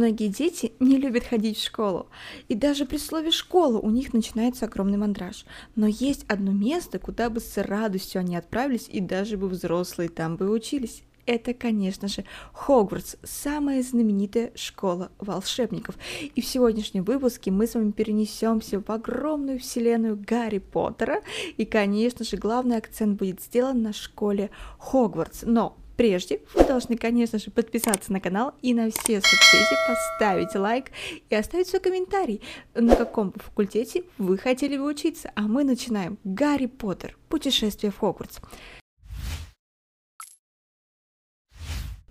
[0.00, 2.08] Многие дети не любят ходить в школу,
[2.48, 5.44] и даже при слове «школа» у них начинается огромный мандраж.
[5.76, 10.34] Но есть одно место, куда бы с радостью они отправились, и даже бы взрослые там
[10.34, 11.04] бы учились.
[11.26, 15.94] Это, конечно же, Хогвартс, самая знаменитая школа волшебников.
[16.34, 21.22] И в сегодняшнем выпуске мы с вами перенесемся в огромную вселенную Гарри Поттера.
[21.56, 24.50] И, конечно же, главный акцент будет сделан на школе
[24.80, 25.44] Хогвартс.
[25.46, 30.86] Но Прежде вы должны, конечно же, подписаться на канал и на все соцсети, поставить лайк
[31.30, 32.42] и оставить свой комментарий,
[32.74, 35.30] на каком факультете вы хотели бы учиться.
[35.34, 36.18] А мы начинаем.
[36.24, 37.16] Гарри Поттер.
[37.28, 38.40] Путешествие в Хогвартс.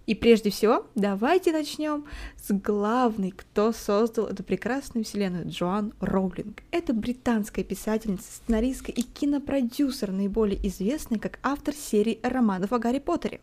[0.06, 6.62] И прежде всего, давайте начнем с главной, кто создал эту прекрасную вселенную, Джоан Роулинг.
[6.72, 13.40] Это британская писательница, сценаристка и кинопродюсер, наиболее известная как автор серии романов о Гарри Поттере.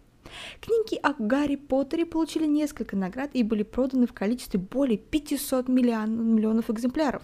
[0.60, 6.34] Книги о Гарри Поттере получили несколько наград и были проданы в количестве более 500 миллион,
[6.34, 7.22] миллионов экземпляров.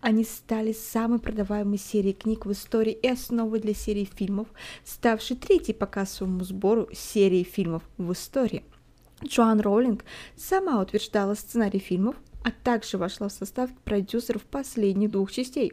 [0.00, 4.48] Они стали самой продаваемой серией книг в истории и основой для серии фильмов,
[4.84, 8.64] ставшей третьей по кассовому сбору серии фильмов в истории.
[9.24, 10.04] Джоан Роулинг
[10.36, 12.16] сама утверждала сценарий фильмов,
[12.46, 15.72] а также вошла в состав продюсеров последних двух частей.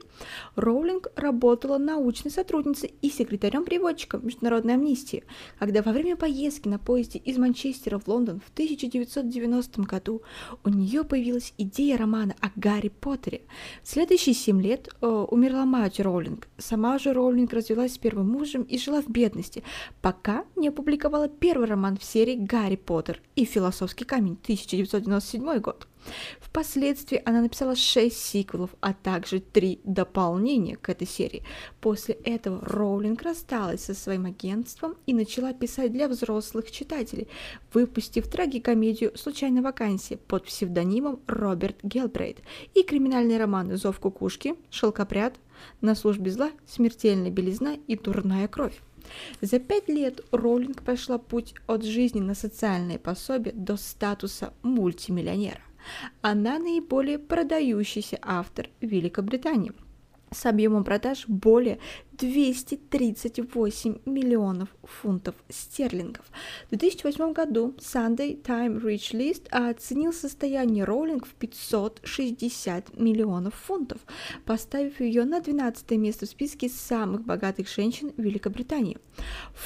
[0.55, 5.23] Роулинг работала научной сотрудницей и секретарем-переводчиком Международной амнистии,
[5.59, 10.23] когда во время поездки на поезде из Манчестера в Лондон в 1990 году
[10.63, 13.41] у нее появилась идея романа о Гарри Поттере.
[13.83, 16.47] В следующие семь лет э, умерла мать Роулинг.
[16.57, 19.63] Сама же Роулинг развелась с первым мужем и жила в бедности,
[20.01, 25.87] пока не опубликовала первый роман в серии «Гарри Поттер и философский камень» 1997 год.
[26.39, 31.43] Впоследствии она написала 6 сиквелов, а также 3 дополнения к этой серии.
[31.81, 37.27] После этого Роулинг рассталась со своим агентством и начала писать для взрослых читателей,
[37.73, 42.39] выпустив трагикомедию «Случайная вакансия» под псевдонимом Роберт Гелбрейт
[42.73, 45.35] и криминальные романы «Зов кукушки», «Шелкопряд»,
[45.81, 48.79] «На службе зла», «Смертельная белизна» и «Дурная кровь».
[49.41, 55.61] За пять лет Роулинг прошла путь от жизни на социальное пособие до статуса мультимиллионера.
[56.21, 59.73] Она наиболее продающийся автор Великобритании.
[60.31, 61.79] С объемом продаж более
[62.17, 66.25] 238 миллионов фунтов стерлингов.
[66.67, 73.99] В 2008 году Sunday Time Rich List оценил состояние Роулинг в 560 миллионов фунтов,
[74.45, 78.97] поставив ее на 12 место в списке самых богатых женщин Великобритании.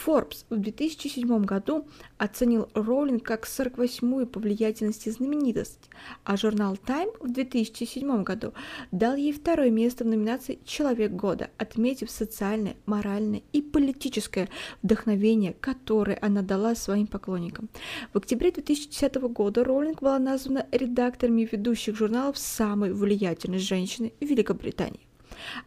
[0.06, 1.88] Forbes в 2007 году
[2.18, 5.90] оценил Роулинг как 48-ю по влиятельности знаменитость,
[6.24, 8.54] а журнал Time в 2007 году
[8.92, 14.48] дал ей второе место в номинации «Человек года», отметив социальный социальное, моральное и политическое
[14.84, 17.70] вдохновение, которое она дала своим поклонникам.
[18.14, 25.02] В октябре 2010 года Роулинг была названа редакторами ведущих журналов самой влиятельной женщины в Великобритании.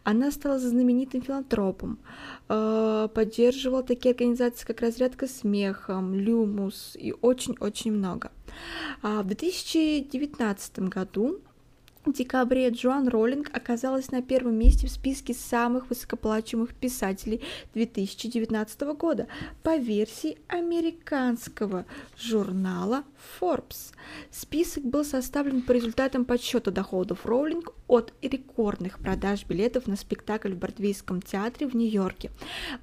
[0.03, 1.97] Она стала знаменитым филантропом,
[2.49, 8.31] э, поддерживала такие организации, как «Разрядка смехом», «Люмус» и очень-очень много.
[9.01, 11.39] А в 2019 году
[12.07, 17.41] декабре Джоан Роллинг оказалась на первом месте в списке самых высокоплачиваемых писателей
[17.73, 19.27] 2019 года
[19.61, 21.85] по версии американского
[22.17, 23.03] журнала
[23.39, 23.93] Forbes.
[24.31, 30.57] Список был составлен по результатам подсчета доходов Роулинг от рекордных продаж билетов на спектакль в
[30.57, 32.31] Бродвейском театре в Нью-Йорке.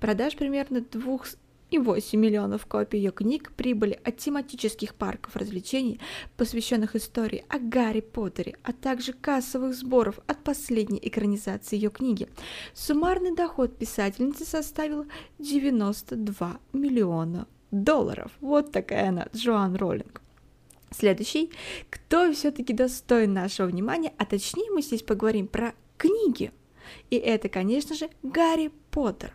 [0.00, 1.26] Продаж примерно двух
[1.70, 6.00] и 8 миллионов копий ее книг прибыли от тематических парков развлечений,
[6.36, 12.28] посвященных истории о Гарри Поттере, а также кассовых сборов от последней экранизации ее книги.
[12.74, 15.06] Суммарный доход писательницы составил
[15.38, 18.32] 92 миллиона долларов.
[18.40, 20.22] Вот такая она, Джоан Роллинг.
[20.90, 21.50] Следующий,
[21.90, 26.50] кто все-таки достоин нашего внимания, а точнее мы здесь поговорим про книги.
[27.10, 29.34] И это, конечно же, Гарри Поттер.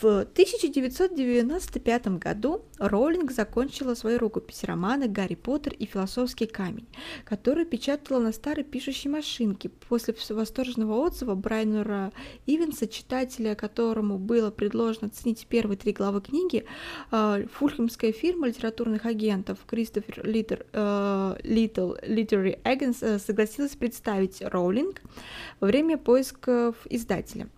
[0.00, 6.86] В 1995 году Роулинг закончила свою рукопись романа «Гарри Поттер и философский камень»,
[7.24, 9.70] которую печатала на старой пишущей машинке.
[9.88, 12.12] После восторженного отзыва Брайнера
[12.44, 16.66] Ивенса, читателя которому было предложено оценить первые три главы книги,
[17.10, 25.00] э, фулхемская фирма литературных агентов Кристофер Литер, э, Литл Literary Agents согласилась представить Роулинг
[25.58, 27.48] во время поисков издателя.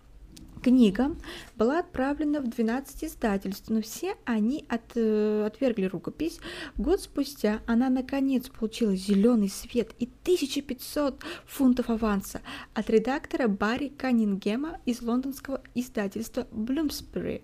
[0.61, 1.15] Книга
[1.55, 6.39] была отправлена в 12 издательств, но все они от, э, отвергли рукопись.
[6.77, 12.41] Год спустя она наконец получила зеленый свет и 1500 фунтов аванса
[12.73, 17.43] от редактора Барри Каннингема из лондонского издательства Bloomsbury.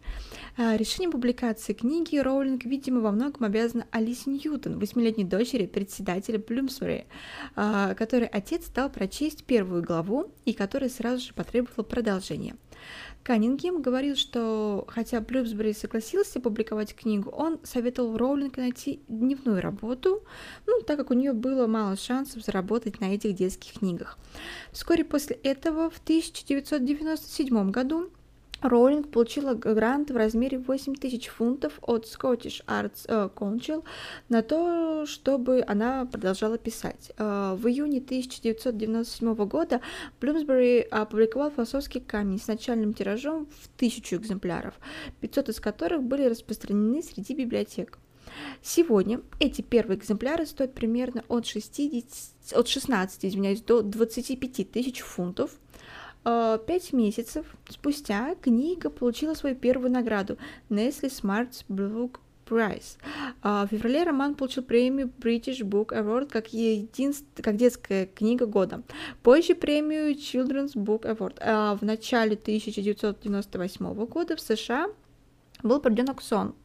[0.57, 7.05] А, решением публикации книги Роулинг, видимо, во многом обязана Алисе Ньютон, восьмилетней дочери председателя Bloomsbury,
[7.55, 12.57] а, который отец стал прочесть первую главу и который сразу же потребовал продолжения.
[13.25, 20.23] Каннингем говорил, что хотя Блюмсбери согласился публиковать книгу, он советовал Роулинг найти дневную работу,
[20.67, 24.19] ну, так как у нее было мало шансов заработать на этих детских книгах.
[24.71, 28.11] Вскоре после этого, в 1997 году,
[28.61, 33.83] Роулинг получила грант в размере 8 тысяч фунтов от Scottish Arts uh, Council
[34.29, 37.11] на то, чтобы она продолжала писать.
[37.17, 39.81] Uh, в июне 1997 года
[40.21, 44.75] Блумсбери опубликовал философский камень с начальным тиражом в тысячу экземпляров,
[45.19, 47.99] 500 из которых были распространены среди библиотек.
[48.61, 55.51] Сегодня эти первые экземпляры стоят примерно от, 60, от 16 извиняюсь, до 25 тысяч фунтов,
[55.51, 55.64] Э,
[56.25, 60.37] пять месяцев спустя книга получила свою первую награду
[60.69, 62.97] Nestle Smart's Book Prize.
[63.43, 67.27] В феврале роман получил премию British Book Award как, единств...
[67.41, 68.83] как детская книга года.
[69.23, 71.37] Позже премию Children's Book Award.
[71.41, 74.87] А в начале 1998 года в США
[75.63, 76.64] был проведен аукцион Э,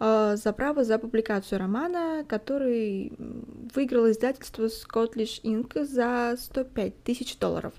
[0.00, 3.12] за право за публикацию романа, который
[3.74, 5.84] выиграл издательство Scottish Inc.
[5.84, 7.72] за 105 тысяч долларов.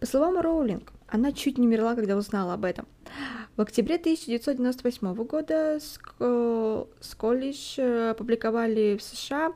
[0.00, 2.86] По словам Роулинг, она чуть не умерла, когда узнала об этом.
[3.56, 5.78] В октябре 1998 года
[7.00, 9.52] Сколлиш э, опубликовали в США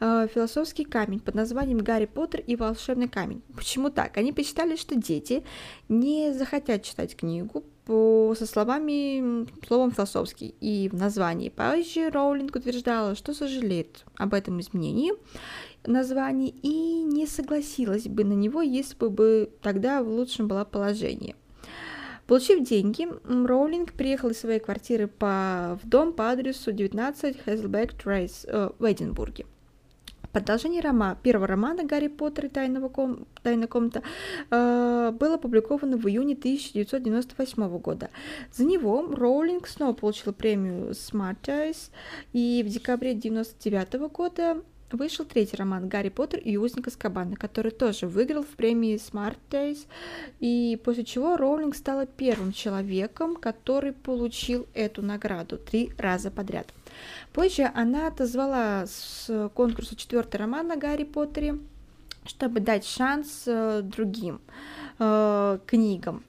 [0.00, 3.42] э, философский камень под названием «Гарри Поттер и волшебный камень».
[3.54, 4.16] Почему так?
[4.16, 5.44] Они посчитали, что дети
[5.90, 7.62] не захотят читать книгу,
[8.36, 11.48] со словами, словом философский и в названии.
[11.48, 15.12] Позже Роулинг утверждала, что сожалеет об этом изменении
[15.86, 21.34] названий и не согласилась бы на него, если бы, бы тогда в лучшем было положение.
[22.26, 28.46] Получив деньги, Роулинг приехал из своей квартиры по, в дом по адресу 19 Хезлбек Трейс
[28.48, 29.44] э, в Эдинбурге.
[30.32, 34.02] Продолжение рома, первого романа «Гарри Поттер и тайного ком, тайная комната»
[34.50, 38.08] э, было опубликовано в июне 1998 года.
[38.50, 41.90] За него Роулинг снова получила премию Smarties,
[42.32, 48.06] и в декабре 1999 года вышел третий роман «Гарри Поттер и узник Азкабана», который тоже
[48.06, 49.86] выиграл в премии Smart Days,
[50.40, 56.72] и после чего Роулинг стала первым человеком, который получил эту награду три раза подряд.
[57.32, 61.58] Позже она отозвала с конкурса четвертый роман о Гарри Поттере,
[62.24, 64.40] чтобы дать шанс э, другим
[64.98, 66.24] э, книгам.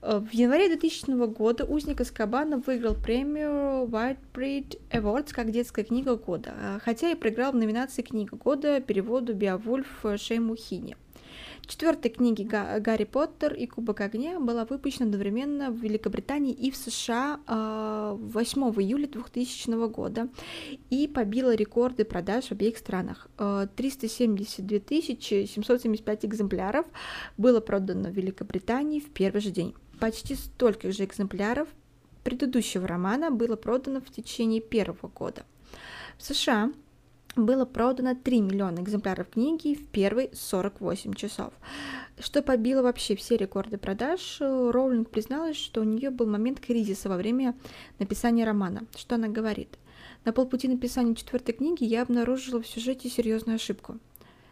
[0.00, 6.54] Э, в январе 2000 года «Узник Аскабана» выиграл премию Whitebread Awards как детская книга года,
[6.56, 10.96] э, хотя и проиграл в номинации «Книга года» переводу Биовульф Шеймухини.
[11.68, 17.40] Четвертая книга «Гарри Поттер и Кубок огня» была выпущена одновременно в Великобритании и в США
[17.46, 20.28] 8 а, июля 2000 года
[20.88, 23.28] и побила рекорды продаж в обеих странах.
[23.36, 25.02] 372
[25.46, 26.86] 775 экземпляров
[27.36, 29.74] было продано в Великобритании в первый же день.
[30.00, 31.68] Почти столько же экземпляров
[32.24, 35.44] предыдущего романа было продано в течение первого года.
[36.16, 36.72] В США
[37.46, 41.52] было продано 3 миллиона экземпляров книги в первые 48 часов.
[42.18, 47.16] Что побило вообще все рекорды продаж, Роулинг призналась, что у нее был момент кризиса во
[47.16, 47.54] время
[47.98, 48.86] написания романа.
[48.96, 49.78] Что она говорит?
[50.24, 53.98] На полпути написания четвертой книги я обнаружила в сюжете серьезную ошибку.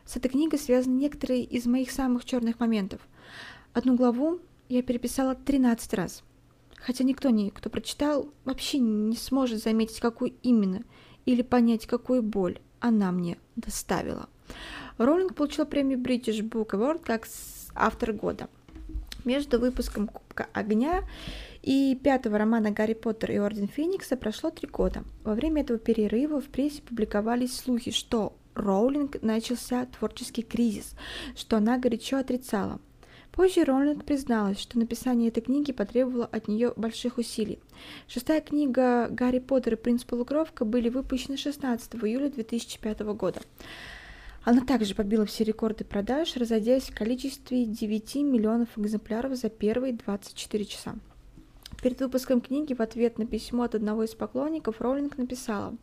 [0.04, 3.00] С этой книгой связаны некоторые из моих самых черных моментов.
[3.72, 6.22] Одну главу я переписала 13 раз.
[6.76, 10.82] Хотя никто, не, кто прочитал, вообще не сможет заметить, какую именно,
[11.24, 14.28] или понять, какую боль она мне доставила.
[14.98, 17.26] Роулинг получила премию British Book Award как
[17.74, 18.48] автор года.
[19.24, 21.02] Между выпуском Кубка огня
[21.62, 25.02] и пятого романа «Гарри Поттер и Орден Феникса» прошло три года.
[25.24, 30.94] Во время этого перерыва в прессе публиковались слухи, что Роулинг начался творческий кризис,
[31.34, 32.80] что она горячо отрицала.
[33.36, 37.58] Позже Роланд призналась, что написание этой книги потребовало от нее больших усилий.
[38.08, 43.42] Шестая книга «Гарри Поттер и принц полукровка» были выпущены 16 июля 2005 года.
[44.42, 50.64] Она также побила все рекорды продаж, разойдясь в количестве 9 миллионов экземпляров за первые 24
[50.64, 50.94] часа.
[51.82, 55.76] Перед выпуском книги в ответ на письмо от одного из поклонников Роллинг написала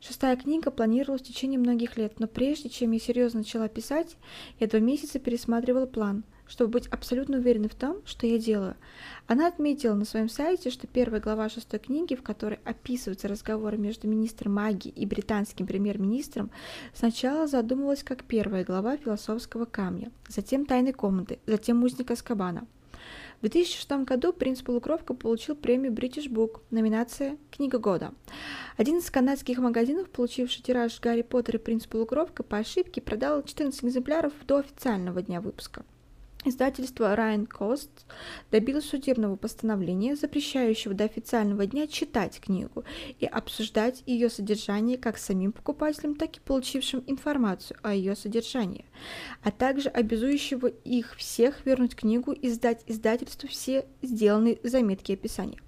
[0.00, 4.16] Шестая книга планировалась в течение многих лет, но прежде чем я серьезно начала писать,
[4.58, 8.74] я два месяца пересматривала план– чтобы быть абсолютно уверенной в том, что я делаю.
[9.28, 14.08] Она отметила на своем сайте, что первая глава шестой книги, в которой описываются разговоры между
[14.08, 16.50] министром магии и британским премьер-министром,
[16.92, 22.66] сначала задумывалась как первая глава философского камня, затем тайной комнаты, затем узника Скабана.
[23.38, 28.12] В 2006 году «Принц Полукровка» получил премию British Book, номинация «Книга года».
[28.76, 33.84] Один из канадских магазинов, получивший тираж «Гарри Поттер и принц Полукровка», по ошибке продал 14
[33.84, 35.84] экземпляров до официального дня выпуска.
[36.42, 37.90] Издательство Ryan Coast
[38.50, 42.84] добилось судебного постановления, запрещающего до официального дня читать книгу
[43.18, 48.86] и обсуждать ее содержание как самим покупателям, так и получившим информацию о ее содержании,
[49.42, 55.60] а также обязующего их всех вернуть книгу и сдать издательству все сделанные заметки и описания.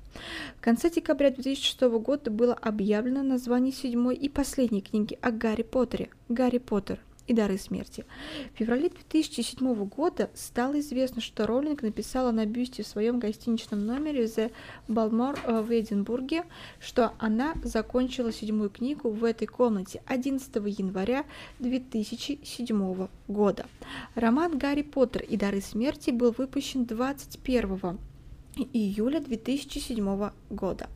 [0.56, 6.08] В конце декабря 2006 года было объявлено название седьмой и последней книги о Гарри Поттере
[6.28, 8.04] «Гарри Поттер и дары смерти.
[8.54, 14.24] В феврале 2007 года стало известно, что Роллинг написала на бюсте в своем гостиничном номере
[14.24, 14.52] The
[14.88, 16.44] Balmore э, в Эдинбурге,
[16.80, 21.24] что она закончила седьмую книгу в этой комнате 11 января
[21.58, 23.66] 2007 года.
[24.14, 27.98] Роман «Гарри Поттер и дары смерти» был выпущен 21
[28.72, 30.88] июля 2007 года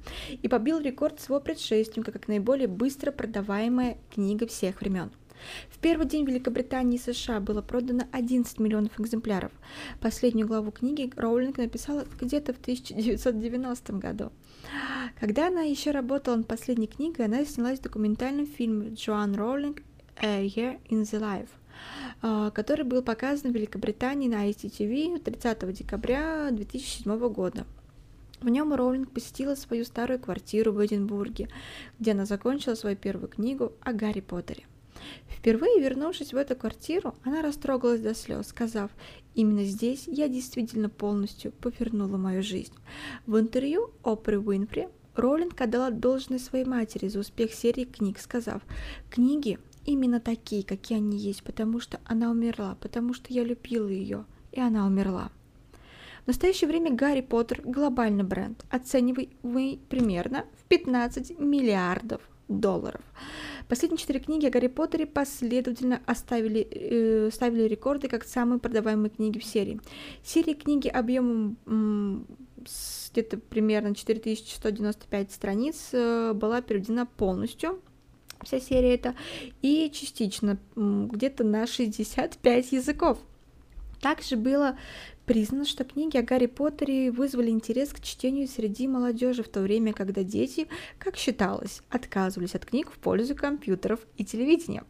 [0.43, 5.11] и побил рекорд своего предшественника как наиболее быстро продаваемая книга всех времен.
[5.69, 9.53] В первый день в Великобритании и США было продано 11 миллионов экземпляров.
[10.01, 14.33] Последнюю главу книги Роулинг написала где-то в 1990 году.
[15.21, 19.83] Когда она еще работала над последней книгой, она снялась в документальном фильме «Джоан Роулинг
[20.17, 21.49] A Year in the Life»,
[22.23, 27.67] а, который был показан в Великобритании на ICTV 30 декабря 2007 года.
[28.41, 31.49] В нем Роулинг посетила свою старую квартиру в Эдинбурге,
[31.99, 34.65] где она закончила свою первую книгу о Гарри Поттере.
[35.29, 38.91] Впервые вернувшись в эту квартиру, она растрогалась до слез, сказав,
[39.35, 42.75] «Именно здесь я действительно полностью повернула мою жизнь».
[43.27, 48.63] В интервью Опры Уинфри Роллинг отдала должное своей матери за успех серии книг, сказав,
[49.11, 54.25] «Книги именно такие, какие они есть, потому что она умерла, потому что я любила ее,
[54.53, 55.31] и она умерла».
[56.25, 63.01] В настоящее время Гарри Поттер– глобальный бренд, оцениваемый примерно в 15 миллиардов долларов.
[63.69, 69.39] Последние четыре книги о Гарри Поттере последовательно оставили, э, ставили рекорды как самые продаваемые книги
[69.39, 69.81] в серии.
[70.23, 72.27] Серия книги объемом
[73.13, 77.81] где-то примерно 4195 страниц э, была переведена полностью
[78.45, 79.15] вся серия это,
[79.63, 83.19] и частично где-то на 65 языков.
[84.01, 84.79] Также было
[85.27, 89.93] Признано, что книги о Гарри Поттере вызвали интерес к чтению среди молодежи в то время,
[89.93, 90.69] когда дети,
[91.01, 94.85] как считалось, отказывались от книг в пользу компьютеров и телевидения.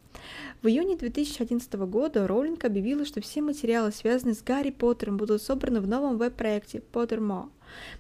[0.61, 5.81] В июне 2011 года Роулинг объявила, что все материалы, связанные с Гарри Поттером, будут собраны
[5.81, 7.49] в новом веб-проекте Pottermore.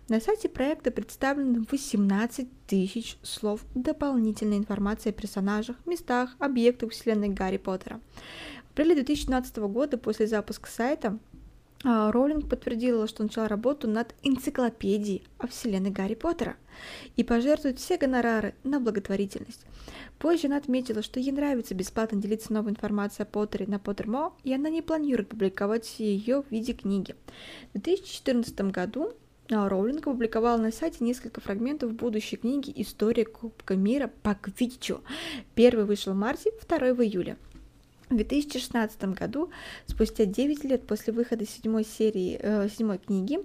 [0.08, 7.56] На сайте проекта представлено 18 тысяч слов дополнительной информации о персонажах, местах, объектах вселенной Гарри
[7.56, 7.98] Поттера.
[8.68, 11.18] В апреле 2012 года после запуска сайта
[11.84, 16.56] Роулинг подтвердила, что начала работу над энциклопедией о вселенной Гарри Поттера
[17.16, 19.64] и пожертвует все гонорары на благотворительность.
[20.18, 24.52] Позже она отметила, что ей нравится бесплатно делиться новой информацией о Поттере на Поттермо, и
[24.52, 27.14] она не планирует публиковать ее в виде книги.
[27.74, 29.12] В 2014 году
[29.50, 35.02] а, Роулинг опубликовала на сайте несколько фрагментов будущей книги «История Кубка мира по Квиддичу».
[35.54, 37.36] Первый вышел в марте, второй в июле.
[38.08, 39.50] В 2016 году,
[39.86, 43.40] спустя 9 лет после выхода седьмой серии, э, седьмой книги,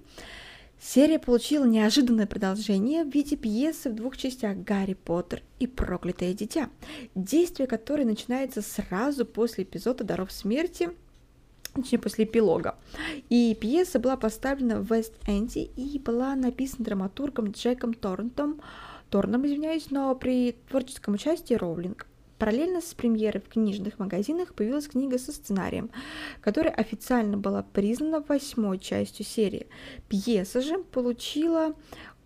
[0.80, 6.70] серия получила неожиданное продолжение в виде пьесы в двух частях «Гарри Поттер и проклятое дитя»,
[7.16, 10.92] действие которой начинается сразу после эпизода «Даров смерти»,
[11.74, 12.78] точнее, после эпилога.
[13.30, 18.62] И пьеса была поставлена в Вест-Энди и была написана драматургом Джеком Торнтом,
[19.10, 22.06] Торном, извиняюсь, но при творческом участии Роулинг.
[22.42, 25.92] Параллельно с премьерой в книжных магазинах появилась книга со сценарием,
[26.42, 29.68] которая официально была признана восьмой частью серии.
[30.10, 31.76] Пьеса же получила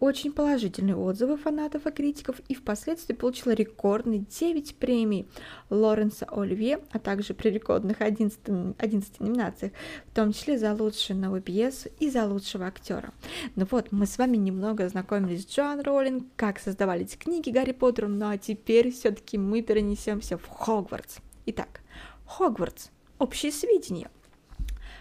[0.05, 5.27] очень положительные отзывы фанатов и критиков и впоследствии получила рекордные 9 премий
[5.69, 8.39] Лоренса Оливье, а также при рекордных 11,
[8.77, 9.71] 11 номинациях,
[10.07, 13.11] в том числе за лучшую новую пьесу и за лучшего актера.
[13.55, 18.07] Ну вот, мы с вами немного ознакомились с Джоан Роллинг, как создавались книги Гарри Поттеру,
[18.07, 21.17] ну а теперь все-таки мы перенесемся в Хогвартс.
[21.47, 21.81] Итак,
[22.25, 22.89] Хогвартс.
[23.17, 24.09] Общие сведения.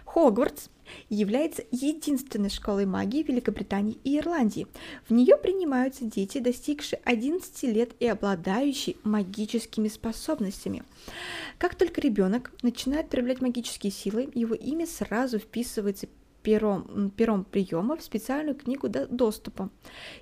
[0.04, 0.68] Хогвартс
[1.08, 4.66] является единственной школой магии Великобритании и Ирландии.
[5.08, 10.84] В нее принимаются дети, достигшие 11 лет и обладающие магическими способностями.
[11.58, 16.08] Как только ребенок начинает проявлять магические силы, его имя сразу вписывается
[16.44, 19.70] пером, пером приема в специальную книгу доступа.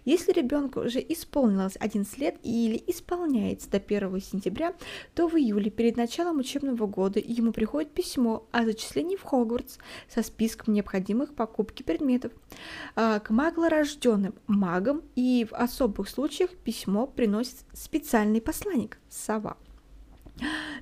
[0.07, 4.75] Если ребенку уже исполнилось 11 лет или исполняется до 1 сентября,
[5.15, 10.23] то в июле перед началом учебного года ему приходит письмо о зачислении в Хогвартс со
[10.23, 12.33] списком необходимых покупки предметов.
[12.95, 19.57] А, к маглорожденным магам и в особых случаях письмо приносит специальный посланник– сова.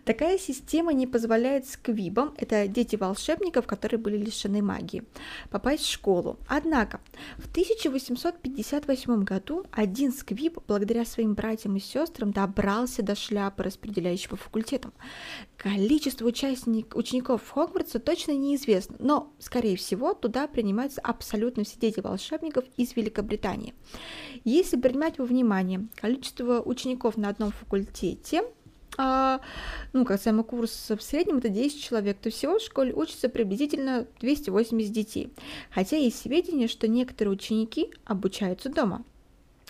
[0.05, 5.05] Такая система не позволяет сквибам, это дети волшебников, которые были лишены магии,
[5.51, 6.39] попасть в школу.
[6.49, 7.01] Однако
[7.37, 14.93] в 1858 году один сквиб, благодаря своим братьям и сестрам, добрался до шляпы распределяющего факультетом.
[15.57, 22.65] Количество участник, учеников Хогвартса точно неизвестно, но, скорее всего, туда принимаются абсолютно все дети волшебников
[22.77, 23.75] из Великобритании.
[24.45, 28.43] Если принимать во внимание количество учеников на одном факультете,
[29.03, 29.41] а,
[29.95, 34.07] ну, как самый курс в среднем это 10 человек, то всего в школе учатся приблизительно
[34.21, 35.33] 280 детей.
[35.71, 39.03] Хотя есть сведения, что некоторые ученики обучаются дома.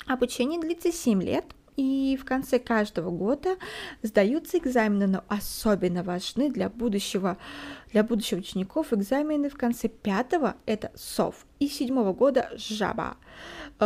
[0.07, 1.45] Обучение длится 7 лет,
[1.77, 3.57] и в конце каждого года
[4.03, 7.39] сдаются экзамены, но особенно важны для будущего,
[7.93, 13.17] для будущих учеников экзамены в конце пятого– это СОВ, и седьмого года– ЖАБА
[13.79, 13.85] э,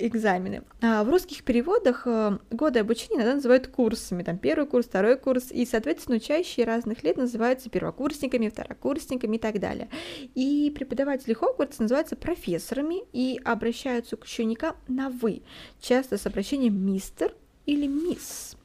[0.00, 0.62] экзамены.
[0.82, 5.50] А в русских переводах э, годы обучения иногда называют курсами, там первый курс, второй курс,
[5.50, 9.88] и, соответственно, учащие разных лет называются первокурсниками, второкурсниками и так далее.
[10.34, 15.42] И преподаватели Хогвартса называются профессорами и обращаются к ученикам на «вы»,
[15.80, 17.34] часто с обращением «мистер»,
[17.66, 18.56] или мисс.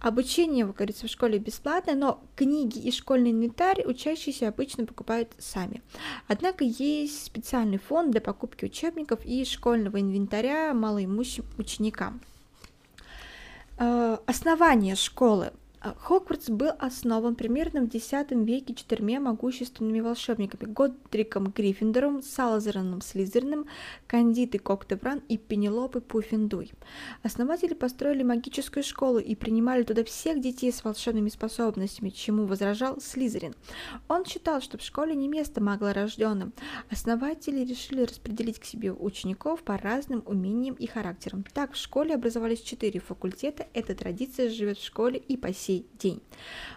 [0.00, 5.82] Обучение, как говорится, в школе бесплатное, но книги и школьный инвентарь учащиеся обычно покупают сами.
[6.28, 12.20] Однако есть специальный фонд для покупки учебников и школьного инвентаря малоимущим ученикам.
[13.78, 22.22] Э, основание школы Хогвартс был основан примерно в X веке четырьмя могущественными волшебниками Годриком Гриффиндором,
[22.22, 23.64] Салазараном Слизерином,
[24.06, 26.72] Кандитой Коктебран и Пенелопой Пуффендуй.
[27.22, 33.54] Основатели построили магическую школу и принимали туда всех детей с волшебными способностями, чему возражал Слизерин.
[34.08, 36.52] Он считал, что в школе не место маглорожденным.
[36.90, 41.42] Основатели решили распределить к себе учеников по разным умениям и характерам.
[41.54, 43.66] Так в школе образовались четыре факультета.
[43.72, 46.20] Эта традиция живет в школе и по сей сей день.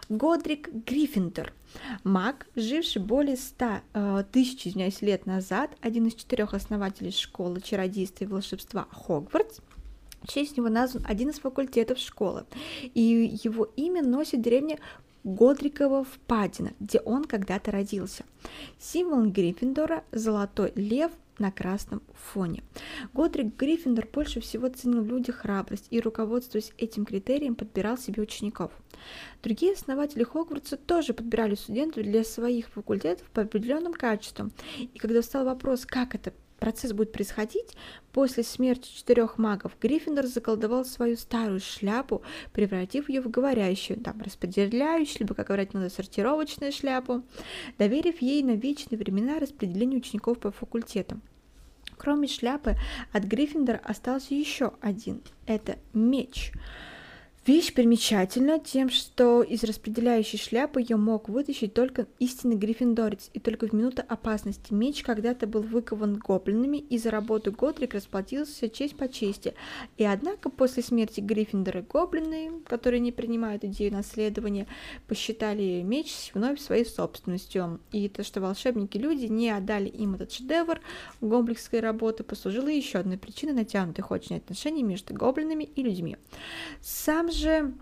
[0.10, 1.54] Годрик Гриффиндор,
[2.04, 8.26] маг, живший более 100 э, тысяч извиняюсь, лет назад, один из четырех основателей школы чародейства
[8.26, 9.60] и волшебства Хогвартс,
[10.22, 12.46] в честь него назван один из факультетов школы,
[12.94, 13.02] и
[13.44, 14.78] его имя носит деревня
[15.24, 18.26] Годрикова впадина, где он когда-то родился.
[18.80, 22.64] Символ Гриффиндора– золотой лев на красном фоне.
[23.14, 28.72] Годрик Гриффиндор больше всего ценил в людях храбрость и, руководствуясь этим критерием, подбирал себе учеников.
[29.42, 34.52] Другие основатели Хогвартса тоже подбирали студентов для своих факультетов по определенным качествам.
[34.78, 37.76] И когда встал вопрос, как это процесс будет происходить,
[38.14, 42.22] после смерти четырех магов Гриффиндор заколдовал свою старую шляпу,
[42.54, 47.22] превратив ее в говорящую, там, распределяющую, либо, как говорят, надо сортировочную шляпу,
[47.78, 51.22] доверив ей на вечные времена распределение учеников по факультетам.
[51.98, 52.78] Кроме шляпы,
[53.12, 55.22] от Гриффиндора остался еще один.
[55.46, 56.54] Это меч.
[57.46, 63.68] Вещь примечательна тем, что из распределяющей шляпы ее мог вытащить только истинный гриффиндорец, и только
[63.68, 69.10] в минуту опасности меч когда-то был выкован гоблинами, и за работу Годрик расплатился честь по
[69.10, 69.56] чести.
[69.98, 74.66] И однако после смерти Гриффиндора гоблины, которые не принимают идею наследования,
[75.10, 77.82] посчитали меч вновь своей собственностью.
[77.92, 80.80] И то, что волшебники-люди не отдали им этот шедевр
[81.20, 86.16] гоблинской работы, послужило еще одной причиной натянутых очень отношений между гоблинами и людьми.
[86.80, 87.74] Сам же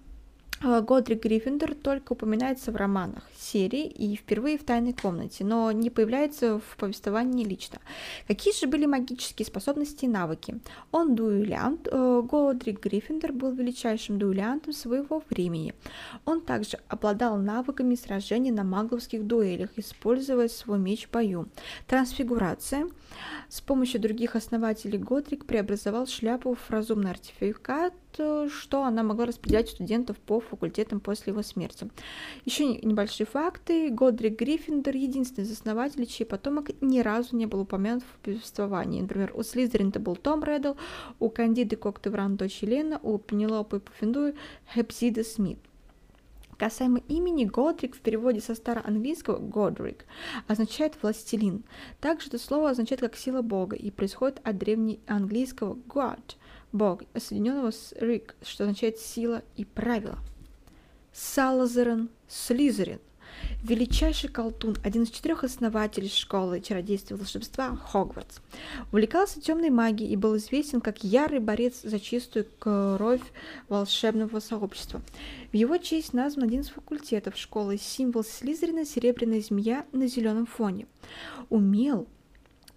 [0.64, 5.90] э, Годрик Гриффиндор только упоминается в романах серии и впервые в «Тайной комнате», но не
[5.90, 7.80] появляется в повествовании лично.
[8.28, 10.60] Какие же были магические способности и навыки?
[10.92, 15.74] Он дуэлянт, э, Годрик Гриффиндор был величайшим дуэлянтом своего времени.
[16.26, 21.48] Он также обладал навыками сражения на магловских дуэлях, используя свой меч в бою.
[21.88, 22.88] Трансфигурация.
[23.50, 30.18] С помощью других основателей Годрик преобразовал шляпу в разумный артефакт, что она могла распределять студентов
[30.18, 31.90] по факультетам после его смерти.
[32.46, 33.90] Еще небольшие факты.
[33.90, 39.02] Годрик Гриффиндор– единственный из основателей, чей потомок ни разу не был упомянут в повествовании.
[39.02, 40.74] Например, у Слизеринта был Том Реддл,
[41.20, 44.36] у Кандиды Коктевран дочь Елена, у Пенелопы Пуффендуй
[44.74, 45.60] Хепсида Смит.
[46.58, 50.06] Касаемо имени, Годрик в переводе со староанглийского Годрик
[50.48, 51.64] означает «властелин».
[52.00, 56.36] Также это слово означает как «сила Бога» и происходит от древнеанглийского God–
[56.72, 60.18] Бог, соединенного с Рик, что означает «сила» и «правило».
[61.14, 63.00] Салазерен Слизерин
[63.64, 68.40] величайший колтун, один из четырех основателей школы чародейства и волшебства Хогвартс.
[68.92, 73.22] Увлекался темной магией и был известен как ярый борец за чистую кровь
[73.70, 75.02] волшебного сообщества.
[75.52, 80.88] В его честь назван один из факультетов школы, символ Слизерина– серебряная змея на зеленом фоне.
[81.50, 82.08] Умел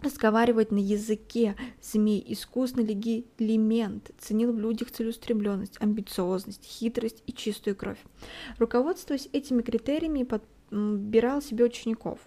[0.04, 7.98] разговаривать на языке змей, искусный легилимент, ценил в людях целеустремленность, амбициозность, хитрость и чистую кровь.
[8.58, 10.24] Руководствуясь этими критериями,
[10.70, 12.20] подбирал себе учеников.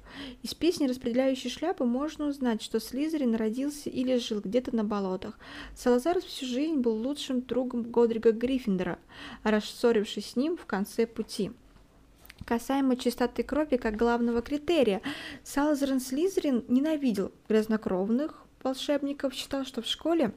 [0.43, 5.37] Из песни «Распределяющей шляпы» можно узнать, что Слизерин родился или жил где-то на болотах.
[5.75, 8.99] Салазар всю жизнь был лучшим другом Годрига Гриффиндора,
[9.43, 11.51] рассорившись с ним в конце пути.
[12.47, 15.01] Касаемо чистоты крови как главного критерия,
[15.43, 20.31] Салазарин Слизерин ненавидел грязнокровных волшебников, считал, что в школе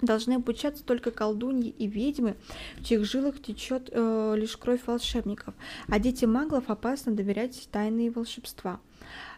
[0.00, 2.36] должны обучаться только колдуньи и ведьмы,
[2.78, 5.52] в чьих жилах течет э, лишь кровь волшебников,
[5.88, 8.80] а дети маглов опасно доверять тайные волшебства.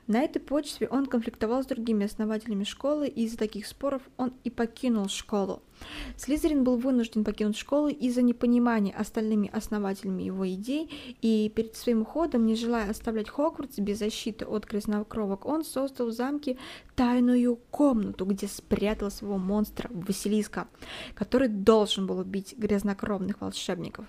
[0.06, 4.50] На этой почве он конфликтовал с другими основателями школы, и из-за таких споров он и
[4.50, 5.64] покинул школу.
[6.16, 10.90] Слизерин был вынужден покинуть школу из-за непонимания остальными основателями его идей,
[11.22, 16.12] и перед своим уходом, не желая оставлять Хогвартс без защиты от грязнокровок, он создал в
[16.12, 16.56] замке
[16.94, 20.68] тайную комнату, где спрятал своего монстра Василиска,
[21.14, 24.06] который должен был убить грязнокровных волшебников.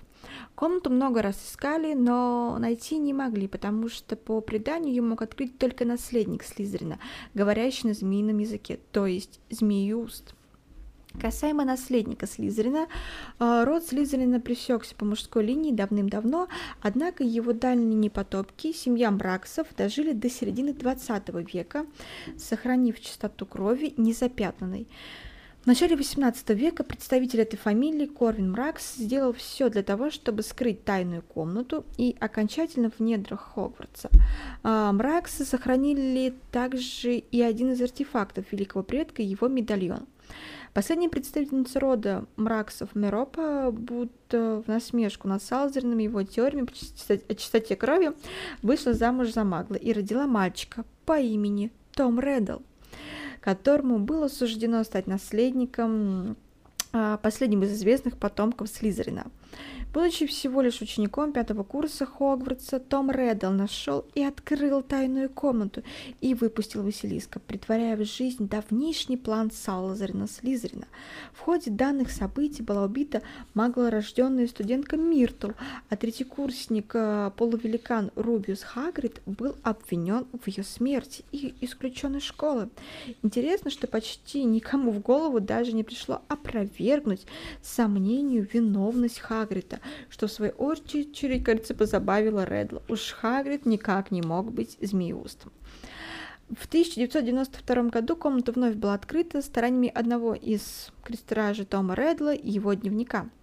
[0.54, 5.58] Комнату много раз искали, но найти не могли, потому что по преданию ее мог открыть
[5.58, 6.98] только наследник Слизерина,
[7.34, 10.35] говорящий на змеином языке, то есть Змеюст.
[11.20, 12.86] Касаемо наследника Слизерина,
[13.38, 16.48] э, род Слизерина пресекся по мужской линии давным-давно,
[16.82, 21.86] однако его дальние непотопки, семья Мраксов, дожили до середины 20 века,
[22.36, 24.86] сохранив чистоту крови незапятнанной.
[25.66, 30.84] В начале XVIII века представитель этой фамилии Корвин Мракс сделал все для того, чтобы скрыть
[30.84, 34.10] тайную комнату и окончательно в недрах Хогвартса.
[34.62, 40.06] А, Мраксы сохранили также и один из артефактов великого предка, его медальон.
[40.76, 46.68] Последняя представительница рода Мраксов Меропа, будто в насмешку над Салзерным его теориями
[47.30, 48.12] о чистоте крови,
[48.60, 52.58] вышла замуж за Магла и родила мальчика по имени Том Реддл
[53.40, 56.36] которому было суждено стать наследником
[56.92, 59.28] а, последним из известных потомков Слизерина.
[59.96, 65.82] Будучи всего лишь учеником пятого курса Хогвартса, Том Реддл нашел и открыл тайную комнату
[66.20, 70.86] и выпустил Василиска, притворяя в жизнь давнишний план Салазарина Слизерина.
[71.32, 73.22] В ходе данных событий была убита
[73.54, 75.52] маглорожденная студентка Миртл,
[75.88, 82.68] а третьекурсник э, полувеликан Рубиус Хагрид был обвинен в ее смерти и исключен из школы.
[83.22, 87.26] Интересно, что почти никому в голову даже не пришло опровергнуть
[87.62, 89.35] сомнению виновность Хагрида,
[90.08, 92.82] что в свою очередь, кажется, позабавило Редла.
[92.88, 95.52] Уж Хагрид никак не мог быть змееустом.
[96.48, 102.74] В 1992 году комната вновь была открыта стараниями одного из крестражей Тома Редла и его
[102.74, 103.28] дневника–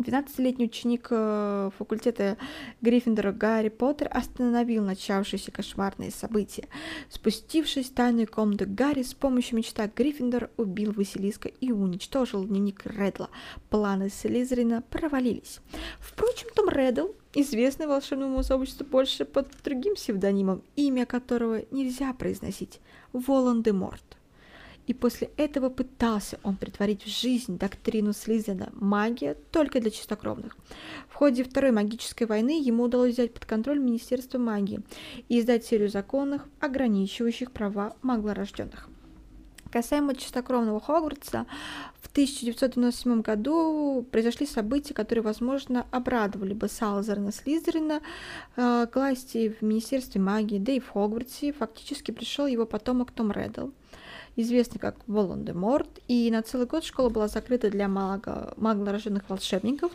[0.00, 2.36] 12-летний ученик э, факультета
[2.80, 6.68] Гриффиндора Гарри Поттер остановил начавшиеся кошмарные события.
[7.08, 13.30] Спустившись в тайную комнату Гарри, с помощью мечта Гриффиндора убил Василиска и уничтожил дневник Редла.
[13.70, 15.60] Планы Слизерина провалились.
[15.98, 22.80] Впрочем, Том Реддл, известный волшебному сообществу больше под другим псевдонимом, имя которого нельзя произносить–
[23.12, 24.19] Волан-де-Морт
[24.90, 30.56] и после этого пытался он притворить в жизнь доктрину Слизена «магия только для чистокровных».
[31.08, 34.80] В ходе Второй магической войны ему удалось взять под контроль Министерство магии
[35.28, 38.88] и издать серию законов, ограничивающих права маглорожденных.
[39.70, 41.46] Касаемо чистокровного Хогвартса,
[42.00, 48.00] в 1997 году произошли события, которые, возможно, обрадовали бы Салазарна Слизерина
[48.56, 53.30] э, к власти в Министерстве магии, да и в Хогвартсе фактически пришел его потомок Том
[53.30, 53.68] Реддл
[54.36, 59.92] известный как Волан-де-Морт, и на целый год школа была закрыта для маго, маглорожденных волшебников.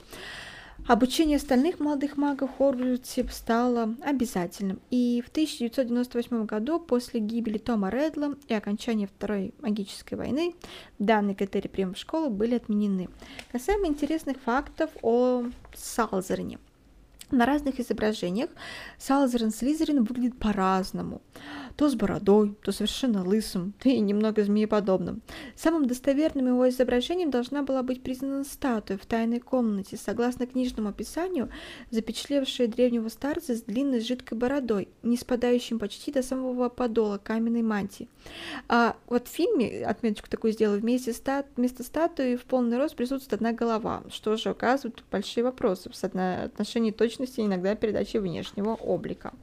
[0.87, 8.35] Обучение остальных молодых магов Хогвартсе стало обязательным, и в 1998 году, после гибели Тома Редла
[8.47, 10.53] и окончания Второй магической войны,
[10.99, 13.09] данные критерии приема в школу были отменены.
[13.51, 16.59] Касаемо интересных фактов о Салзерине.
[17.31, 18.51] На разных изображениях
[18.99, 21.21] Салзерин Слизерин выглядит по-разному.
[21.75, 25.21] То с бородой, то совершенно лысым, да и немного змееподобным.
[25.55, 31.49] Самым достоверным его изображением должна была быть признана статуя в тайной комнате, согласно книжному описанию,
[31.91, 38.07] запечатлевшая древнего старца с длинной жидкой бородой, не спадающим почти до самого подола каменной мантии.
[38.67, 43.33] А вот в фильме, отметочку такую сделаю, вместе стат, вместо статуи в полный рост присутствует
[43.33, 49.33] одна голова, что же указывает большие вопросы в отношении точности иногда передачи внешнего облика.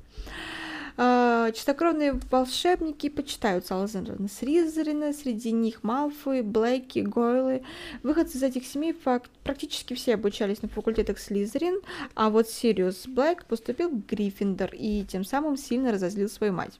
[0.96, 7.62] А, чистокровные волшебники почитают Салазарна Слизерина, среди них Малфой, Блэки, Гойлы.
[8.02, 11.80] Выходцы из этих семей факт, практически все обучались на факультетах Слизерин,
[12.14, 16.78] а вот Сириус Блэк поступил в Гриффиндор и тем самым сильно разозлил свою мать.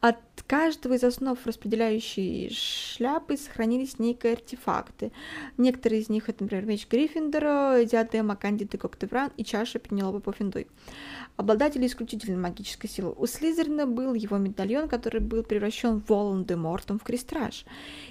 [0.00, 5.12] От каждого из основ распределяющей шляпы сохранились некие артефакты.
[5.56, 10.68] Некоторые из них это, например, меч Гриффиндора, диадема Кандиды Коктевран и чаша Пенелопы Пуффендуй.
[11.36, 13.12] Обладатели исключительной магической силы.
[13.16, 17.64] У Слизерина был его медальон, который был превращен Волан-де-Мортом в крестраж.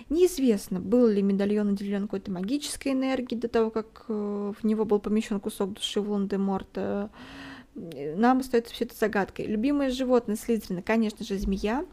[0.10, 5.00] Неизвестно, был ли медальон наделен какой-то магической энергией до того, как э, в него был
[5.00, 7.10] помещен кусок души Волан-де-Морта.
[7.78, 9.46] Нам остается все это загадкой.
[9.46, 11.86] Любимое животное Слизерина, конечно же, змея.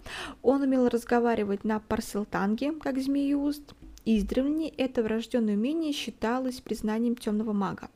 [0.43, 3.75] Он умел разговаривать на парселтанге, как змеюст.
[4.07, 7.91] Издревле это врожденное умение считалось признанием темного мага.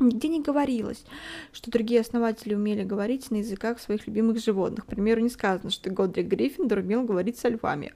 [0.00, 1.04] Нигде не говорилось,
[1.52, 4.86] что другие основатели умели говорить на языках своих любимых животных.
[4.86, 7.92] К примеру, не сказано, что Годрик Гриффиндор умел говорить со львами.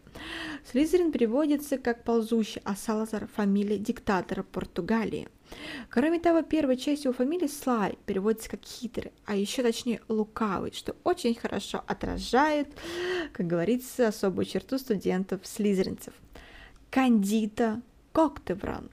[0.71, 5.29] Слизерин переводится как «ползущий», а Салазар– фамилия диктатора Португалии.
[5.91, 10.97] Кроме того, первая часть его фамилии Слай переводится как хитрый, а еще точнее лукавый, что
[11.05, 12.69] очень хорошо отражает,
[13.33, 16.15] как говорится, особую черту студентов-слизеринцев.
[16.91, 18.91] Кандита Коктевран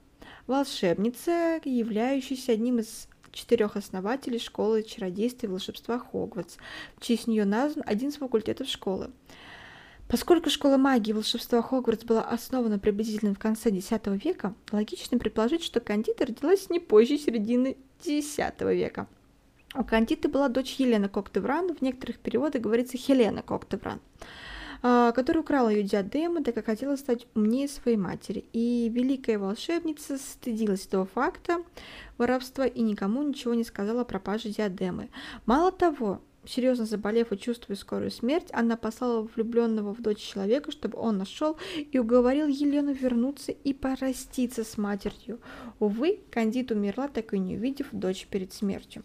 [0.47, 6.57] волшебница, являющаяся одним из четырех основателей школы чародейства и волшебства Хогвартс.
[6.97, 9.11] В честь нее назван один из факультетов школы.
[10.11, 15.63] Поскольку школа магии и волшебства Хогвартс была основана приблизительно в конце X века, логично предположить,
[15.63, 19.07] что Кандида родилась не позже середины X века.
[19.73, 24.01] У Кандиты была дочь Елена Коктевран, в некоторых переводах говорится Хелена Коктевран.
[24.83, 28.43] А, которая украла ее диадему, так как хотела стать умнее своей матери.
[28.51, 31.63] И великая волшебница стыдилась этого факта
[32.17, 35.09] воровства и никому ничего не сказала о пропаже диадемы.
[35.45, 40.97] Мало того, серьезно заболев и чувствуя скорую смерть, она послала влюбленного в дочь человека, чтобы
[40.97, 41.57] он нашел
[41.91, 45.39] и уговорил Елену вернуться и проститься с матерью.
[45.79, 49.03] Увы, Кандид умерла, так и не увидев дочь перед смертью.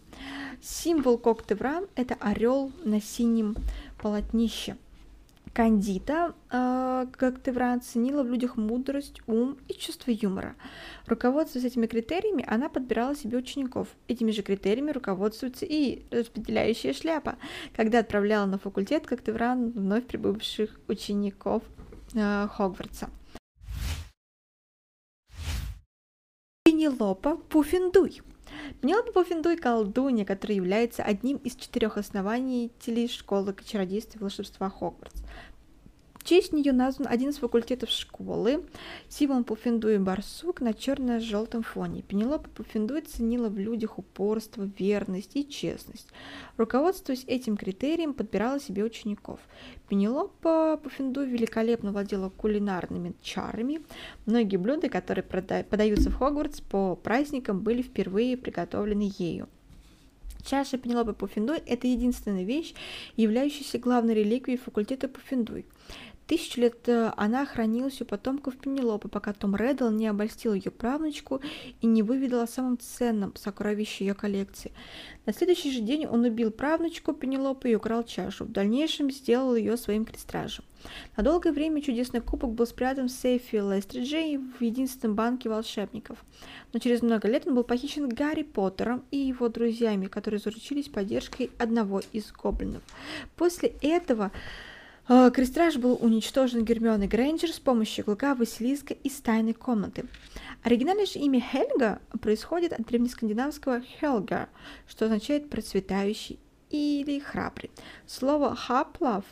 [0.61, 3.55] Символ Коктевран– это орел на синем
[3.97, 4.77] полотнище–
[5.57, 10.55] Кандита, э, как Тевран, ценила в людях мудрость, ум и чувство юмора.
[11.07, 13.87] Руководствуясь этими критериями, она подбирала себе учеников.
[14.07, 17.37] Этими же критериями руководствуется и распределяющая шляпа,
[17.75, 21.63] когда отправляла на факультет, как Тевран, вновь прибывших учеников
[22.13, 23.09] э, Хогвартса.
[26.65, 28.21] Пенелопа Пуффендуй–
[28.81, 35.23] Пенелопа Пуффендуй– колдунья, которая является одним из четырех основателей школы чародейства и волшебства Хогвартс
[36.27, 38.65] честь нее назван один из факультетов школы.
[39.07, 42.01] Симон Пуффендуй барсук на черно-желтом фоне.
[42.01, 46.09] Пенелопа Пуффендуй ценила в людях упорство, верность и честность.
[46.57, 49.39] Руководствуясь этим критерием, подбирала себе учеников.
[49.87, 53.81] Пенелопа Пуффендуй великолепно владела кулинарными чарами.
[54.25, 59.47] Многие блюда, которые подаются в Хогвартс по праздникам, были впервые приготовлены ею.
[60.47, 62.73] Чаша Пенелопы Пуффендуй– это единственная вещь,
[63.17, 65.65] являющаяся главной реликвией факультета Пуффендуй.
[66.27, 71.39] Тысячу лет э, она хранилась у потомков Пенелопы, пока Том Реддл не обольстил ее правнучку
[71.79, 74.73] и не выведал о самом ценном сокровище ее коллекции.
[75.25, 78.43] На следующий же день он убил правнучку Пенелопы и украл чашу.
[78.43, 80.65] В дальнейшем сделал ее своим крестражем.
[81.15, 86.23] На долгое время чудесный кубок был спрятан в сейфе Лестриджей в единственном банке волшебников.
[86.73, 91.51] Но через много лет он был похищен Гарри Поттером и его друзьями, которые заручились поддержкой
[91.57, 92.83] одного из гоблинов.
[93.37, 94.31] После этого
[95.07, 100.05] Крестраж был уничтожен Гермионой Грейнджер с помощью клыка Василиска из тайной комнаты.
[100.63, 104.49] Оригинальное же имя Хельга происходит от древнескандинавского Helgar,
[104.85, 106.39] что означает «процветающий»
[106.69, 107.71] или «храбрый».
[108.05, 109.23] Слово «хаплав»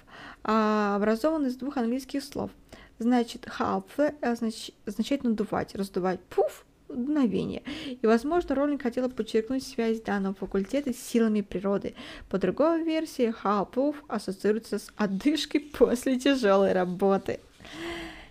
[0.44, 2.52] образовано из двух английских слов.
[2.98, 7.64] Значит, «хапфе» означает «надувать», «раздувать», «пуф» мгновение.
[8.02, 11.96] И, возможно, Роллинг хотела подчеркнуть связь данного факультета с силами природы.
[12.30, 17.40] По другой версии, Халпуф ассоциируется с одышкой после тяжелой работы.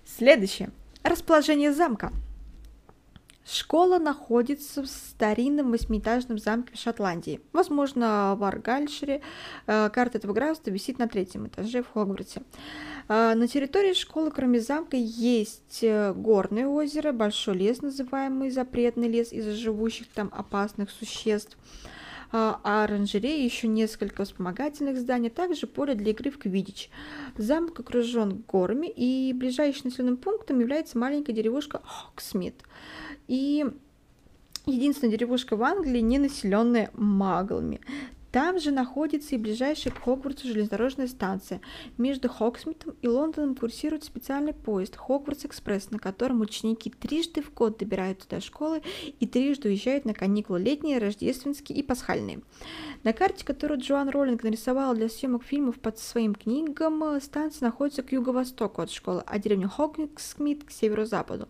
[0.05, 0.71] Следующее.
[1.03, 2.13] Расположение замка.
[3.45, 7.41] Школа находится в старинном восьмиэтажном замке в Шотландии.
[7.53, 9.21] Возможно, в Аргальшире.
[9.67, 12.43] Э, карта этого графства висит на третьем этаже в Хогвартсе.
[13.09, 19.31] Э, на территории школы, кроме замка, есть э, горное озеро, большой лес, называемый запретный лес
[19.31, 21.59] из-за живущих там опасных существ
[22.37, 26.91] а оранжереи, еще несколько вспомогательных зданий, также поле для игры в квидич.
[27.37, 32.57] Замок окружен горами, и ближайшим населенным пунктом является маленькая деревушка Хоксмит.
[33.29, 33.65] И
[34.67, 37.81] единственная деревушка в Англии, не населенная маглами.
[38.35, 41.61] Там же находится и ближайшая к Хогвартсу железнодорожная станция.
[41.99, 48.29] Между Хоксмитом и Лондоном курсирует специальный поезд Хогвартс-экспресс, на котором ученики трижды в год добираются
[48.29, 48.83] до школы
[49.21, 52.41] и трижды уезжают на каникулы летние, рождественские и пасхальные.
[53.05, 58.11] На карте, которую Джоан Роллинг нарисовала для съемок фильмов под своим книгам, станция находится к
[58.11, 61.49] юго-востоку от школы, а деревня Хоксмит к северо-западу.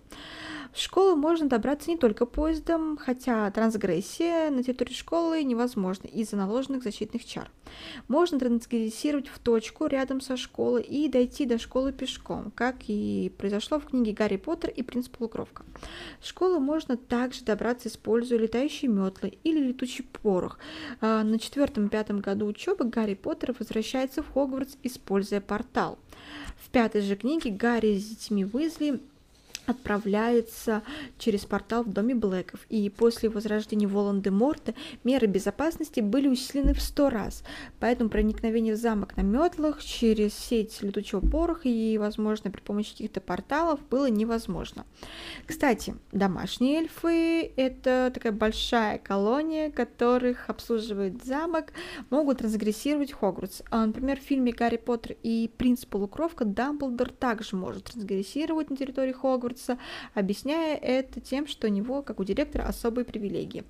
[0.74, 6.82] В школу можно добраться не только поездом, хотя трансгрессия на территории школы невозможна из-за наложенных
[6.82, 7.48] защитных чар.
[8.08, 13.78] Можно трансгрессировать в точку рядом со школой и дойти до школы пешком, как и произошло
[13.78, 15.62] в книге «Гарри Поттер и принц Полукровка».
[16.18, 20.58] В школу можно также добраться, используя летающие метлы или летучий порох.
[21.00, 26.00] А, на четвертом-пятом году учебы Гарри Поттер возвращается в Хогвартс, используя портал.
[26.56, 29.00] В пятой же книге Гарри с детьми Уизли
[29.66, 30.82] отправляется
[31.18, 34.74] через портал в доме Блэков, и после возрождения Волан-де-Морта
[35.04, 37.42] меры безопасности были усилены в сто раз,
[37.80, 43.20] поэтому проникновение в замок на метлах через сеть летучего пороха и, возможно, при помощи каких-то
[43.20, 44.84] порталов было невозможно.
[45.46, 51.72] Кстати, домашние эльфы– это такая большая колония, которых обслуживает замок,
[52.10, 53.62] могут трансгрессировать Хогвартс.
[53.70, 59.12] А, например, в фильме «Гарри Поттер и принц Полукровка» Дамблдор также может трансгрессировать на территории
[59.12, 59.78] Хогвартса, Хогвартса,
[60.14, 63.64] объясняя это тем, что у него, как у директора, особые привилегии.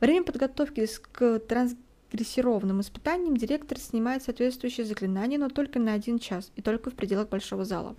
[0.00, 6.52] Во время подготовки к трансгрессированным испытаниям директор снимает соответствующее заклинание, но только на один час
[6.56, 7.96] и только в пределах большого зала.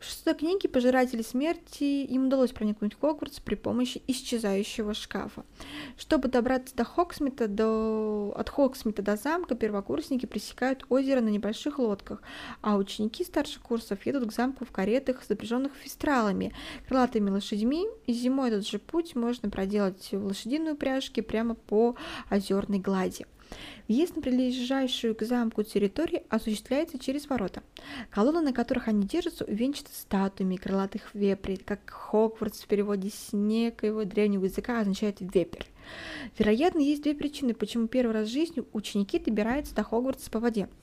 [0.00, 5.44] В шестой книге «Пожиратели смерти» им удалось проникнуть в Хогвартс при помощи исчезающего шкафа.
[5.98, 8.32] Чтобы добраться до Хоксмита, до...
[8.34, 12.22] от Хоксмита до замка, первокурсники пресекают озеро на небольших лодках,
[12.62, 16.54] а ученики старших курсов едут к замку в каретах, запряженных фестралами,
[16.88, 21.94] крылатыми лошадьми, и зимой этот же путь можно проделать в лошадиной упряжке прямо по
[22.30, 23.26] озерной глади.
[23.88, 27.62] Въезд на прилежащую к замку территорию осуществляется через ворота.
[28.10, 34.04] Колонны, на которых они держатся, увенчаны статуями крылатых вепрей, как Хогвартс в переводе с некоего
[34.04, 35.64] древнего языка означает «вепрь».
[36.38, 40.68] Вероятно, есть две причины, почему первый раз в жизни ученики добираются до Хогвартса по воде–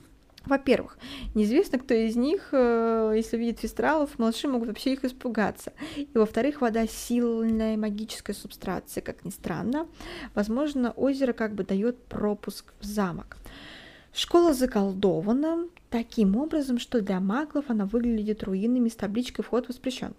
[0.47, 0.97] во-первых,
[1.35, 5.73] неизвестно, кто из них, э, если видит фестралов, малыши могут вообще их испугаться.
[5.95, 9.87] И во-вторых, вода сильная магическая субстрация, как ни странно.
[10.33, 13.37] Возможно, озеро как бы дает пропуск в замок.
[14.13, 20.13] Школа заколдована таким образом, что для маглов она выглядит руинами с табличкой «Вход воспрещен».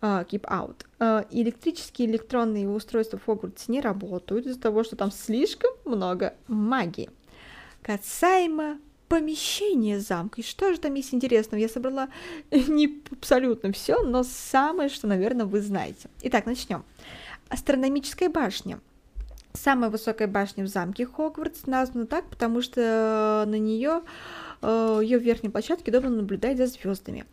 [0.00, 0.86] Uh, keep out.
[0.98, 7.10] Uh, электрические электронные устройства в Хогвартсе не работают из-за того, что там слишком много магии.
[7.82, 8.78] Касаемо
[9.10, 10.40] помещение замка.
[10.40, 11.60] И что же там есть интересного?
[11.60, 12.08] Я собрала
[12.50, 16.08] не абсолютно все, но самое, что, наверное, вы знаете.
[16.22, 16.84] Итак, начнем.
[17.48, 18.78] Астрономическая башня.
[19.52, 24.02] Самая высокая башня в замке Хогвартс названа так, потому что на нее
[24.62, 27.24] ее верхней площадке удобно наблюдать за звездами.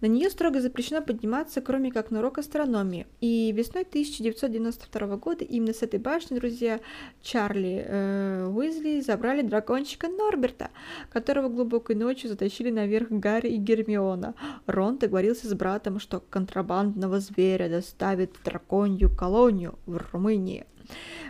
[0.00, 3.06] На нее строго запрещено подниматься, кроме как на урок астрономии.
[3.20, 6.80] И весной 1992 года именно с этой башни, друзья,
[7.22, 10.70] Чарли э, Уизли забрали дракончика Норберта,
[11.10, 14.34] которого глубокой ночью затащили наверх Гарри и Гермиона.
[14.66, 20.66] Рон договорился с братом, что контрабандного зверя доставит в драконью колонию в Румынии.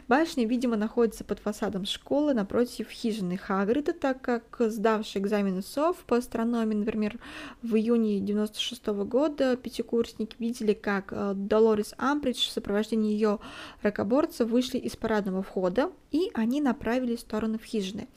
[0.09, 6.17] Башня, видимо, находится под фасадом школы напротив хижины Хагрида, так как сдавший экзамены СОВ по
[6.17, 7.19] астрономии, например,
[7.63, 13.39] в июне 96 -го года пятикурсники видели, как э, Долорес Амбридж в сопровождении ее
[13.83, 18.09] ракоборца вышли из парадного входа, и они направились в сторону в хижины.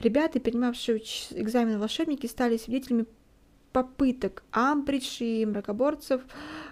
[0.00, 3.06] Ребята, принимавшие экзамен волшебники, стали свидетелями
[3.76, 6.22] попыток Амбридж и мракоборцев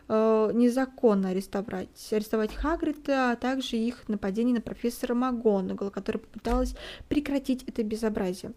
[0.09, 6.75] э, незаконно арестовать, арестовать Хагрида, а также их нападение на профессора Магонагала, которая попыталась
[7.11, 8.53] прекратить это безобразие.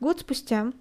[0.00, 0.72] Год спустя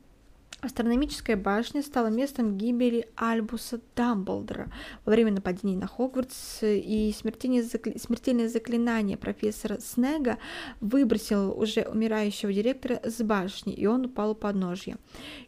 [0.60, 4.72] Астрономическая башня стала местом гибели Альбуса Дамблдора
[5.06, 8.48] во время нападений на Хогвартс, и смертельное, закли...
[8.48, 10.38] заклинание профессора Снега
[10.80, 14.98] выбросило уже умирающего директора с башни, и он упал у подножья.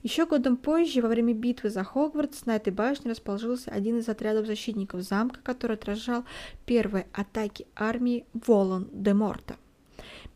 [0.02, 4.48] Еще годом позже, во время битвы за Хогвартс, на этой башне расположился один из отрядов
[4.48, 6.24] защитников замка, который отражал
[6.66, 9.58] первые атаки армии Волан-де-Морта.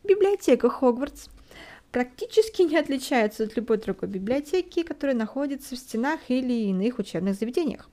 [0.03, 1.29] Библиотека Хогвартс–
[1.97, 7.89] практически не отличаются от любой другой библиотеки, которая находится в стенах или иных учебных заведениях.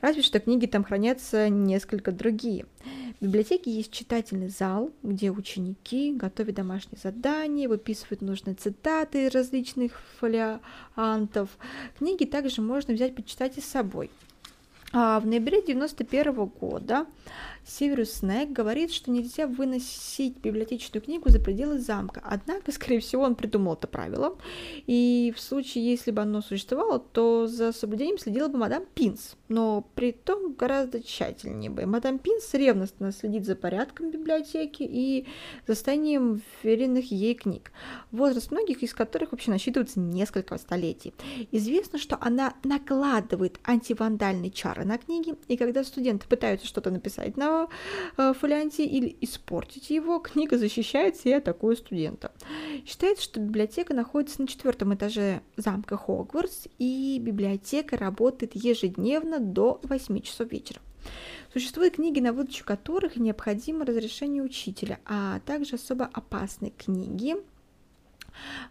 [0.00, 2.66] Разве что книги там хранятся несколько другие.
[3.18, 10.00] В библиотеке есть читательный зал, где ученики готовят домашние задания, выписывают нужные цитаты из различных
[10.20, 11.48] фолиантов.
[11.98, 14.12] Книги также можно взять почитать и с собой.
[14.92, 17.06] А в ноябре 91 года
[17.66, 22.22] Северус Снег говорит, что нельзя выносить библиотечную книгу за пределы замка.
[22.24, 24.36] Однако, скорее всего, он придумал это правило.
[24.86, 29.36] И в случае, если бы оно существовало, то за соблюдением следила бы мадам Пинс.
[29.48, 31.86] Но при том гораздо тщательнее бы.
[31.86, 35.26] Мадам Пинс ревностно следит за порядком библиотеки и
[35.66, 37.72] за состоянием веренных ей книг,
[38.10, 41.14] возраст многих из которых вообще насчитывается несколько столетий.
[41.52, 47.49] Известно, что она накладывает антивандальные чары на книги, и когда студенты пытаются что-то написать на
[48.16, 52.32] э, фолианте или испортить его, книга защищается и атакует студента.
[52.86, 60.20] Считается, что библиотека находится на четвертом этаже замка Хогвартс, и библиотека работает ежедневно до 8
[60.20, 60.80] часов вечера.
[61.52, 67.36] Существуют книги, на выдачу которых необходимо разрешение учителя, а также особо опасные книги,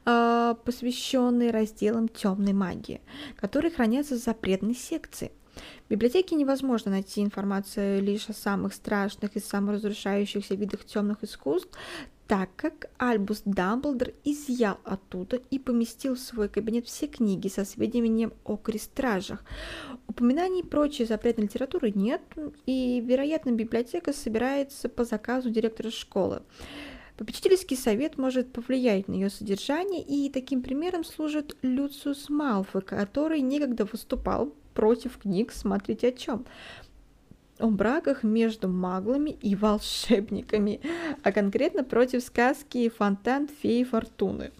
[0.05, 3.01] э, посвященные разделам темной магии,
[3.36, 5.32] которые хранятся в запретной секции.
[5.88, 11.78] В библиотеке невозможно найти информацию лишь о самых страшных и саморазрушающихся видах темных искусств,
[12.30, 18.32] так как Альбус Дамблдор изъял оттуда и поместил в свой кабинет все книги со сведениями
[18.43, 19.43] о крестражах.
[20.07, 22.22] Упоминаний прочей запретной литературы нет,
[22.68, 26.43] и, вероятно, библиотека собирается по заказу директора школы.
[27.18, 33.86] Попечительский совет может повлиять на ее содержание, и таким примером служит Люциус Малфой, который некогда
[33.86, 36.45] выступал против книг «Смотрите о чем»
[37.59, 40.80] о браках между маглами и волшебниками,
[41.21, 44.51] а конкретно против сказки «Фонтан феи Фортуны».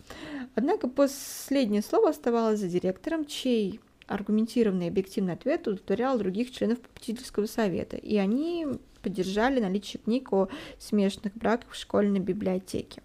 [0.56, 7.46] Однако последнее слово оставалось за директором, чей аргументированный и объективный ответ удовлетворял других членов попечительского
[7.46, 8.68] совета, и они
[9.02, 13.02] поддержали наличие книг о смешанных браках в школьной библиотеке.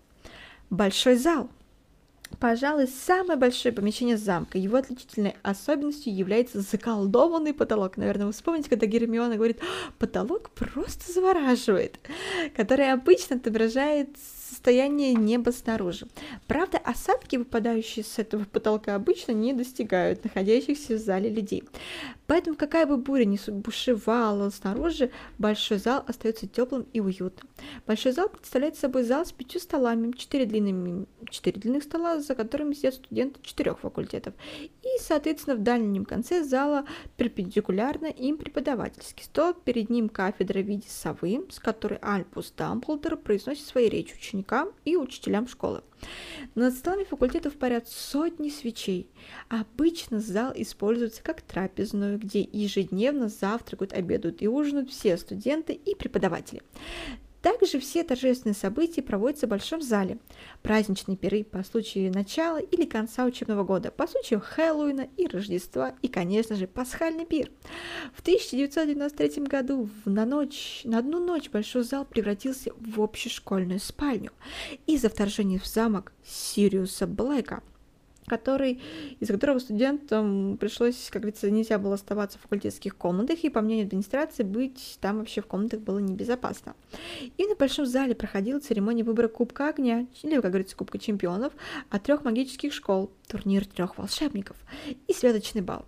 [0.68, 1.48] Большой зал–
[2.40, 4.58] Пожалуй, самое большое помещение замка.
[4.58, 7.96] Его отличительной особенностью является заколдованный потолок.
[7.96, 9.60] Наверное, вы вспомните, когда Гермиона говорит,
[9.98, 11.98] потолок просто завораживает,
[12.56, 14.10] который обычно отображает
[14.48, 16.06] состояние неба снаружи.
[16.46, 21.64] Правда, осадки, выпадающие с этого потолка, обычно не достигают находящихся в зале людей.
[22.26, 27.48] Поэтому, какая бы буря ни бушевала снаружи, большой зал остается теплым и уютным.
[27.86, 32.72] Большой зал представляет собой зал с пятью столами, четыре, длинными, четыре длинных стола, за которыми
[32.74, 34.34] сидят студенты четырех факультетов.
[34.60, 40.88] И, соответственно, в дальнем конце зала перпендикулярно им преподавательский стол, перед ним кафедра в виде
[40.88, 45.82] совы, с которой Альпус Дамблдор произносит свои речи ученикам и учителям школы.
[46.54, 49.08] Над столами факультетов парят сотни свечей.
[49.48, 56.62] Обычно зал используется как трапезную, где ежедневно завтракают, обедают и ужинают все студенты и преподаватели.
[57.44, 60.16] Также все торжественные события проводятся в большом зале.
[60.62, 66.08] Праздничные пиры по случаю начала или конца учебного года, по случаю Хэллоуина и Рождества и,
[66.08, 67.50] конечно же, пасхальный пир.
[68.14, 74.32] В 1993 году на, ночь, на одну ночь большой зал превратился в общешкольную спальню
[74.86, 77.62] из-за вторжения в замок Сириуса Блэка–
[78.26, 78.80] который,
[79.20, 83.86] из которого студентам пришлось, как говорится, нельзя было оставаться в факультетских комнатах, и, по мнению
[83.86, 86.74] администрации, быть там вообще в комнатах было небезопасно.
[87.36, 91.52] И на большом зале проходила церемония выбора Кубка Огня, или, как говорится, Кубка Чемпионов,
[91.90, 94.56] от трех магических школ, турнир трех волшебников
[95.06, 95.84] и святочный бал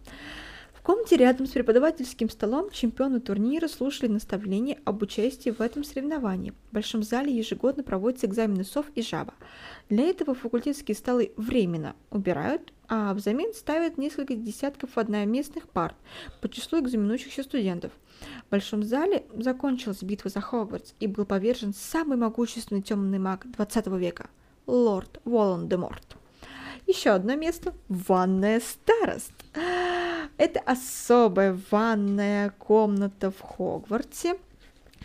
[0.87, 6.53] комнате рядом с преподавательским столом чемпионы турнира слушали наставления об участии в этом соревновании.
[6.70, 9.34] В большом зале ежегодно проводятся экзамены СОВ и ЖАВА.
[9.89, 15.97] Для этого факультетские столы временно убирают, а взамен ставят несколько десятков одноместных парт
[16.41, 17.91] по числу экзаменующихся студентов.
[18.47, 23.89] В большом зале закончилась битва за Хогвартс и был повержен самый могущественный темный маг 20
[23.89, 24.30] века–
[24.68, 26.16] лорд Волан-де-Морт.
[26.87, 29.32] Еще одно место– ванная старост.
[30.36, 34.36] Это особая ванная комната в Хогвартсе,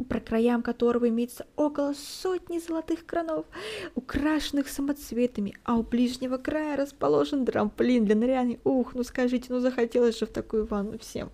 [0.09, 3.45] по краям которого имеется около сотни золотых кранов,
[3.93, 8.59] украшенных самоцветами, а у ближнего края расположен трамплин для ныряния.
[8.65, 11.31] Ух, ну скажите, ну захотелось же в такую ванну всем.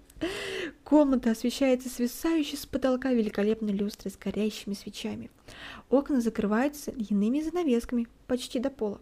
[0.83, 5.31] Комната освещается свисающей с потолка великолепной люстрой с горящими свечами.
[5.89, 8.99] Окна закрываются льняными занавесками почти до пола.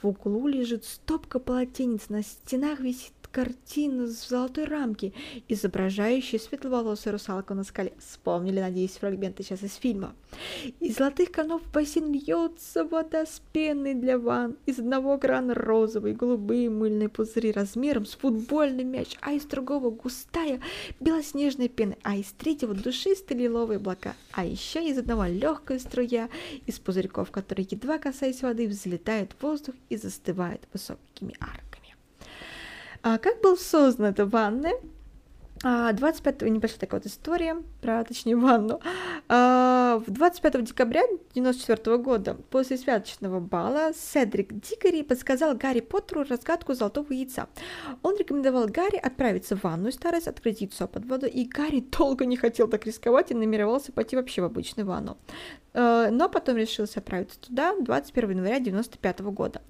[0.00, 5.12] В углу лежит стопка полотенец, на стенах висит картина в золотой рамке,
[5.48, 7.92] изображающая светловолосую русалку на скале.
[7.98, 10.14] Вспомнили, надеюсь, фрагменты сейчас из фильма.
[10.80, 14.56] Из золотых конов в бассейн льется вода с пеной для ванн.
[14.66, 20.60] Из одного крана розовые, голубые мыльные пузыри размером с футбольный мяч, а из другого густая
[21.00, 24.14] белоснежная пена, а из третьего душистые лиловые облака.
[24.32, 26.28] А еще из одного легкая струя
[26.66, 31.71] из пузырьков, которые, едва касаясь воды, взлетают в воздух и застывают высокими арками.
[33.02, 34.70] А как был создан эта ванна?
[35.62, 38.80] 25 небольшая такая вот история про, точнее, ванну.
[39.28, 46.74] А, в 25 декабря 1994 года после святочного бала Седрик Дикари подсказал Гарри Поттеру разгадку
[46.74, 47.46] золотого яйца.
[48.02, 52.36] Он рекомендовал Гарри отправиться в ванну, стараясь открыть яйцо под воду, и Гарри долго не
[52.36, 55.16] хотел так рисковать и намеревался пойти вообще в обычную ванну.
[55.74, 59.62] Э, но потом решился отправиться туда 21 января 1995 года.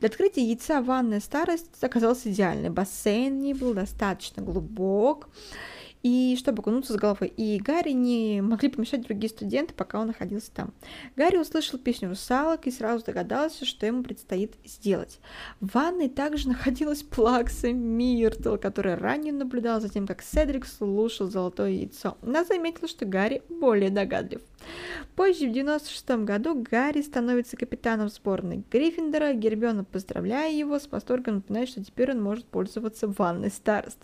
[0.00, 2.70] Для открытия яйца ванная старость оказалась идеальной.
[2.70, 5.27] Бассейн не был достаточно глубок,
[6.02, 7.32] и чтобы окунуться с головой.
[7.36, 10.72] И Гарри не могли помешать другие студенты, пока он находился там.
[11.16, 15.20] Гарри услышал песню русалок и сразу догадался, что ему предстоит сделать.
[15.60, 21.70] В ванной также находилась Плакса Миртл, которая ранее наблюдала за тем, как Седрик слушал золотое
[21.70, 22.16] яйцо.
[22.22, 24.40] Она заметила, что Гарри более догадлив.
[25.16, 29.32] Позже, в 96 году, Гарри становится капитаном сборной Гриффиндора.
[29.32, 33.98] Гербиона, поздравляя его, с восторгом напоминает, что теперь он может пользоваться ванной старост.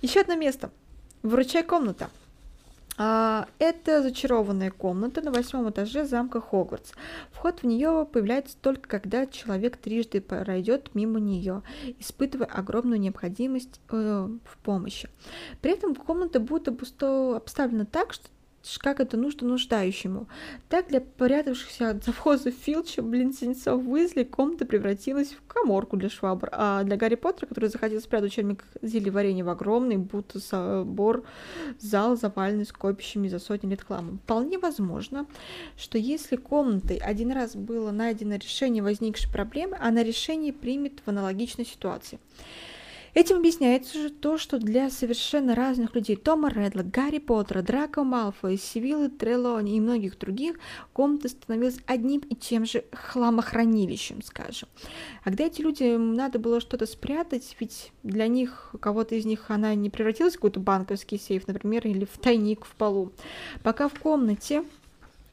[0.00, 0.70] Еще одно место.
[1.22, 2.08] Вручай комната.
[3.00, 6.92] А, это зачарованная комната на восьмом этаже замка Хогвартс.
[7.30, 11.62] Вход в нее появляется только когда человек трижды пройдет мимо нее,
[12.00, 15.08] испытывая огромную необходимость э, в помощи.
[15.60, 16.68] При этом комната будет
[17.02, 18.28] обставлена так, что
[18.78, 20.28] как это нужно нуждающему.
[20.68, 26.48] Так для порядавшихся от завхоза Филча, блин, синецов Уизли, комната превратилась в коморку для швабр,
[26.52, 31.24] а для Гарри Поттера, который захотел спрятать учебник зелья варенья в огромный, будто собор,
[31.78, 34.18] зал, заваленный скопищами за сотни лет хламом.
[34.24, 35.26] Вполне возможно,
[35.76, 41.64] что если комнатой один раз было найдено решение возникшей проблемы, она решение примет в аналогичной
[41.64, 42.18] ситуации.
[43.14, 48.56] Этим объясняется же то, что для совершенно разных людей Тома Редла, Гарри Поттера, Драко Малфоя,
[48.56, 50.56] Сивиллы Трелони и многих других
[50.92, 54.68] комната становилась одним и тем же хламохранилищем, скажем.
[55.22, 59.74] А когда эти люди надо было что-то спрятать, ведь для них, кого-то из них она
[59.74, 63.12] не превратилась в какой-то банковский сейф, например, или в тайник в полу.
[63.62, 64.64] Пока в комнате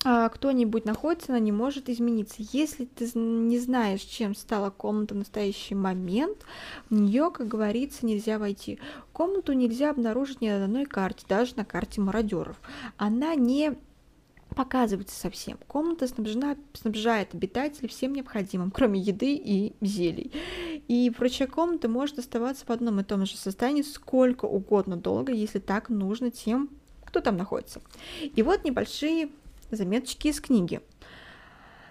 [0.06, 2.36] кто-нибудь находится, она не может измениться.
[2.38, 6.38] Если ты не знаешь, чем стала комната в настоящий момент,
[6.89, 8.80] в нее, как говорится, нельзя войти.
[9.14, 12.62] Комнату нельзя обнаружить ни на одной карте, даже на карте мародеров.
[12.97, 13.76] Она не
[14.56, 15.58] показывается совсем.
[15.68, 20.32] Комната снабжена, снабжает обитателей всем необходимым, кроме еды и зелий.
[20.88, 25.60] И прочая комната может оставаться в одном и том же состоянии сколько угодно долго, если
[25.60, 26.70] так нужно тем,
[27.06, 27.82] кто там находится.
[28.22, 29.30] И вот небольшие
[29.76, 30.82] Заметочки из книги.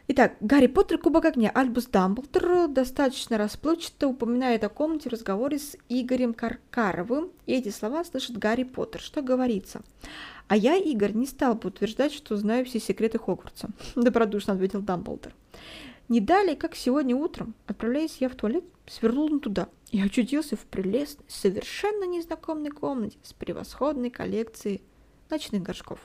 [0.07, 1.51] Итак, Гарри Поттер Кубок огня.
[1.55, 8.05] Альбус Дамблдор достаточно расплывчато упоминает о комнате в разговоре с Игорем Каркаровым, и эти слова
[8.05, 9.01] слышит Гарри Поттер.
[9.01, 9.81] Что говорится?
[10.47, 15.33] А я, Игорь, не стал бы утверждать, что знаю все секреты Хогвартса, добродушно ответил Дамблдор.
[16.11, 21.25] Не далее, как сегодня утром, отправляясь я в туалет, свернул туда и очутился в прелестной,
[21.29, 24.83] совершенно незнакомой комнате с превосходной коллекцией
[25.31, 25.99] ночных горшков.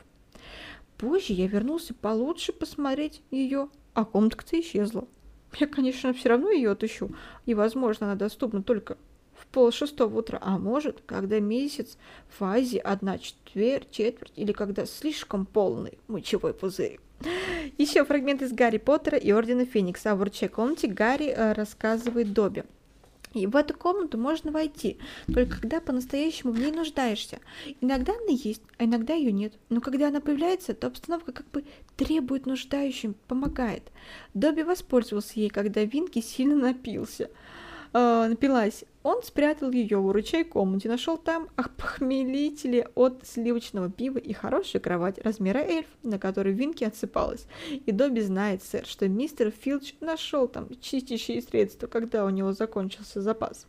[1.00, 5.08] Позже я вернулся получше посмотреть ее, а комнатка-то исчезла.
[5.58, 7.10] Я, конечно, все равно ее отыщу,
[7.45, 8.97] и, возможно, она доступна только
[9.34, 11.97] в пол шестого утра, а может, когда месяц
[12.28, 17.00] в фазе одна четверть, четверть, или когда слишком полный мочевой пузырь.
[17.78, 20.12] Еще фрагмент из Гарри Поттера и Ордена Феникса.
[20.12, 22.64] А в ручей комнате Гарри э, рассказывает Добби.
[23.34, 24.97] И в эту комнату можно войти,
[25.32, 27.39] только когда по-настоящему в ней нуждаешься.
[27.80, 29.53] Иногда она есть, а иногда ее нет.
[29.69, 31.63] Но когда она появляется, то обстановка как бы
[31.95, 33.84] требует нуждающим, помогает.
[34.34, 37.30] Добби воспользовался ей, когда Винки сильно напился
[37.93, 38.84] э, напилась.
[39.02, 45.20] Он спрятал ее в ручей комнате, нашел там опохмелители от сливочного пива и хорошую кровать
[45.20, 47.45] размера эльф, на которой Винки отсыпалась.
[47.70, 53.22] И Добби знает, сэр, что мистер Филч нашел там чистящие средства, когда у него закончился
[53.22, 53.68] запас.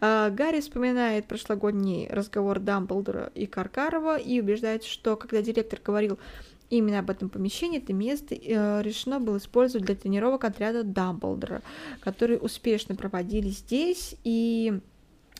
[0.00, 6.20] Uh, Гарри вспоминает прошлогодний разговор Дамблдора и Каркарова и убеждает, что когда директор говорил
[6.70, 11.62] Именно об этом помещении это место э, решено было использовать для тренировок отряда Дамблдора,
[12.00, 14.80] которые успешно проводили здесь и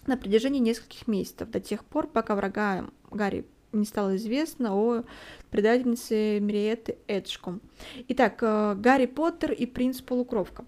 [0.07, 5.05] на протяжении нескольких месяцев, до тех пор, пока врагам Гарри не стало известно о
[5.51, 7.61] предательнице Мириетты Эджком.
[8.09, 10.64] Итак, э, Гарри Поттер и принц Полукровка.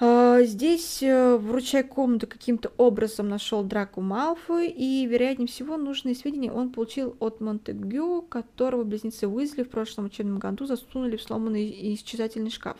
[0.00, 6.52] А, здесь э, вручая комнату каким-то образом нашел Драку Малфой, и, вероятнее всего, нужные сведения
[6.52, 12.50] он получил от Монтегю, которого близнецы Уизли в прошлом учебном году засунули в сломанный исчезательный
[12.50, 12.76] шкаф.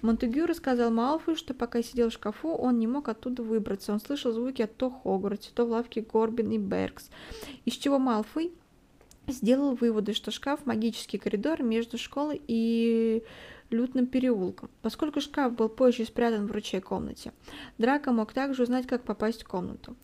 [0.00, 3.92] Монтегю рассказал Малфою, что пока сидел в шкафу, он не мог оттуда выбраться.
[3.92, 7.10] Он слышал звуки от то Хогвартсе, то в лавке Горбин и Беркс,
[7.66, 8.52] из чего Малфой
[9.28, 13.22] сделал выводы, что шкаф– магический коридор между школой и
[13.70, 17.32] лютным переулком, поскольку шкаф был позже спрятан в ручей комнате.
[17.78, 19.96] Драко мог также узнать, как попасть в комнату.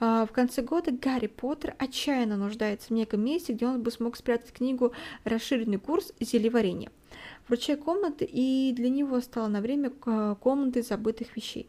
[0.00, 4.16] А, в конце года Гарри Поттер отчаянно нуждается в неком месте, где он бы смог
[4.16, 4.92] спрятать книгу
[5.24, 6.90] «Расширенный курс зельеварения»
[7.46, 11.68] в ручей комнаты, и для него стало на время комнаты забытых вещей.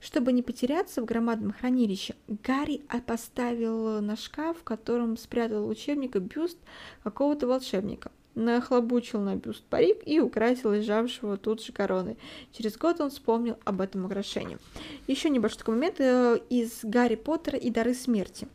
[0.00, 6.58] Чтобы не потеряться в громадном хранилище, Гарри поставил на шкаф, в котором спрятал учебника бюст
[7.02, 12.16] какого-то волшебника– нахлобучил на бюст парик и украсил лежавшего тут же короны.
[12.52, 14.58] Через год он вспомнил об этом украшении.
[15.06, 18.48] Еще небольшой такой момент э, из Гарри Поттера и Дары смерти.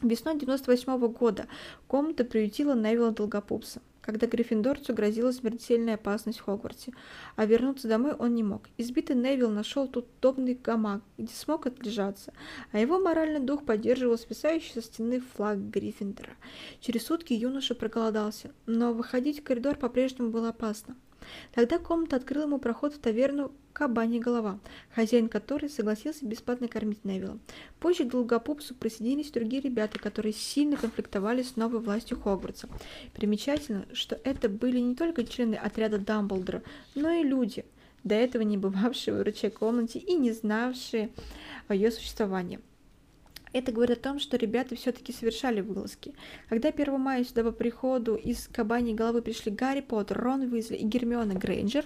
[0.00, 1.46] Весной 98 -го года
[1.86, 6.92] комната приютила Невилла Долгопупса когда Гриффиндорцу грозила смертельная опасность в Хогвартсе,
[7.36, 8.68] а вернуться домой он не мог.
[8.76, 12.34] Избитый Невилл нашел тут удобный гамак, где смог отлежаться,
[12.72, 16.34] а его моральный дух поддерживал свисающий со стены флаг Гриффиндора.
[16.80, 20.96] Через сутки юноша проголодался, но выходить в коридор по-прежнему было опасно.
[21.52, 24.58] Тогда комната открыла ему проход в таверну «Кабанья голова»,
[24.94, 27.38] хозяин которой согласился бесплатно кормить Невилла.
[27.80, 32.68] Позже к Долгопупсу присоединились другие ребята, которые сильно конфликтовали с новой властью Хогвартса.
[33.14, 36.62] Примечательно, что это были не только члены отряда Дамблдора,
[36.94, 37.64] но и люди,
[38.04, 41.10] до этого не бывавшие в ручей комнате и не знавшие
[41.68, 42.60] о ее существовании.
[43.52, 46.14] Это говорит о том, что ребята все-таки совершали вылазки.
[46.48, 50.84] Когда 1 мая сюда по приходу из кабани головы пришли Гарри Поттер, Рон Уизли и
[50.84, 51.84] Гермиона Грейнджер,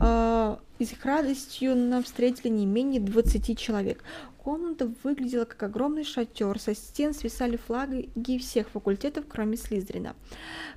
[0.00, 4.02] э, из их радостью нам встретили не менее 20 человек.
[4.44, 10.14] Комната выглядела как огромный шатер, со стен свисали флаги всех факультетов, кроме Слиздрина.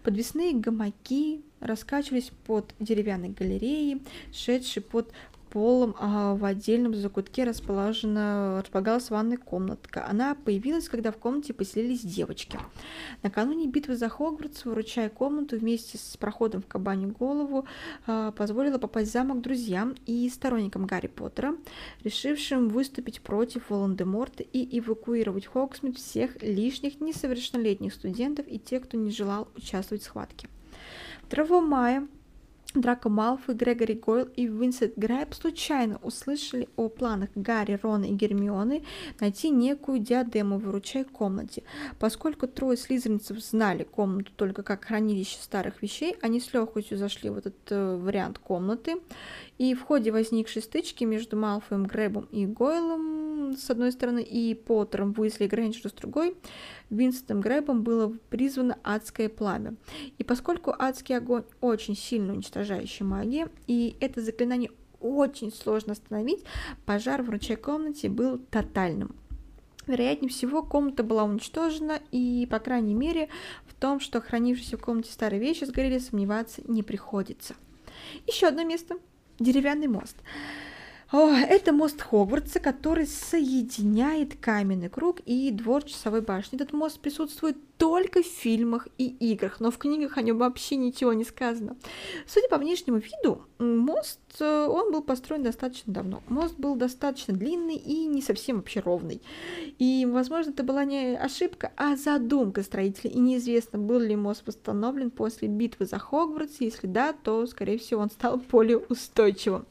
[0.03, 5.11] Подвесные гамаки раскачивались под деревянной галереей, шедшей под
[5.49, 10.05] полом, а в отдельном закутке расположена, располагалась ванная комнатка.
[10.07, 12.59] Она появилась, когда в комнате поселились девочки.
[13.23, 17.65] Накануне битвы за Хогвартс, выручая комнату вместе с проходом в Кабане голову,
[18.05, 21.55] а, позволила попасть в замок друзьям и сторонникам Гарри Поттера,
[22.03, 29.11] решившим выступить против Волан-де-Морта и эвакуировать Хогсмит всех лишних несовершеннолетних студентов и тех, кто не
[29.11, 30.47] желал участвовать в схватке.
[31.29, 32.07] 2 мая
[32.75, 38.83] Драко Малфой, Грегори Гойл и Винсент Грайб случайно услышали о планах Гарри, Рона и Гермионы
[39.19, 41.63] найти некую диадему в ручей комнате.
[41.99, 47.37] Поскольку трое слизеринцев знали комнату только как хранилище старых вещей, они с легкостью зашли в
[47.37, 48.97] этот э, вариант комнаты,
[49.57, 53.16] и в ходе возникшей стычки между Малфоем, Грэбом и Гойлом
[53.55, 56.35] с одной стороны и Поттером, Уизли и Грейнджером с другой,
[56.89, 59.75] Винстом Грэбом было призвано адское пламя.
[60.17, 66.43] И поскольку адский огонь очень сильно уничтожающая магия, и это заклинание очень сложно остановить,
[66.85, 69.15] пожар в ручей комнате был тотальным.
[69.85, 73.29] Вероятнее всего, комната была уничтожена, и, по крайней мере,
[73.65, 77.55] в том, что хранившиеся в комнате старые вещи сгорели, сомневаться не приходится.
[78.27, 78.97] Еще одно место,
[79.39, 80.17] деревянный мост.
[81.11, 86.57] О, это мост Хогвартса, который соединяет каменный круг и двор часовой башни.
[86.57, 91.13] Этот мост присутствует только в фильмах и играх, но в книгах о нем вообще ничего
[91.13, 91.77] не сказано.
[92.25, 96.21] Судя по внешнему виду, мост, э, он был построен достаточно давно.
[96.27, 99.21] Мост был достаточно длинный и не совсем вообще ровный.
[99.79, 103.11] И, возможно, это была не ошибка, а задумка строителя.
[103.11, 106.57] И неизвестно, был ли мост восстановлен после битвы за Хогвартс.
[106.59, 109.65] Если да, то, скорее всего, он стал более устойчивым.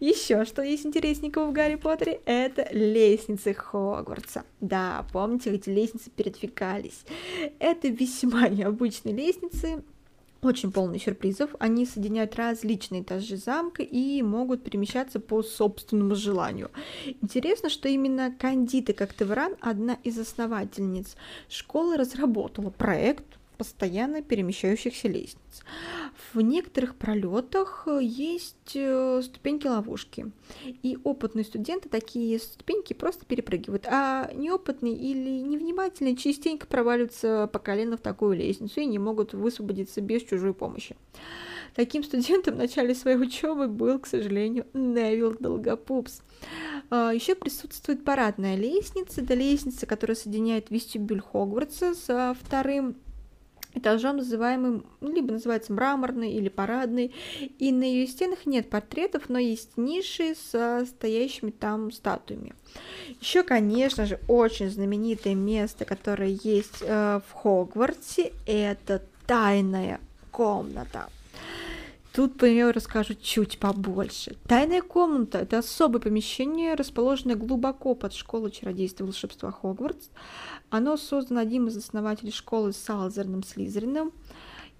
[0.00, 4.44] Еще что есть интересненького в Гарри Поттере, это лестницы Хогвартса.
[4.60, 7.04] Да, помните, эти лестницы передвигались.
[7.58, 9.82] Это весьма необычные лестницы,
[10.42, 11.50] очень полный сюрпризов.
[11.58, 16.70] Они соединяют различные этажи замка и могут перемещаться по собственному желанию.
[17.20, 21.16] Интересно, что именно Кандита Коктевран, одна из основательниц
[21.48, 25.62] школы, разработала проект, постоянно перемещающихся лестниц.
[26.32, 30.32] В некоторых пролетах есть э, ступеньки ловушки,
[30.64, 37.98] и опытные студенты такие ступеньки просто перепрыгивают, а неопытные или невнимательные частенько проваливаются по колено
[37.98, 40.96] в такую лестницу и не могут высвободиться без чужой помощи.
[41.74, 46.22] Таким студентом в начале своей учебы был, к сожалению, Невил Долгопупс.
[46.88, 52.96] А, Еще присутствует парадная лестница, это лестница, которая соединяет вестибюль Хогвартса с вторым
[53.74, 57.12] этажом, называемым, либо называется мраморный или парадный,
[57.58, 62.54] и на ее стенах нет портретов, но есть ниши со стоящими там статуями.
[63.20, 70.00] Еще, конечно же, очень знаменитое место, которое есть э, в Хогвартсе, это тайная
[70.30, 71.08] комната.
[72.12, 74.36] Тут про нее расскажу чуть побольше.
[74.48, 80.08] Тайная комната– это особое помещение, расположенное глубоко под школой чародейства и волшебства Хогвартс.
[80.70, 84.12] Оно создано одним из основателей школы Салзерном Слизерином.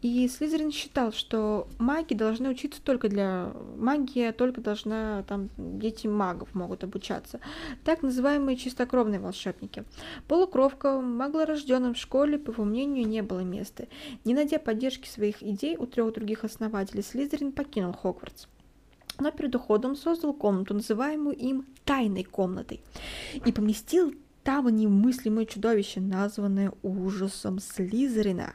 [0.02, 3.52] И Слизерин считал, что маги должны учиться только для...
[3.76, 5.22] Магия только должна...
[5.24, 7.40] Там дети магов могут обучаться.
[7.84, 9.84] Так называемые чистокровные волшебники.
[10.26, 13.88] Полукровкам, маглорожденным в школе, по его мнению, не было места.
[14.24, 18.46] Не найдя поддержки своих идей у трех других основателей, Слизерин покинул Хогвартс
[19.18, 22.80] но перед уходом создал комнату, называемую им «тайной комнатой»,
[23.44, 28.54] и поместил там немыслимое чудовище, названное ужасом Слизерина.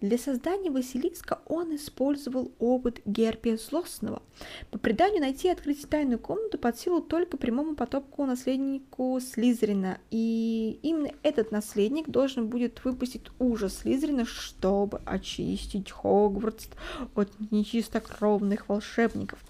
[0.00, 4.22] Для создания Василиска он использовал опыт Герпия Злостного.
[4.70, 9.98] По преданию, найти и открыть тайную комнату под силу только прямому потомку наследнику Слизерина.
[10.12, 16.68] И именно этот наследник должен будет выпустить ужас Слизерина, чтобы очистить Хогвартс
[17.16, 19.40] от нечистокровных волшебников.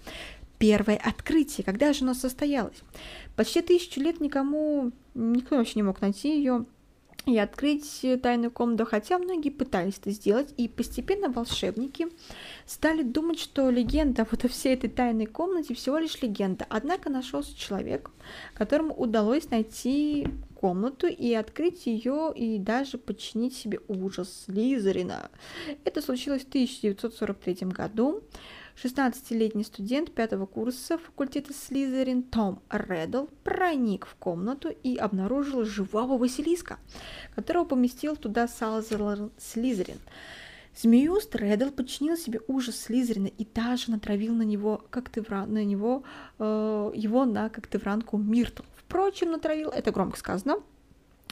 [0.57, 2.81] Первое открытие, когда же оно состоялось?
[3.35, 6.65] Почти тысячу лет никому, никто вообще не мог найти ее
[7.33, 12.07] и открыть тайную комнату, хотя многие пытались это сделать, и постепенно волшебники
[12.65, 16.65] стали думать, что легенда вот о всей этой тайной комнате всего лишь легенда.
[16.69, 18.11] Однако нашелся человек,
[18.53, 25.31] которому удалось найти комнату и открыть ее и даже подчинить себе ужас Слизерина.
[25.85, 28.21] Это случилось в 1943 году.
[28.83, 36.79] 16-летний студент пятого курса факультета Слизерин Том Реддл проник в комнату и обнаружил живого Василиска,
[37.35, 39.97] которого поместил туда Салзер Слизерин.
[40.77, 46.03] Змеюст Реддл подчинил себе ужас Слизерина и даже натравил на него, как на него,
[46.37, 48.63] э, его на коктевранку Миртл.
[48.77, 50.63] Впрочем, натравил, это громко сказано,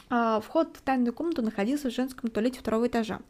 [0.08, 3.20] вход в тайную комнату находился в женском туалете второго этажа.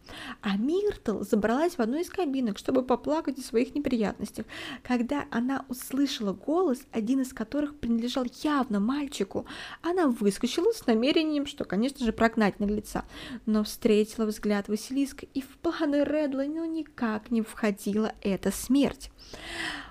[0.43, 4.47] А Миртл забралась в одну из кабинок, чтобы поплакать о своих неприятностях.
[4.83, 9.47] Когда она услышала голос, один из которых принадлежал явно мальчику,
[9.83, 13.05] она выскочила с намерением, что, конечно же, прогнать наглеца,
[13.47, 19.11] но встретила взгляд Василиска, и в планы Редла ну никак не входила эта смерть.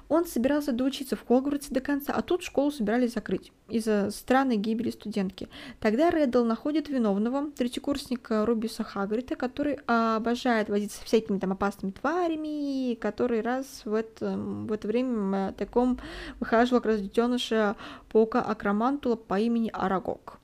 [0.09, 4.91] Он собирался доучиться в Хогвартсе до конца, а тут школу собирались закрыть из-за странной гибели
[4.91, 5.49] студентки.
[5.79, 12.95] Тогда Реддл находит виновного, третьекурсника Рубиуса Хагрита, который обожает возиться всякими там опасными тварями, и
[12.95, 15.99] который раз в это, в это время таком
[16.39, 17.75] выхаживал как раз детеныша
[18.09, 20.39] паука Акромантула по имени Арагог.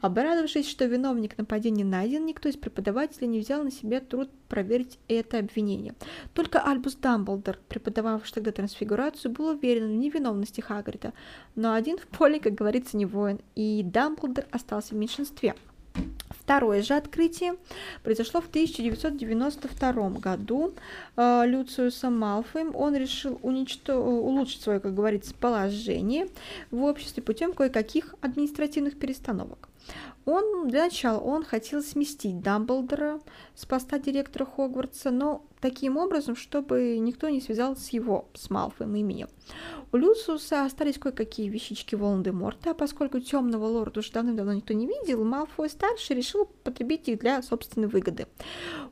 [0.00, 5.38] Обрадовавшись, что виновник нападения найден, никто из преподавателей не взял на себя труд проверить это
[5.38, 5.94] обвинение.
[6.32, 11.12] Только Альбус Дамблдор, преподававший тогда трансфигурацию, был уверен в невиновности Хагрита,
[11.54, 15.54] но один в поле, как говорится, не воин, и Дамблдор остался в меньшинстве.
[16.44, 17.54] Второе же открытие
[18.02, 20.74] произошло в 1992 году
[21.16, 22.76] э, Люциусом Малфоем.
[22.76, 23.98] Он решил уничто...
[23.98, 26.28] улучшить свое, как говорится, положение
[26.70, 29.70] в обществе путем кое-каких административных перестановок.
[30.26, 33.20] Он, для начала, он хотел сместить Дамблдора
[33.54, 38.94] с поста директора Хогвартса, но таким образом, чтобы никто не связал с его, с Малфоем
[38.96, 39.28] именем.
[39.92, 45.24] У Люциуса остались кое-какие вещички Волан-де-Морта, а поскольку темного лорда уже давным-давно никто не видел,
[45.24, 48.26] Малфой старший решил потребить их для собственной выгоды.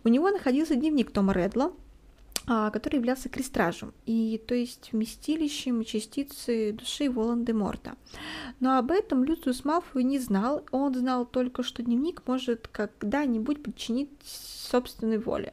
[0.05, 1.73] У него находился дневник Тома Редла,
[2.47, 7.97] который являлся крестражем, и то есть вместилищем частицы души Волан-де-Морта.
[8.61, 14.11] Но об этом Люциус Малфой не знал, он знал только, что дневник может когда-нибудь подчинить
[14.73, 15.53] собственной воле.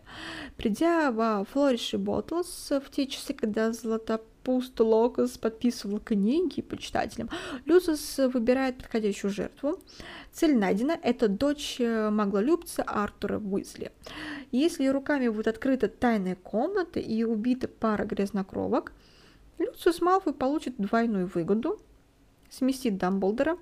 [0.58, 7.30] Придя во Флориш и Ботлс в те часы, когда Златопуст Локус подписывал книги почитателям,
[7.66, 9.80] Люциус выбирает подходящую жертву.
[10.32, 13.92] Цель найдена– это дочь э, маглолюбца Артура Уизли.
[14.52, 18.94] Если руками будет открыта тайная комната и убита пара грязнокровок,
[19.58, 21.78] Люциус Малфой получит двойную выгоду,
[22.50, 23.58] сместит Дамблдора,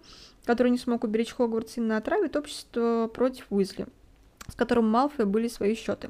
[0.45, 3.87] который не смог уберечь Хогвартс, и натравит общество против Уизли–
[4.47, 6.09] с которым Малфой были свои счеты.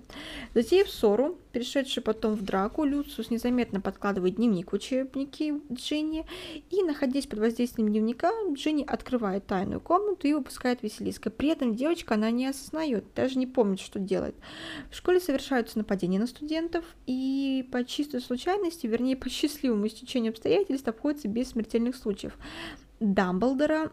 [0.54, 6.26] Затеяв ссору, перешедший потом в драку, Люциус незаметно подкладывает дневник в учебники Джинни,
[6.70, 11.30] и, находясь под воздействием дневника, Джинни открывает тайную комнату и выпускает Василиска.
[11.30, 14.36] При этом девочка она не осознает, даже не помнит, что делает.
[14.92, 20.88] В школе совершаются нападения на студентов, и по чистой случайности, вернее, по счастливому стечению обстоятельств
[20.88, 22.38] обходится без смертельных случаев.
[23.00, 23.92] Дамблдора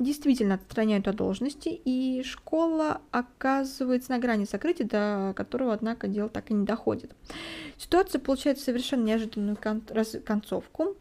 [0.00, 6.50] действительно отстраняют от должности, и школа оказывается на грани закрытия, до которого, однако, дело так
[6.50, 7.14] и не доходит.
[7.76, 10.96] Ситуация получает совершенно неожиданную кон- раз- концовку.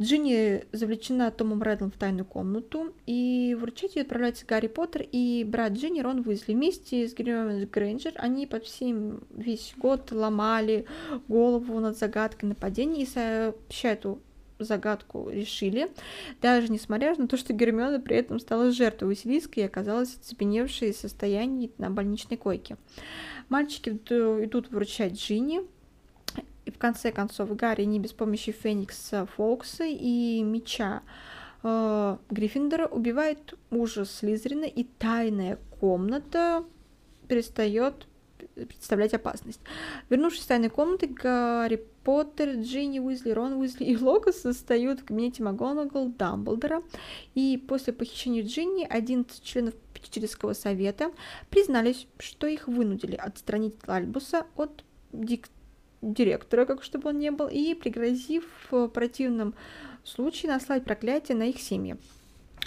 [0.00, 5.72] Джинни завлечена Томом Реддлом в тайную комнату, и вручать ее отправляется Гарри Поттер и брат
[5.72, 6.54] Джинни Рон Уизли.
[6.54, 10.86] Вместе с Гермионой Грейнджер они под всем весь год ломали
[11.28, 14.04] голову над загадкой нападения и сообщают
[14.58, 15.90] загадку решили,
[16.40, 20.96] даже несмотря на то, что Гермиона при этом стала жертвой Василиска и оказалась оцепеневшей в
[20.96, 22.76] состоянии на больничной койке.
[23.48, 25.62] Мальчики идут вручать Джинни,
[26.64, 31.02] и в конце концов Гарри не без помощи Феникса Фокса и меча
[31.62, 36.64] э, Гриффиндора убивает мужа Слизерина, и тайная комната
[37.28, 38.06] перестает
[38.54, 39.60] представлять опасность.
[40.10, 45.42] Вернувшись в тайной комнаты, Гарри Поттер, Джинни Уизли, Рон Уизли и Локус состоят в кабинете
[45.42, 46.82] МакГонагал Дамблдора.
[47.34, 51.12] И после похищения Джинни 11 членов Пятического совета
[51.48, 55.48] признались, что их вынудили отстранить Альбуса от дик
[56.02, 59.54] директора, как чтобы он не был, и пригрозив в противном
[60.04, 61.96] случае наслать проклятие на их семьи.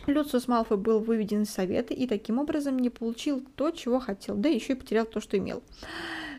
[0.08, 4.49] Люциус Малфой был выведен из совета и таким образом не получил то, чего хотел, да
[4.49, 5.62] еще и потерял то, что имел.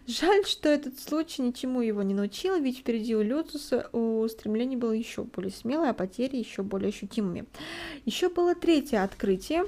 [0.06, 5.24] Жаль, что этот случай ничему его не научил, ведь впереди у Люциуса устремление было еще
[5.24, 7.44] более смелое, а потери еще более ощутимыми.
[8.06, 9.64] Еще было третье открытие,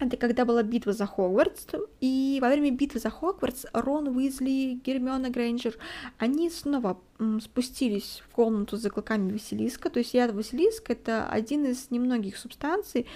[0.00, 1.66] это когда была битва за Хогвартс,
[2.00, 5.76] и во время битвы за Хогвартс Рон Уизли, Гермиона Грейнджер,
[6.18, 6.98] они снова
[7.42, 13.06] спустились в комнату за клыками Василиска, то есть яд Василиска это один из немногих субстанций,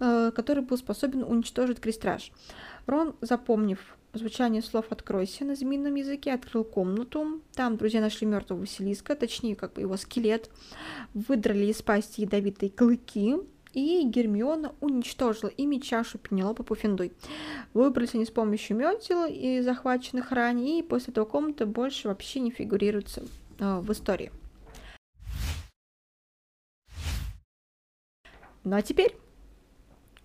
[0.00, 2.30] э, который был способен уничтожить крестраж.
[2.86, 3.78] Рон, запомнив
[4.12, 7.40] звучание слов «откройся» на змеином языке, открыл комнату.
[7.54, 10.50] Там друзья нашли мертвого Василиска, точнее, как бы его скелет,
[11.14, 13.36] выдрали из пасти ядовитые клыки,
[13.74, 17.12] и Гермиона уничтожила ими чашу Пенелопы Пуффиндуй.
[17.74, 22.50] Выбрались они с помощью метел и захваченных ранее, и после этого комната больше вообще не
[22.50, 23.22] фигурируется
[23.58, 24.30] э, в истории.
[28.62, 29.16] Ну а теперь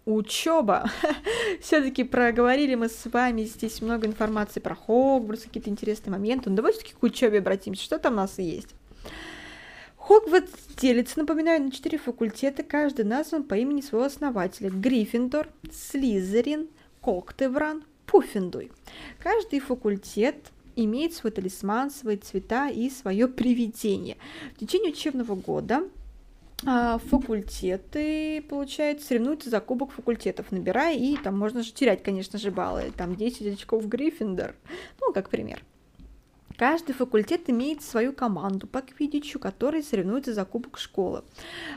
[0.06, 0.90] учеба.
[1.62, 6.50] Все-таки проговорили мы с вами здесь много информации про Хогвартс, какие-то интересные моменты.
[6.50, 7.84] Ну давайте все-таки к учебе обратимся.
[7.84, 8.76] Что там у нас есть?
[10.10, 14.72] Хогвартс делится, напоминаю, на четыре факультета, каждый назван по имени своего основателя.
[14.72, 16.68] Гриффиндор, Слизерин,
[17.00, 18.72] Коктевран, Пуффиндуй.
[19.20, 20.38] Каждый факультет
[20.76, 24.18] имеет свой талисман, свои цвета и свое привидение.
[24.56, 25.84] В течение учебного года
[26.66, 32.50] а, факультеты, получается, соревнуются за кубок факультетов, набирая, и там можно же терять, конечно же,
[32.50, 32.92] баллы.
[32.98, 34.56] Там 10 очков Гриффиндор,
[35.02, 35.64] ну, как пример.
[36.58, 41.24] Каждый факультет имеет свою команду по квиддичу, которые соревнуются за кубок школы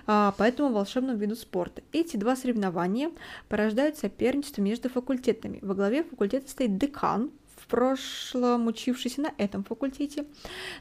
[0.06, 1.82] а, по этому волшебному виду спорта.
[1.92, 3.10] Эти два соревнования
[3.48, 5.58] порождают соперничество между факультетами.
[5.62, 7.30] Во главе факультета стоит декан,
[7.62, 10.24] в прошлом учившийся на этом факультете.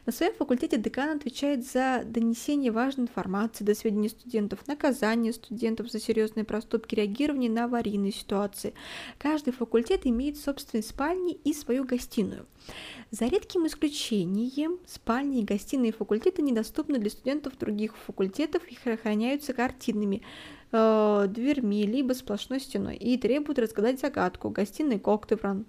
[0.06, 6.00] На своем факультете декан отвечает за донесение важной информации до сведения студентов, наказание студентов за
[6.00, 8.74] серьезные проступки, реагирование на аварийные ситуации.
[9.18, 12.46] Каждый факультет имеет собственные спальни и свою гостиную.
[13.12, 20.22] За редким исключением, спальни и гостиные факультета недоступны для студентов других факультетов и охраняются картинными
[20.72, 24.50] э, дверьми, либо сплошной стеной, и требуют разгадать загадку.
[24.50, 25.66] Гостиный Коктевран,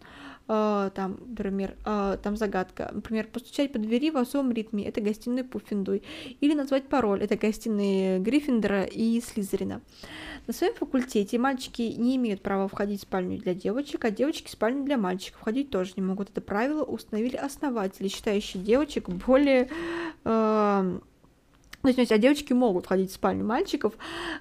[0.48, 5.44] э, там, например, э, там загадка, например, постучать по двери в особом ритме, это гостиный
[5.44, 6.02] Пуффиндуй,
[6.40, 9.80] или назвать пароль, это гостиные Гриффиндора и Слизерина.
[10.46, 14.50] На своем факультете мальчики не имеют права входить в спальню для девочек, а девочки в
[14.50, 16.30] спальню для мальчиков входить тоже не могут.
[16.30, 19.68] Это правило установили основатели, считающие девочек более...
[20.24, 20.98] Э,
[21.82, 23.94] то есть, а девочки могут входить в спальню мальчиков,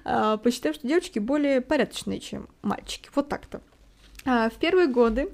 [0.04, 3.10] э, посчитав, что девочки более порядочные, чем мальчики.
[3.14, 3.60] Вот так-то.
[4.24, 5.30] А, в первые годы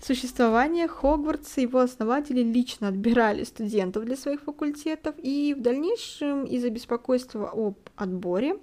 [0.00, 6.70] существования Хогвартса и его основатели лично отбирали студентов для своих факультетов, и в дальнейшем из-за
[6.70, 8.58] беспокойства об отборе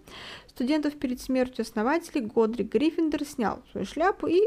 [0.48, 4.40] студентов перед смертью основателей Годрик Гриффиндор снял свою шляпу и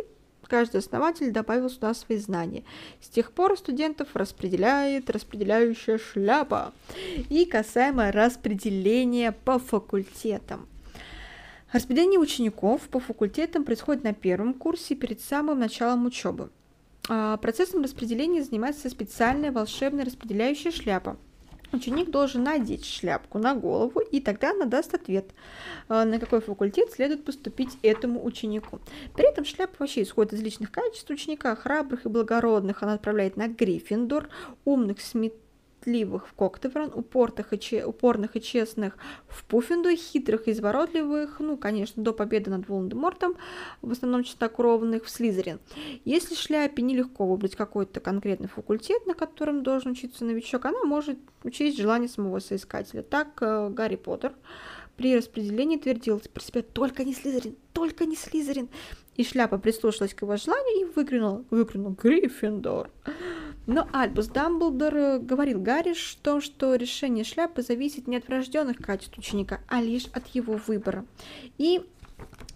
[0.47, 2.65] каждый основатель добавил сюда свои знания.
[3.03, 6.73] С тех пор студентов распределяет распределяющая шляпа.
[7.29, 10.67] И касаемо распределения по факультетам.
[11.73, 16.49] Распределение учеников по факультетам происходит на первом курсе перед самым началом учебы.
[17.11, 21.19] А, процессом распределения занимается специальная волшебная распределяющая шляпа.
[21.71, 25.27] Ученик должен надеть шляпку на голову, и тогда она даст ответ,
[25.89, 28.81] а, на какой факультет следует поступить этому ученику.
[29.15, 33.49] При этом шляпа вообще исходит из личных качеств ученика, храбрых и благородных она отправляет на
[33.49, 34.31] Гриффиндор,
[34.65, 35.35] умных, смет
[35.79, 38.97] похотливых в Коктевран, упорных и, че, упорных и честных
[39.29, 43.37] в Пуффинду, хитрых и изворотливых, ну, конечно, до победы над Волан-де-Мортом,
[43.83, 45.59] в основном чистокровных, в Слизерин.
[46.05, 51.79] Если шляпе нелегко выбрать какой-то конкретный факультет, на котором должен учиться новичок, она может учесть
[51.79, 53.03] желание самого соискателя.
[53.03, 54.35] Так э, Гарри Поттер
[54.97, 57.57] при распределении твердил про себя «Только не Слизерин!
[57.73, 58.69] Только не Слизерин!»
[59.17, 62.91] И шляпа прислушалась к его желанию и выкрикнул, выкрикнул «Гриффиндор!»
[63.69, 69.19] Но Альбус Дамблдор э, говорил Гарри, что, что решение шляпы зависит не от врожденных качеств
[69.19, 71.05] ученика, а лишь от его выбора.
[71.59, 71.83] И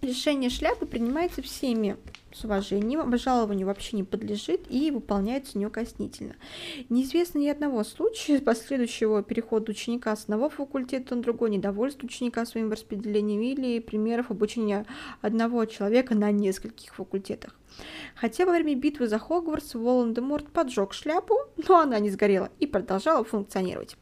[0.03, 1.97] решение шляпы принимается всеми
[2.33, 6.35] с уважением, обжалованию вообще не подлежит и выполняется неукоснительно.
[6.89, 12.73] Неизвестно ни одного случая последующего перехода ученика с одного факультета на другой, недовольства ученика своим
[12.73, 14.87] распределением или примеров обучения
[15.21, 17.55] одного человека на нескольких факультетах.
[18.17, 21.37] Хотя во время битвы за Хогвартс Волан-де-Морт поджег шляпу,
[21.69, 23.97] но она не сгорела и продолжала функционировать.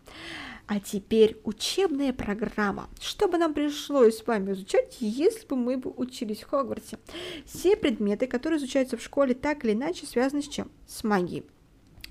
[0.66, 2.88] А теперь учебная программа.
[3.00, 6.98] Что бы нам пришлось с вами изучать, если бы мы бы учились в Хогвартсе?
[7.44, 10.70] Все предметы, которые изучаются в школе, так или иначе связаны с чем?
[10.86, 11.44] С магией.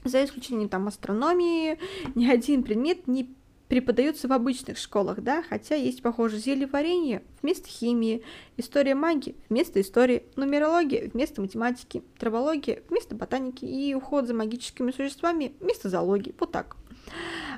[0.04, 1.78] За исключением там астрономии,
[2.16, 3.30] ни один предмет не
[3.70, 8.24] преподается в обычных школах, да, хотя есть, похоже, зелье варенье вместо химии,
[8.58, 15.54] история магии вместо истории, нумерология вместо математики, травология вместо ботаники и уход за магическими существами
[15.60, 16.34] вместо зоологии.
[16.40, 16.76] Вот так.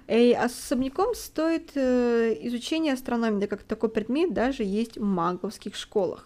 [0.07, 6.25] И особняком стоит э, изучение астрономии, да как такой предмет даже есть в маговских школах.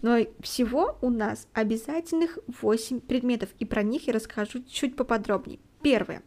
[0.00, 5.60] Но всего у нас обязательных 8 предметов, и про них я расскажу чуть поподробнее.
[5.82, 6.22] Первое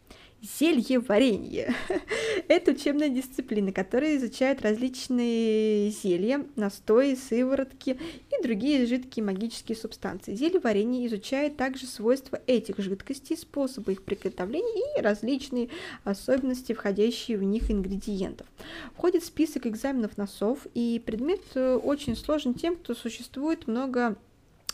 [0.60, 1.74] зелье варенье.
[2.48, 8.00] Это учебная дисциплина, которая изучает различные зелья, настои, сыворотки
[8.32, 10.36] и другие жидкие магические субстанции.
[10.36, 15.70] Зелье варенье изучает также свойства этих жидкостей, способы их приготовления и различные
[16.04, 18.48] особенности, входящие в них ингредиентов.
[18.96, 24.16] Входит список экзаменов на СОВ, и предмет э, очень сложен тем, что существует много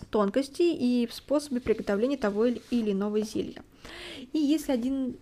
[0.10, 3.64] тонкостей и в приготовления того или иного зелья.
[4.34, 5.16] И если один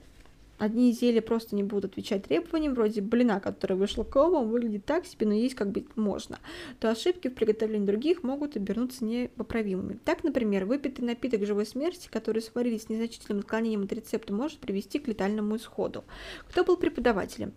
[0.60, 5.26] Одни зелья просто не будут отвечать требованиям, вроде блина, который вышла комом, выглядит так себе,
[5.26, 6.40] но есть как бы можно,
[6.80, 9.98] то ошибки в приготовлении других могут обернуться непоправимыми.
[10.04, 15.00] Так, например, выпитый напиток живой смерти, который сварили с незначительным отклонением от рецепта, может привести
[15.00, 16.04] к летальному исходу.
[16.50, 17.54] Кто был преподавателем?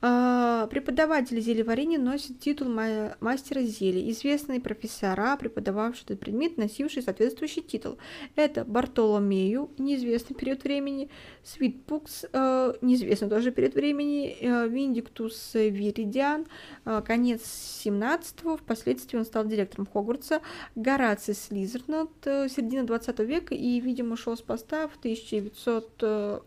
[0.00, 4.10] А, преподаватели зельеварения носят титул мастера зелий.
[4.12, 7.98] Известные профессора, преподававшие этот предмет, носившие соответствующий титул.
[8.36, 11.10] Это Бартоломею, неизвестный период времени,
[11.42, 12.43] Свитпукс, э,
[12.80, 16.46] неизвестно тоже период времени, э, Виндиктус Виридиан,
[16.84, 17.42] э, конец
[17.84, 20.40] 17-го, впоследствии он стал директором Хогвартса,
[20.74, 26.42] Гораций Слизнорт, э, середина 20 века, и, видимо, ушел с поста в 1900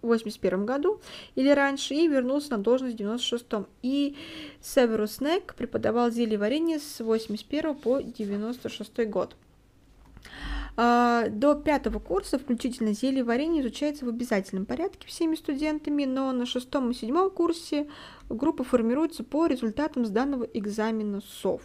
[0.00, 1.00] 81 году
[1.34, 3.66] или раньше и вернулся на должность в 96-м.
[3.82, 4.16] И
[4.60, 9.34] Северус Снег преподавал зелье варенье с 81 по 96 год.
[10.80, 16.46] А, до пятого курса включительно зелье варенье изучается в обязательном порядке всеми студентами, но на
[16.46, 17.88] шестом и седьмом курсе
[18.28, 21.62] группа формируется по результатам сданного экзамена СОВ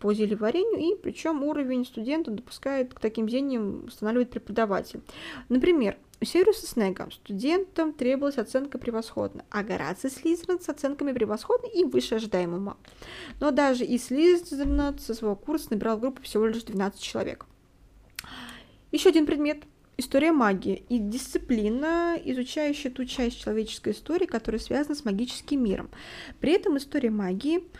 [0.00, 5.02] по зельеварению, и причем уровень студента допускает к таким зельям устанавливает преподаватель.
[5.48, 11.84] Например, У Сириуса Снега студентам требовалась оценка превосходно, а Гораций Слизерин с оценками превосходно и
[11.84, 12.76] выше ожидаемого.
[13.38, 17.46] Но даже и Слизерин со своего курса набирал группу всего лишь 12 человек.
[18.92, 19.64] Еще один предмет–
[19.96, 25.90] история магии и дисциплина, изучающая ту часть человеческой истории, которая связана с магическим миром.
[26.40, 27.64] При этом история магии–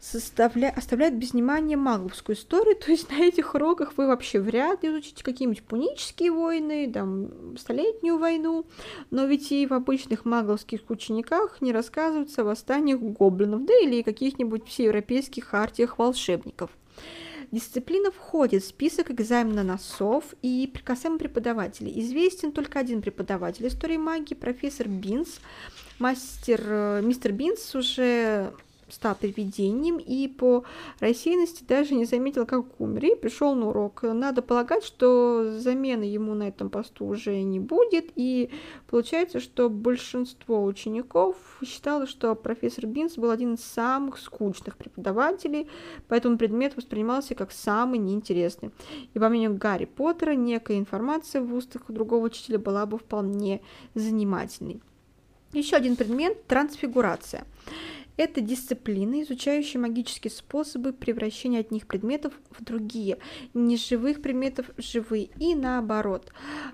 [0.00, 0.72] составля...
[0.76, 5.24] оставляет без внимания магловскую историю, то есть на этих уроках вы вообще вряд ли изучите
[5.24, 8.66] какие-нибудь пунические войны, там, Столетнюю войну,
[9.10, 14.66] но ведь и в обычных магловских учениках не рассказывается о восстаниях гоблинов, да или каких-нибудь
[14.66, 16.70] всеевропейских хартиях волшебников.
[17.50, 21.98] Дисциплина входит в список экзамена на СОВ и касаемо преподавателей.
[22.00, 25.40] Известен только один преподаватель истории магии, профессор Бинс.
[25.98, 28.52] Мастер, э, мистер Бинс уже
[28.90, 30.64] стал привидением и по
[31.00, 34.02] рассеянности даже не заметил, как умер, и пришел на урок.
[34.02, 38.50] Надо полагать, что замены ему на этом посту уже не будет, и
[38.86, 45.68] получается, что большинство учеников считало, что профессор Бинс был один из самых скучных преподавателей,
[46.08, 48.70] поэтому предмет воспринимался как самый неинтересный.
[49.14, 53.60] И по мнению Гарри Поттера, некая информация в устах другого учителя была бы вполне
[53.94, 54.80] занимательной.
[55.52, 57.46] Еще один предмет– трансфигурация.
[58.18, 63.18] Это дисциплины, изучающие магические способы превращения одних предметов в другие,
[63.54, 66.32] неживых предметов в живые и наоборот,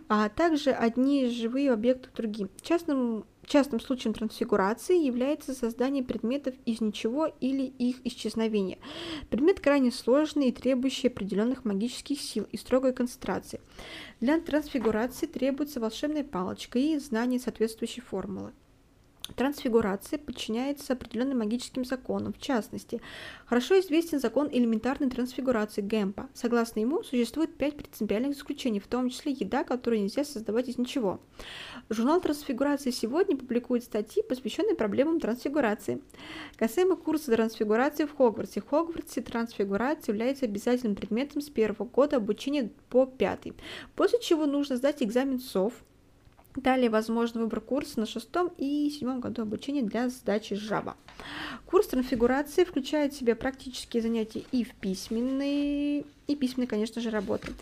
[0.08, 2.48] а также одни живые объекты в другие.
[2.62, 8.78] Частным Частным случаем трансфигурации является создание предметов из ничего или их исчезновение.
[9.28, 13.60] Предмет крайне сложный и требующий определенных магических сил и строгой концентрации.
[14.20, 18.54] Для трансфигурации требуется волшебная палочка и знание соответствующей формулы.
[19.36, 22.34] Трансфигурация подчиняется определенным магическим законам.
[22.34, 23.00] В частности,
[23.46, 26.28] хорошо известен закон элементарной трансфигурации Гэмпа.
[26.34, 31.20] Согласно ему, существует пять принципиальных исключений, в том числе еда, которую нельзя создавать из ничего.
[31.88, 36.02] Журнал трансфигурации сегодня публикует статьи, посвященные проблемам трансфигурации.
[36.56, 38.60] Касаемо курса трансфигурации в Хогвартсе.
[38.60, 43.54] В Хогвартсе трансфигурация является обязательным предметом с первого года обучения по пятый,
[43.96, 45.72] после чего нужно сдать экзамен СОВ,
[46.56, 50.94] Далее возможен выбор курса на шестом и седьмом году обучения для сдачи Java.
[51.66, 57.52] Курс трансфигурации включает в себя практические занятия и в письменные, и письменные, конечно же, работы.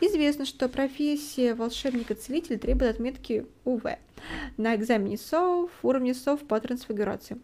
[0.00, 3.84] Известно, что профессия волшебника-целителя требует отметки УВ
[4.56, 7.38] на экзамене СОВ, уровне СОВ по трансфигурации.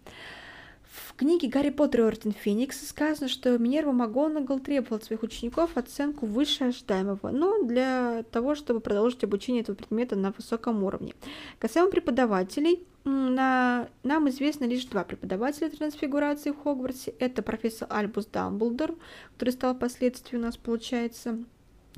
[0.97, 5.77] В книге «Гарри Поттер и Орден Феникса» сказано, что Минерва МакГонагал требовал от своих учеников
[5.77, 11.15] оценку выше ожидаемого, но для того, чтобы продолжить обучение этого предмета на высоком уровне.
[11.59, 13.89] Касаемо преподавателей, на...
[14.05, 17.15] нам известно лишь два преподавателя трансфигурации в Хогвартсе.
[17.19, 18.95] Это профессор Альбус Дамблдор,
[19.35, 21.39] который стал впоследствии у нас, получается,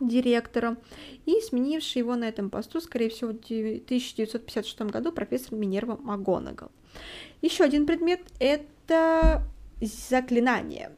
[0.00, 0.76] директором,
[1.24, 6.72] и сменивший его на этом посту, скорее всего, в 1956 году профессор Минерва МакГонагал.
[7.42, 8.64] Еще один предмет– это
[9.80, 10.92] заклинание.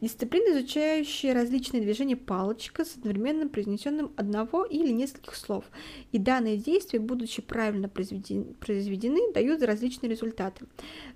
[0.00, 5.64] Дисциплина, изучающая различные движения палочка с одновременно произнесенным одного или нескольких слов.
[6.10, 10.66] И данные действия, будучи правильно произведены, произведены, дают различные результаты.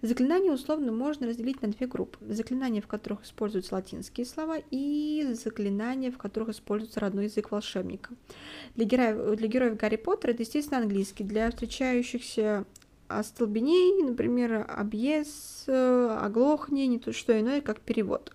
[0.03, 2.19] Заклинания условно можно разделить на две группы.
[2.33, 8.15] Заклинания, в которых используются латинские слова, и заклинания, в которых используется родной язык волшебника.
[8.77, 11.25] Для героев, для героев Гарри Поттера это, естественно, английский.
[11.25, 12.65] Для встречающихся
[13.09, 18.33] остолбеней, например, объез, оглохни, не то что иное, как перевод.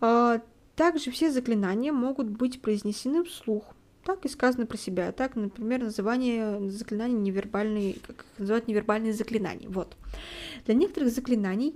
[0.00, 0.40] А,
[0.74, 3.64] также все заклинания могут быть произнесены вслух.
[4.04, 5.10] Так и сказано про себя.
[5.10, 9.68] Так, например, называние заклинаний невербальные, как называют невербальные заклинания.
[9.68, 9.96] Вот.
[10.64, 11.74] Для некоторых заклинаний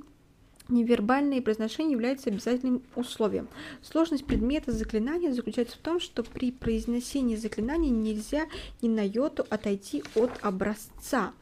[0.70, 3.48] Невербальное произношение является обязательным условием.
[3.82, 8.46] Сложность предмета заклинания заключается в том, что при произнесении заклинания нельзя
[8.80, 11.32] ни на йоту отойти от образца.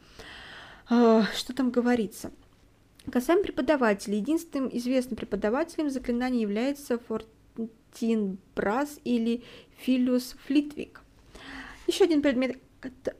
[0.90, 2.30] А, что там говорится?
[3.10, 4.18] Касаемо преподавателей.
[4.18, 9.42] Единственным известным преподавателем заклинания является Фортин Брас или
[9.78, 11.02] Филиус Флитвик.
[11.86, 12.58] Еще один предмет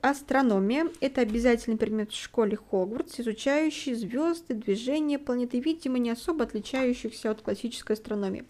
[0.01, 7.29] Астрономия– это обязательный предмет в школе Хогвартс, изучающий звезды, движения планеты, видимо, не особо отличающихся
[7.29, 8.45] от классической астрономии.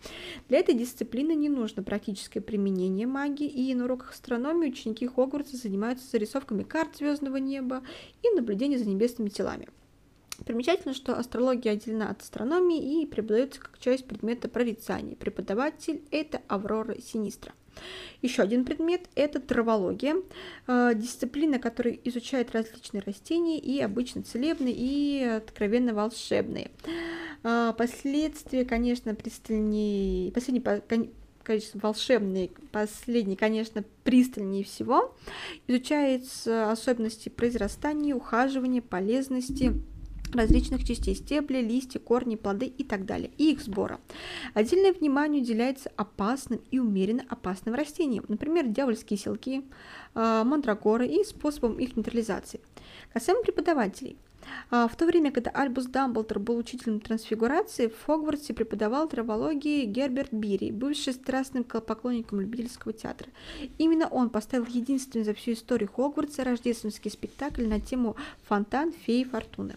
[0.49, 6.07] Для этой дисциплины не нужно практическое применение магии, и на уроках астрономии ученики Хогвартса занимаются
[6.11, 7.81] зарисовками карт звездного неба
[8.21, 9.67] и наблюдением за небесными телами.
[10.45, 15.15] Примечательно, что астрология отделена от астрономии и преподается как часть предмета прорицания.
[15.15, 17.53] Преподаватель– это Аврора Синистра.
[18.21, 20.15] Еще один предмет– это травология,
[20.67, 26.71] э, дисциплина, которая изучает различные растения и обычно целебные и откровенно волшебные.
[27.43, 30.61] Э, последствия, конечно, пристальнее, последний
[31.49, 32.51] сказать, волшебный.
[32.71, 35.15] Последний, конечно, пристальнее всего.
[35.67, 39.73] Изучаются особенности произрастания, ухаживания, полезности,
[40.33, 43.99] различных частей стебля, листья, корни, плоды и так далее, и их сбора.
[44.53, 49.63] Отдельное внимание уделяется опасным и умеренно опасным растениям, например, дьявольские селки,
[50.15, 52.61] э, мандрагоры и способом их нейтрализации.
[53.13, 54.17] Касаемо преподавателей–
[54.71, 60.33] а, в то время, когда Альбус Дамблдор был учителем трансфигурации, в Хогвартсе преподавал травологии Герберт
[60.33, 63.29] Бири, бывший страстным поклонником любительского театра.
[63.77, 68.15] Именно он поставил единственный за всю историю Хогвартса рождественский спектакль на тему
[68.47, 69.75] «Фонтан феи Фортуны».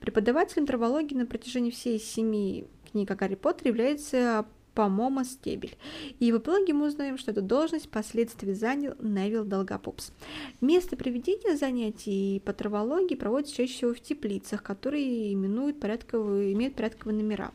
[0.00, 5.76] Преподавателем травологии на протяжении всей семи книг о Гарри Поттере является по-моему, стебель.
[6.18, 10.12] И в итоге мы узнаем, что эту должность впоследствии занял Невил Долгопупс.
[10.60, 17.22] Место проведения занятий по травологии проводится чаще всего в теплицах, которые именуют порядковые, имеют порядковые
[17.22, 17.52] номера.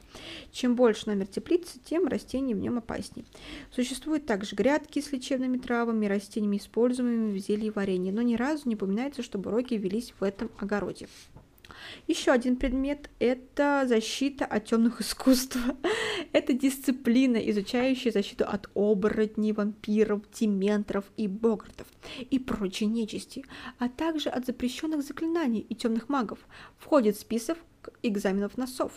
[0.51, 3.25] Чем больше номер теплицы, тем растения в нем опаснее.
[3.71, 8.75] Существуют также грядки с лечебными травами, растениями, используемыми в зелье варенье, но ни разу не
[8.75, 11.07] упоминается, чтобы уроки велись в этом огороде.
[12.07, 15.57] Еще один предмет– это защита от темных искусств.
[16.31, 21.87] это дисциплина, изучающая защиту от оборотней, вампиров, дементоров и богартов
[22.29, 23.45] и прочей нечисти,
[23.79, 26.39] а также от запрещенных заклинаний и темных магов.
[26.77, 27.57] Входит в список
[28.03, 28.91] экзаменов НОСов.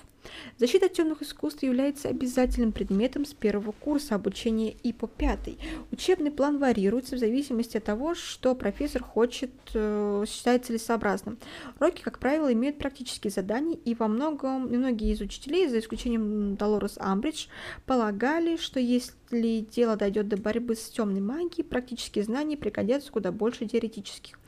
[0.58, 5.58] Защита от темных искусств является обязательным предметом с первого курса обучения и по пятый.
[5.90, 11.38] Учебный план варьируется в зависимости от того, что профессор хочет, э, считает целесообразным.
[11.78, 16.96] Уроки, как правило, имеют практические задания, и во многом, многие из учителей, за исключением Долорес
[16.98, 17.46] Амбридж,
[17.86, 23.66] полагали, что если дело дойдет до борьбы с темной магией, практические знания пригодятся куда больше
[23.66, 24.38] теоретических.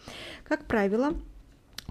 [0.44, 1.14] Как правило,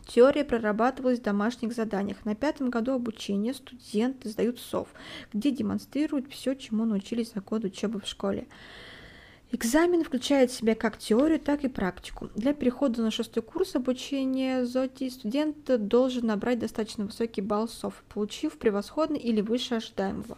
[0.07, 2.25] Теория прорабатывалась в домашних заданиях.
[2.25, 4.87] На пятом году обучения студенты сдают СОВ,
[5.33, 8.47] где демонстрируют все, чему научились за год учебы в школе.
[9.53, 12.29] Экзамен включает в себя как теорию, так и практику.
[12.35, 15.57] Для перехода на шестой курс обучения ЗОТИ студент
[15.87, 20.37] должен набрать достаточно высокий балл СОФ, получив превосходный или выше ожидаемого.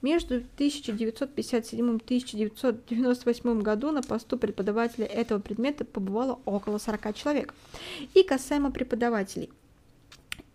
[0.00, 7.54] Между 1957 и 1998 году на посту преподавателя этого предмета побывало около 40 человек.
[8.14, 9.50] И касаемо преподавателей–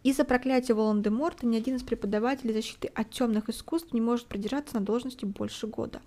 [0.09, 4.81] из-за проклятия Волан-де-Морта ни один из преподавателей защиты от темных искусств не может продержаться на
[4.81, 5.99] должности больше года.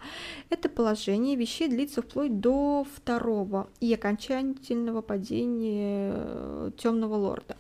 [0.48, 7.58] Это положение вещей длится вплоть до второго и окончательного падения э, темного лорда.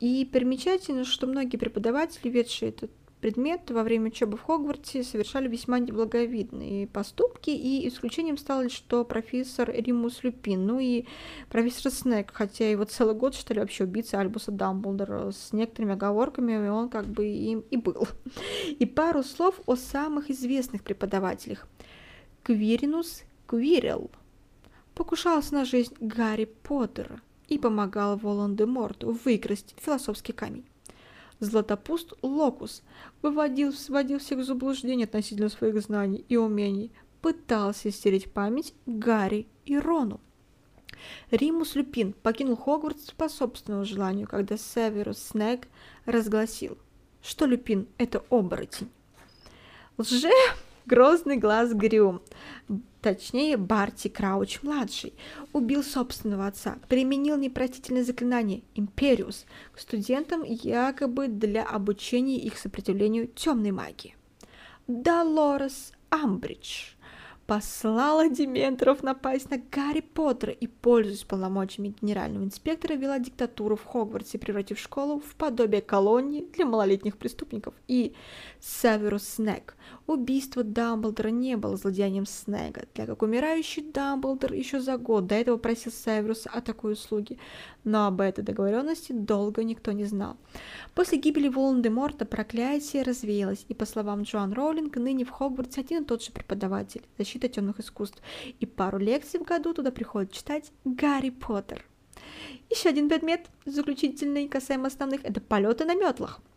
[0.00, 2.90] И примечательно, что многие преподаватели, ведшие этот
[3.22, 9.70] предмет во время учебы в Хогвартсе совершали весьма неблаговидные поступки, и исключением стало что профессор
[9.70, 11.04] Римус Люпин, ну и
[11.48, 16.88] профессор Снег, хотя его целый год считали вообще убийцей Альбуса Дамблдора, с некоторыми оговорками он
[16.88, 18.08] как бы им и был.
[18.66, 21.68] И пару слов о самых известных преподавателях.
[22.42, 24.10] Квиринус Квирел
[24.96, 30.64] покушался на жизнь Гарри Поттера и помогал Волан-де-Морту выкрасть философский камень.
[31.42, 32.84] Златопуст Локус
[33.20, 39.76] выводил, сводил всех в заблуждение относительно своих знаний и умений, пытался стереть память Гарри и
[39.76, 40.20] Рону.
[41.32, 45.66] Римус Люпин покинул Хогвартс по собственному желанию, когда Северус Снег
[46.04, 46.78] разгласил,
[47.22, 48.88] что Люпин— это оборотень.
[49.98, 50.30] Лже
[50.86, 52.22] Грозный глаз Грюм,
[53.00, 55.14] точнее Барти Крауч-младший,
[55.52, 63.70] убил собственного отца, применил непростительное заклинание Империус к студентам якобы для обучения их сопротивлению темной
[63.70, 64.16] магии.
[64.88, 66.94] Долорес Амбридж
[67.46, 74.38] послала дементоров напасть на Гарри Поттера и, пользуясь полномочиями генерального инспектора, вела диктатуру в Хогвартсе,
[74.38, 77.74] превратив школу в подобие колонии для малолетних преступников.
[77.88, 78.14] И
[78.60, 79.76] Северус Снег.
[80.06, 85.56] Убийство Дамблдора не было злодеянием Снега, так как умирающий Дамблдор еще за год до этого
[85.56, 87.38] просил Северуса о такой услуге,
[87.84, 90.36] но об этой договоренности долго никто не знал.
[90.94, 96.06] После гибели Волан-де-Морта проклятие развеялось, и, по словам Джоан Роулинг, ныне в Хогвартсе один и
[96.06, 97.02] тот же преподаватель
[97.42, 98.22] защиты темных искусств,
[98.60, 101.84] и пару лекций в году туда приходит читать Гарри Поттер.
[102.70, 106.40] Еще один предмет, заключительный, касаемо основных, это полеты на метлах–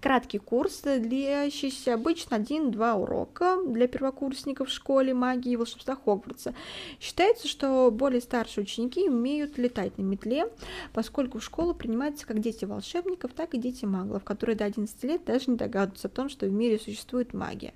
[0.00, 6.54] Краткий курс, длящийся обычно 1-2 урока для первокурсников в школе магии и волшебства Хогвартса.
[7.00, 10.50] Считается, что более старшие ученики умеют летать на метле,
[10.92, 15.24] поскольку в школу принимаются как дети волшебников, так и дети маглов, которые до 11 лет
[15.24, 17.72] даже не догадываются о том, что в мире существует магия.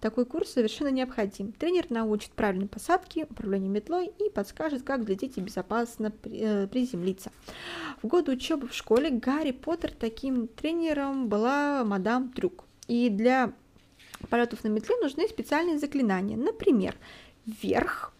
[0.00, 1.52] Такой курс совершенно необходим.
[1.52, 7.30] Тренер научит правильной посадке, управлению метлой и подскажет, как для детей безопасно э, приземлиться.
[8.02, 12.64] В годы учебы в школе Гарри Поттер таким тренером была мадам Трюк.
[12.86, 13.52] И для
[14.30, 16.36] полетов на метле нужны специальные заклинания.
[16.36, 16.94] Например,
[17.46, 18.12] вверх,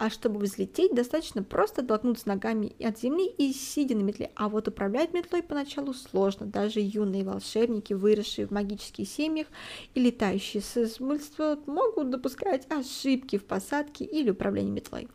[0.00, 4.30] а чтобы взлететь, достаточно просто оттолкнуться ногами от земли и сидя на метле.
[4.34, 6.46] А вот управлять метлой поначалу сложно.
[6.46, 9.46] Даже юные волшебники, выросшие в магических семьях
[9.94, 15.08] и летающие с измольства, могут допускать ошибки в посадке или управлении метлой.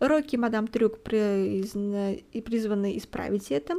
[0.00, 2.18] Уроки мадам Трюк призваны
[2.98, 3.76] исправить это,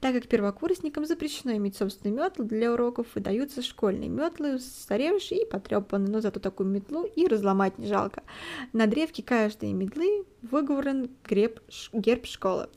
[0.00, 6.10] так как первокурсникам запрещено иметь собственные метлы, для уроков выдаются школьные метлы, устаревшие и потрепанные,
[6.10, 8.22] но зато такую метлу и разломать не жалко.
[8.74, 11.60] На древке каждой метлы метлы выговорен греб,
[11.92, 12.68] герб школы.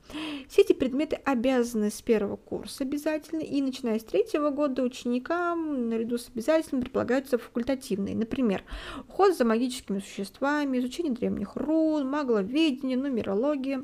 [0.48, 6.18] Все эти предметы обязаны с первого курса обязательно, и начиная с третьего года ученикам наряду
[6.18, 8.16] с обязательным предполагаются факультативные.
[8.16, 8.64] Например,
[9.08, 13.84] уход за магическими существами, изучение древних рун, магловедение, нумерология.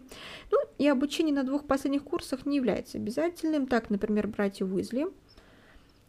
[0.51, 3.67] Ну и обучение на двух последних курсах не является обязательным.
[3.67, 5.07] Так, например, братья Уизли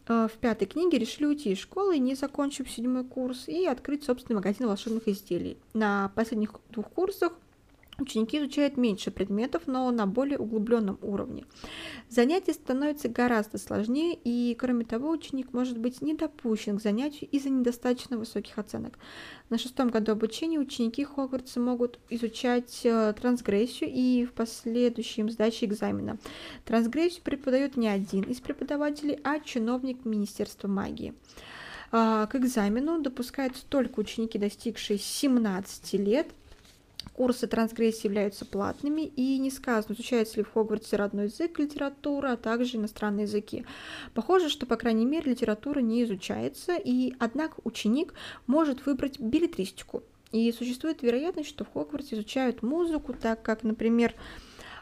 [0.07, 4.67] в пятой книге решили уйти из школы, не закончив седьмой курс, и открыть собственный магазин
[4.67, 5.57] волшебных изделий.
[5.73, 7.33] На последних двух курсах
[7.97, 11.45] Ученики изучают меньше предметов, но на более углубленном уровне.
[12.09, 17.49] Занятие становится гораздо сложнее, и, кроме того, ученик может быть не допущен к занятию из-за
[17.49, 18.99] недостаточно высоких оценок.
[19.49, 26.17] На шестом году обучения ученики Хогвартса могут изучать э, трансгрессию и в последующем сдаче экзамена.
[26.65, 31.13] Трансгрессию преподает не один из преподавателей, а чиновник Министерства магии.
[31.91, 36.27] А, к экзамену допускаются только ученики, достигшие 17 лет–
[37.13, 42.37] Курсы трансгрессии являются платными и не сказано, изучается ли в Хогвартсе родной язык, литература, а
[42.37, 43.65] также иностранные языки.
[44.13, 48.13] Похоже, что, по крайней мере, литература не изучается, и, однако, ученик
[48.47, 50.03] может выбрать билетристику.
[50.31, 54.13] И существует вероятность, что в Хогвартсе изучают музыку, так как, например,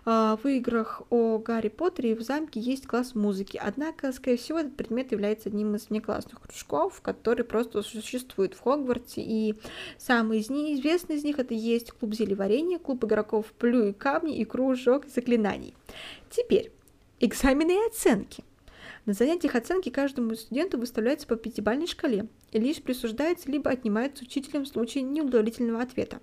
[0.06, 5.12] в играх о Гарри Поттере в замке есть класс музыки, однако, скорее всего, этот предмет
[5.12, 9.56] является одним из внеклассных кружков, который просто существует в Хогвартсе, и
[9.98, 14.38] самый из них, известный из них это есть клуб зелеварения, клуб игроков Плю и Камни
[14.38, 15.74] и кружок заклинаний.
[16.30, 16.72] Теперь,
[17.20, 18.44] экзамены и оценки.
[19.06, 24.64] На занятиях оценки каждому студенту выставляются по пятибалльной шкале и лишь присуждается либо отнимается учителем
[24.64, 26.20] в случае неудовлетворительного ответа.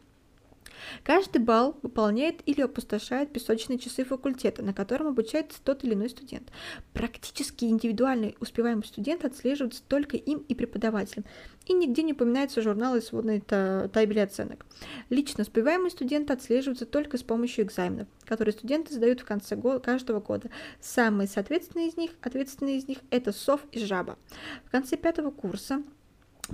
[1.04, 6.50] Каждый балл выполняет или опустошает песочные часы факультета, на котором обучается тот или иной студент.
[6.92, 11.24] Практически индивидуальный успеваемый студент отслеживается только им и преподавателем,
[11.66, 14.66] и нигде не упоминаются журналы и сводные табели оценок.
[15.08, 20.20] Лично успеваемые студенты отслеживаются только с помощью экзаменов, которые студенты сдают в конце го- каждого
[20.20, 20.50] года.
[20.80, 24.16] Самые соответственные из них, ответственные из них– это СОВ и ЖАБа.
[24.64, 25.82] В конце пятого курса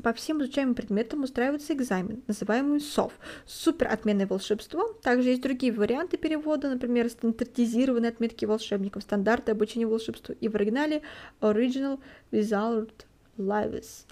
[0.03, 3.13] по всем изучаемым предметам устраивается экзамен, называемый СОВ–
[3.47, 4.93] супер отменное волшебство.
[5.03, 11.03] Также есть другие варианты перевода, например, стандартизированные отметки волшебников, стандарты обучения волшебству и в оригинале
[11.41, 11.99] Original
[12.31, 12.91] Wizard
[13.39, 14.07] Lives.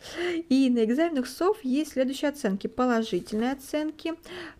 [0.48, 2.66] И на экзаменах СОВ есть следующие оценки.
[2.66, 4.14] Положительные оценки,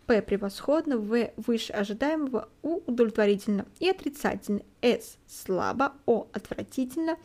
[0.06, 7.16] П превосходно, В выше ожидаемого, У удовлетворительно и отрицательно, С слабо, О отвратительно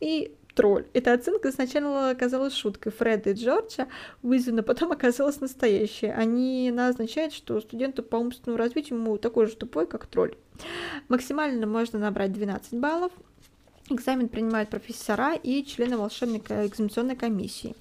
[0.00, 0.86] и тролль.
[0.94, 3.86] Эта оценка сначала оказалась шуткой Фреда и Джорджа,
[4.22, 6.08] вызвана, потом оказалась настоящей.
[6.08, 10.34] Они она означает, что студенту по умственному развитию ему такой же тупой, как тролль.
[11.08, 13.12] Максимально можно набрать 12 баллов.
[13.88, 17.76] Экзамен принимают профессора и члены волшебной экзаменационной комиссии.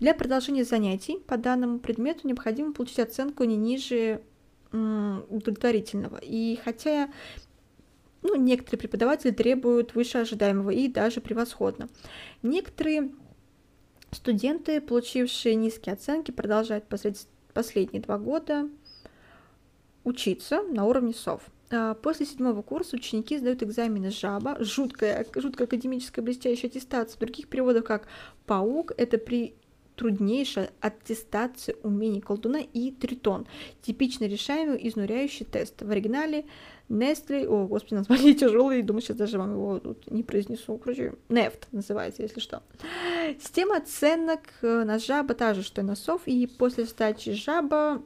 [0.00, 4.22] Для продолжения занятий по данному предмету необходимо получить оценку не ниже
[4.72, 6.18] удовлетворительного.
[6.22, 7.10] И хотя
[8.22, 11.88] ну, некоторые преподаватели требуют выше ожидаемого и даже превосходно.
[12.42, 13.10] Некоторые
[14.10, 16.84] студенты, получившие низкие оценки, продолжают
[17.52, 18.68] последние два года
[20.04, 21.42] учиться на уровне СОВ.
[21.70, 27.16] А, после седьмого курса ученики сдают экзамены ЖАБа, жуткая, жуткая академическая блестящая аттестация.
[27.16, 28.08] В других переводах как
[28.46, 29.54] «паук»— это при
[29.96, 33.46] труднейшая аттестация умений колдуна и тритон,
[33.82, 35.82] типично решаемый изнуряющий тест.
[35.82, 36.44] В оригинале
[36.88, 41.68] Nestle, о, господи, название тяжелое, думаю, сейчас даже вам его тут не произнесу, короче, Нефт
[41.72, 42.62] называется, если что.
[43.40, 44.98] Система оценок э,
[45.38, 48.02] та же, что и на сов, и после сдачи жаба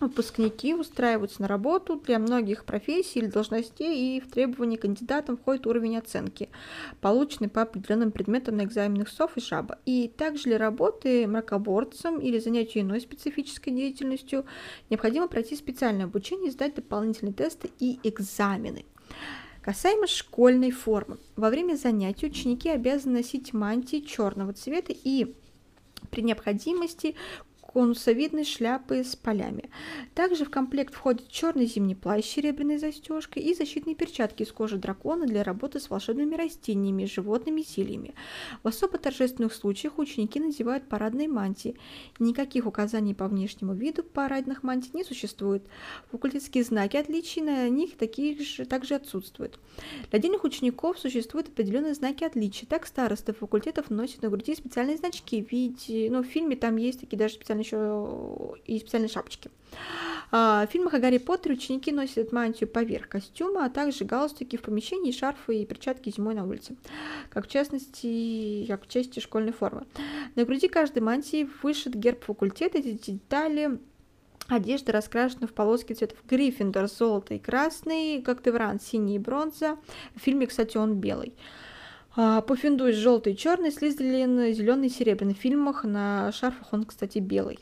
[0.00, 5.98] Выпускники устраиваются на работу для многих профессий или должностей, и в требования кандидатам входит уровень
[5.98, 6.50] оценки,
[7.00, 9.78] полученный по определенным предметам на экзаменах СОФ и ШАБа.
[9.86, 14.46] И также для работы мракоборцем или занятия иной специфической деятельностью
[14.88, 18.84] необходимо пройти специальное обучение и сдать дополнительные тесты и экзамены.
[19.62, 21.18] Касаемо школьной формы.
[21.34, 25.34] Во время занятий ученики обязаны носить мантии черного цвета и
[26.10, 27.16] при необходимости
[27.72, 29.70] конусовидной шляпы с полями.
[30.14, 34.78] Также в комплект входит черный зимний плащ с серебряной застежкой и защитные перчатки из кожи
[34.78, 38.14] дракона для работы с волшебными растениями, животными и зельями.
[38.62, 41.76] В особо торжественных случаях ученики надевают парадные мантии.
[42.18, 45.62] Никаких указаний по внешнему виду парадных мантий не существует.
[46.10, 49.58] Факультетские знаки отличий на них такие же, также отсутствуют.
[50.10, 52.66] Для отдельных учеников существуют определенные знаки отличия.
[52.66, 55.46] Так старосты факультетов носят на груди специальные значки.
[55.50, 59.50] Видите, ну, в фильме там есть такие даже специальные еще и специальные шапочки.
[60.30, 64.62] А, в фильмах о Гарри Поттере ученики носят мантию поверх костюма, а также галстуки в
[64.62, 66.76] помещении, шарфы и перчатки зимой на улице,
[67.30, 69.86] как в частности, как в части школьной формы.
[70.34, 73.78] На груди каждой мантии вышит герб факультета, эти детали
[74.48, 79.76] Одежда раскрашена в полоски цветов Гриффиндор, золотый и красный, как Тевран, синий и бронза.
[80.14, 81.34] В фильме, кстати, он белый.
[82.20, 85.34] А, Пуффиндуй желтый черный, Слизерин зеленый серебряный.
[85.34, 87.60] В фильмах на шарфах он, кстати, белый.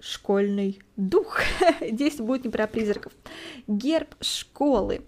[0.00, 1.38] Школьный дух.
[1.80, 3.12] Здесь будет не про призраков.
[3.68, 5.02] Герб школы.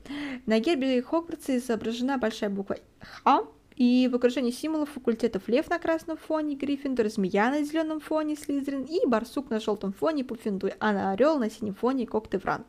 [0.46, 3.44] На гербе Хогвартса изображена большая буква Х,
[3.76, 8.84] и в окружении символов факультетов лев на красном фоне Гриффиндор, змея на зеленом фоне Слизерин
[8.84, 12.64] и барсук на желтом фоне Пуффиндуй, а на орел на синем фоне Коктевран.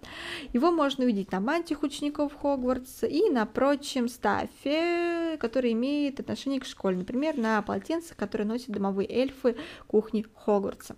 [0.54, 6.66] Его можно увидеть на мантиях учеников Хогвартса и на прочем стафе, который имеет отношение к
[6.66, 9.56] школе, например, на полотенцах, которые носят домовые эльфы
[9.88, 10.96] кухни Хогвартса.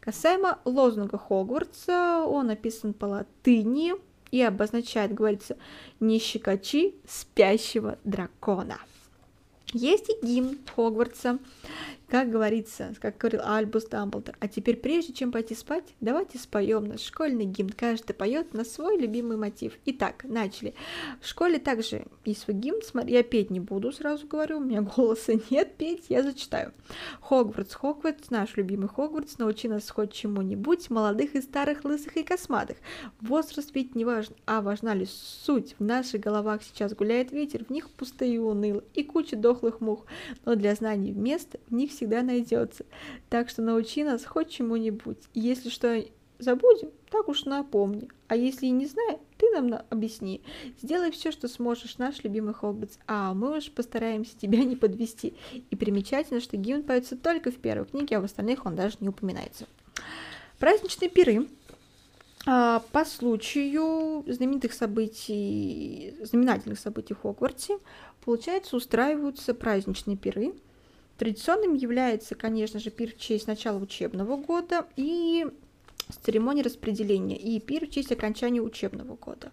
[0.00, 3.94] Касаемо лозунга Хогвартса, он написан по латыни
[4.30, 5.56] и обозначает, говорится,
[6.00, 8.78] не щекочи спящего дракона.
[9.72, 11.38] Есть и гимн Хогвартса,
[12.12, 14.36] как говорится, как говорил Альбус Дамблдор.
[14.38, 17.70] А теперь, прежде чем пойти спать, давайте споем наш школьный гимн.
[17.70, 19.78] Каждый поет на свой любимый мотив.
[19.86, 20.74] Итак, начали.
[21.22, 22.80] В школе также есть свой гимн.
[23.06, 26.74] Я петь не буду, сразу говорю, у меня голоса нет петь, я зачитаю.
[27.22, 32.76] Хогвартс, Хогвартс, наш любимый Хогвартс, научи нас хоть чему-нибудь, молодых и старых, лысых и косматых.
[33.22, 35.76] Возраст ведь не важен, а важна ли суть.
[35.78, 40.04] В наших головах сейчас гуляет ветер, в них пустые и уныло, и куча дохлых мух.
[40.44, 42.84] Но для знаний место в них всегда найдется.
[43.28, 45.18] Так что научи нас хоть чему-нибудь.
[45.34, 46.04] Если что
[46.42, 48.08] забудем, так уж напомни.
[48.28, 50.42] А если и не знаешь, ты нам объясни.
[50.80, 52.98] Сделай все, что сможешь, наш любимый Хогвартс.
[53.06, 55.34] А мы уж постараемся тебя не подвести.
[55.70, 59.08] И примечательно, что гимн поется только в первой книге, а в остальных он даже не
[59.08, 59.66] упоминается.
[60.58, 61.48] Праздничные пиры
[62.46, 67.78] а, по случаю знаменитых событий, знаменательных событий в Хогвартсе,
[68.24, 70.54] получается, устраиваются праздничные пиры–
[71.22, 75.46] Традиционным является, конечно же, пир в честь начала учебного года и
[76.24, 79.52] церемонии распределения и пир в честь окончания учебного года,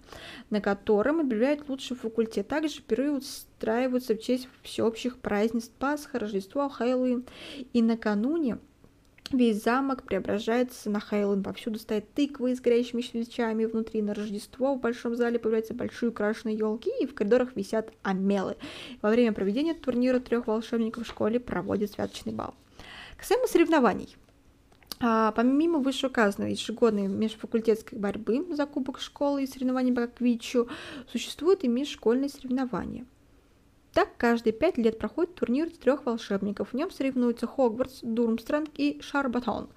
[0.50, 2.48] на котором объявляют лучший факультет.
[2.48, 7.26] Также пиры устраиваются в честь всеобщих празднеств Пасха, Рождество, Хэллоуин.
[7.74, 8.58] И накануне
[9.32, 11.44] Весь замок преображается на Хэллоуин.
[11.44, 13.66] Повсюду стоят тыквы с горящими свечами.
[13.66, 18.58] Внутри на Рождество в большом зале появляются большие украшенные елки, и в коридорах висят амелы.
[19.04, 22.56] Во время проведения турнира трех волшебников в школе проводят святочный бал.
[23.18, 24.16] Касаемо соревнований.
[25.00, 30.68] А, помимо вышеуказанной ежегодной межфакультетской борьбы за кубок школы и соревнований по квичу,
[31.08, 33.06] существуют и межшкольные соревнования–
[33.94, 36.70] так, каждые пять лет проходит турнир трех волшебников.
[36.70, 39.70] В нем соревнуются Хогвартс, Дурмстранг и Шарбатон.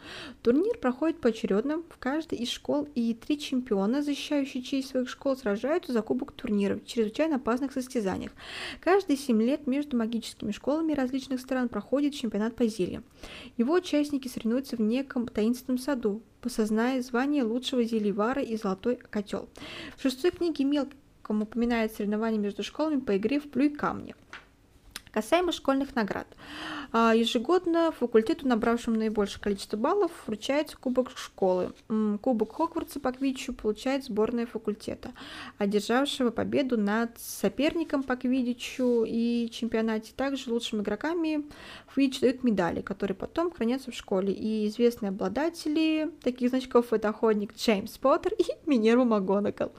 [0.43, 5.93] Турнир проходит поочередно в каждой из школ, и три чемпиона, защищающие честь своих школ, сражаются
[5.93, 8.33] за кубок турнира в чрезвычайно опасных состязаниях.
[8.81, 13.05] Каждые семь лет между магическими школами различных стран проходит чемпионат по зельям.
[13.57, 19.49] Его участники соревнуются в неком таинственном саду, посозная звание лучшего зельевара и золотой котел.
[19.97, 24.15] В шестой книге мелкой кому упоминает соревнования между школами по игре в плюй камни.
[25.13, 26.27] Касаемо школьных наград.
[26.91, 31.73] А, ежегодно факультету, набравшему наибольшее количество баллов, вручается кубок школы.
[32.23, 35.13] Кубок Хогвартса по квиддичу получает сборная факультета,
[35.59, 40.13] одержавшего победу над соперником по квиддичу и чемпионате.
[40.17, 41.45] Также лучшими игроками
[41.87, 44.33] в квиддич дают медали, которые потом хранятся в школе.
[44.33, 49.73] И известные обладатели таких значков это охотник Джеймс Поттер и Минерва МакГонагал.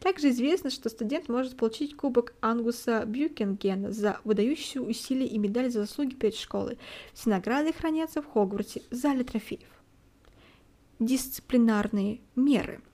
[0.00, 4.18] Также известно, что студент может получить кубок Ангуса Бьюкингена за
[4.64, 6.78] выдающиеся усилия и медаль за заслуги перед школой.
[7.12, 9.68] Все награды хранятся в Хогвартсе в зале трофеев.
[10.98, 12.80] Дисциплинарные меры–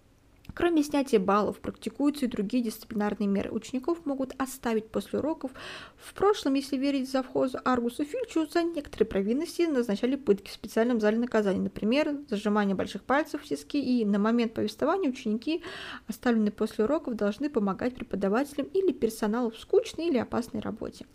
[0.55, 3.51] Кроме снятия баллов, практикуются и другие дисциплинарные меры.
[3.51, 5.53] Учеников могут оставить после уроков.
[5.97, 11.19] В прошлом, если верить завхозу Аргусу Фильчу, за некоторые провинности назначали пытки в специальном зале
[11.19, 11.61] наказания.
[11.61, 15.63] Например, зажимание больших пальцев в тиски, и на момент повествования ученики,
[16.07, 21.07] оставленные после уроков, должны помогать преподавателям или персоналу в скучной или опасной работе.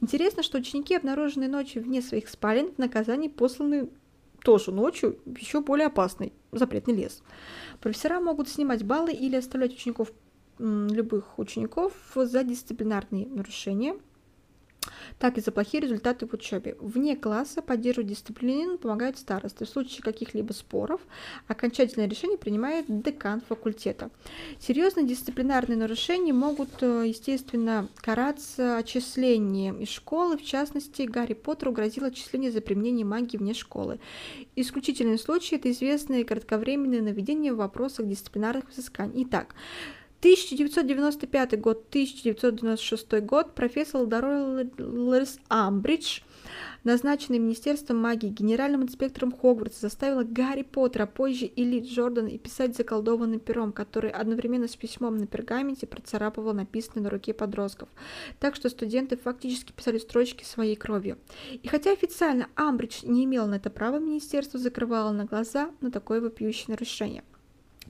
[0.00, 3.88] Интересно, что ученики, обнаруженные ночью вне своих спален, в наказании посланы
[4.42, 7.22] тоже ночью еще более опасный запретный лес.
[7.80, 10.12] Профессора могут снимать баллы или оставлять учеников
[10.58, 13.96] любых учеников за дисциплинарные нарушения–
[15.18, 16.76] так и за плохие результаты в учебе.
[16.80, 19.64] Вне класса поддерживать дисциплину помогают старосты.
[19.64, 21.00] В случае каких-либо споров
[21.46, 24.10] окончательное решение принимает декан факультета.
[24.58, 30.36] Серьезные дисциплинарные нарушения могут, э, естественно, караться отчислением из школы.
[30.36, 34.00] В частности, Гарри Поттеру грозило отчисление за применение магии вне школы.
[34.56, 39.24] Исключительный случай– это известные кратковременные наведения в вопросах дисциплинарных взысканий.
[39.24, 39.54] Итак,
[40.20, 46.22] 1995 год, 1996 год профессор Долорес Амбридж,
[46.82, 52.38] назначенный Министерством магии генеральным инспектором Хогвартса, заставила Гарри Поттера, а позже и Ли Джордана и
[52.38, 57.88] писать заколдованным пером, который одновременно с письмом на пергаменте процарапывал написанное на руке подростков.
[58.40, 61.18] Так что студенты фактически писали строчки своей кровью.
[61.62, 66.20] И хотя официально Амбридж не имел на это права, министерство закрывало на глаза на такое
[66.20, 67.22] вопиющее нарушение.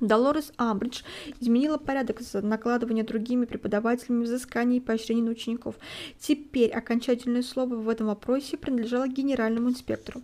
[0.01, 1.03] Долорес Амбридж
[1.41, 5.77] изменила порядок накладывания другими преподавателями взысканий и поощрений на учеников.
[6.19, 10.23] Теперь окончательное слово в этом вопросе принадлежало генеральному инспектору.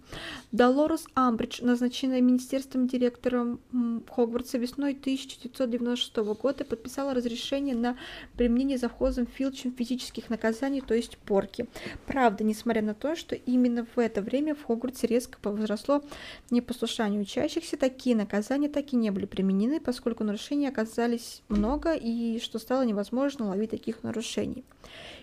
[0.53, 3.61] Долорес Амбридж, назначенная министерством директором
[4.09, 7.97] Хогвартса весной 1996 года, подписала разрешение на
[8.37, 11.67] применение завхозом Филчем физических наказаний, то есть порки.
[12.07, 16.03] Правда, несмотря на то, что именно в это время в Хогвартсе резко возросло
[16.51, 22.39] непослушание учащихся, такие наказания так и не были применены отменены, поскольку нарушений оказались много и
[22.41, 24.65] что стало невозможно ловить таких нарушений.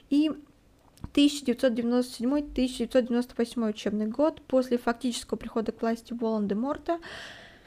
[0.10, 0.32] И
[1.14, 7.00] 1997-1998 учебный год после фактического прихода к власти Волан-де-Морта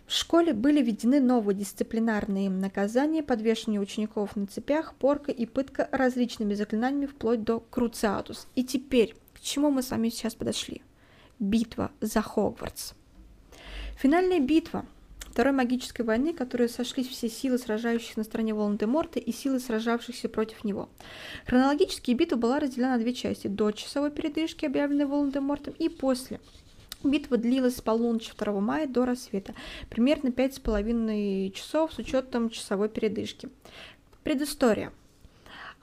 [0.07, 6.53] в школе были введены новые дисциплинарные наказания, подвешивание учеников на цепях, порка и пытка различными
[6.55, 8.47] заклинаниями вплоть до Круциатус.
[8.55, 10.83] И теперь, к чему мы с вами сейчас подошли?
[11.39, 12.93] Битва за Хогвартс.
[13.97, 14.85] Финальная битва
[15.35, 20.29] Второй магической войны, в которой сошлись все силы, сражающихся на стороне Волан-де-Морта и силы, сражавшихся
[20.29, 20.89] против него.
[21.45, 26.39] Хронологически битва была разделена на две части– до часовой передышки, объявленной Волан-де-Мортом, и после.
[27.03, 29.57] Битва длилась с полуночи 2 мая до рассвета,
[29.91, 33.49] примерно пять с половиной часов с учетом часовой передышки.
[34.23, 34.93] Предыстория–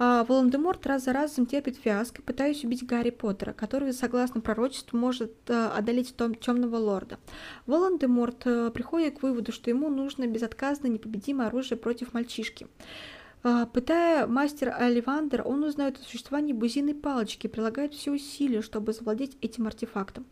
[0.03, 5.32] а Волан-де-Морт раз за разом терпит фиаско, пытаясь убить Гарри Поттера, который, согласно пророчеству, может
[5.48, 7.19] э, одолеть том, темного лорда.
[7.68, 12.65] Волан-де-Морт э, приходит к выводу, что ему нужно безотказно непобедимое оружие против мальчишки.
[13.44, 18.94] Э, пытая мастера Оливандера, он узнает о существовании бузиной палочки и прилагает все усилия, чтобы
[18.94, 20.26] завладеть этим артефактом.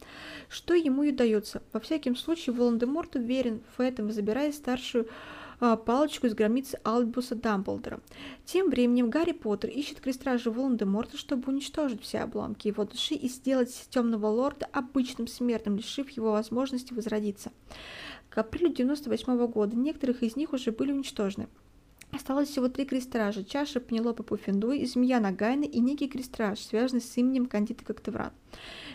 [0.48, 1.62] Что ему и удается.
[1.74, 5.10] Во всяком случае, Волан-де-Морт уверен в этом, забирая старшую а,
[5.60, 8.00] палочку из гробницы Альбуса Дамблдора.
[8.46, 13.88] Тем временем Гарри Поттер ищет крестража Волан-де-Морта, чтобы уничтожить все обломки его души и сделать
[13.90, 17.52] темного лорда обычным смертным, лишив его возможности возродиться.
[18.30, 21.48] К апрелю 98 года некоторых из них уже были уничтожены.
[22.12, 27.46] Осталось всего три крестража– чаша Пенелопы Пуффендуй, змея Нагайна и некий крестраж, связанный с именем
[27.46, 28.32] Кандиты Коктевран.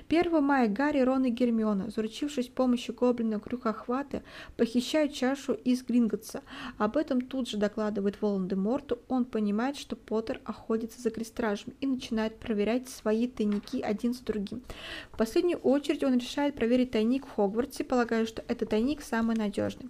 [0.09, 4.22] 1 мая Гарри, Рон и Гермиона, заручившись помощью гоблина Крюкохвата,
[4.56, 6.43] похищают чашу из Гринготса.
[6.76, 8.98] Об этом тут же докладывает Волан-де-Морту.
[9.09, 14.62] Он понимает, что Поттер охотится за крестражем и начинает проверять свои тайники один за другим.
[15.10, 19.89] В последнюю очередь он решает проверить тайник в Хогвартсе, полагая, что этот тайник самый надежный.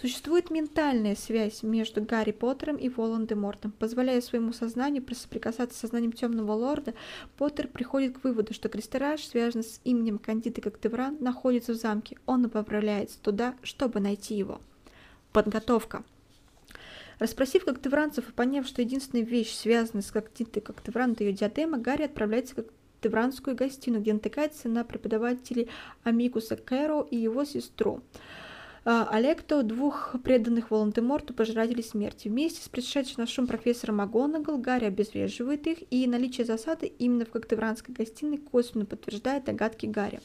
[0.00, 3.72] Существует ментальная связь между Гарри Поттером и Волан-де-Мортом.
[3.72, 6.94] Позволяя своему сознанию соприкасаться с сознанием Темного Лорда,
[7.36, 12.16] Поттер приходит к выводу, что крестраж связан связанный с именем Кандиды Коктевран, находится в замке.
[12.26, 14.60] Он направляется туда, чтобы найти его.
[15.32, 16.04] Подготовка.
[17.18, 22.02] Расспросив коктевранцев и поняв, что единственная вещь, связанная с Кандидой Коктевран, это ее диадема, Гарри
[22.02, 25.70] отправляется в коктевранскую гостиную, где натыкается на преподавателей
[26.02, 28.02] Амикуса Кэро и его сестру.
[28.88, 32.28] А, Олекто, двух преданных Волан-де-Морту пожирателей смерти.
[32.28, 37.30] Вместе с пришедшим на шум профессором МакГонагал Гарри обезвреживает их, и наличие засады именно в
[37.30, 40.20] Коктевранской гостиной косвенно подтверждает догадки Гарри.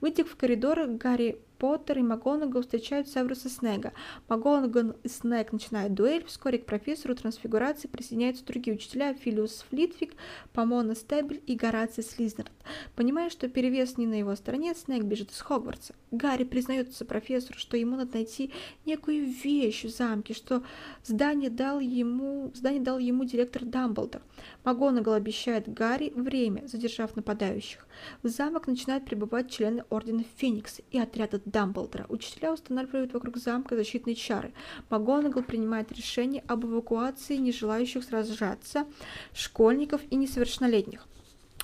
[0.00, 3.92] Выйдя в коридор, Гарри Поттер и МакГонагал встречают Севруса Снега.
[4.28, 6.24] МакГонагал и Снег начинают дуэль.
[6.24, 10.14] Вскоре к профессору трансфигурации присоединяются другие учителя Филиус Флитвик,
[10.52, 12.52] Помона Стебель и Гораций Слизнерд.
[12.94, 15.94] Понимая, что перевес не на его стороне, Снег бежит из Хогвартса.
[16.10, 18.52] Гарри признается профессору, что ему надо найти
[18.84, 20.62] некую вещь в замке, что
[21.04, 24.22] здание дал ему, здание дал ему директор Дамблдор.
[24.64, 27.86] МакГонагал обещает Гарри время, задержав нападающих.
[28.22, 32.06] В замок начинают прибывать члены Ордена Феникса и отряда Дамблдора.
[32.08, 34.52] Учителя устанавливают вокруг замка защитные чары.
[34.90, 38.84] МакГонагал принимает решение об эвакуации нежелающих сражаться
[39.32, 41.06] школьников и несовершеннолетних.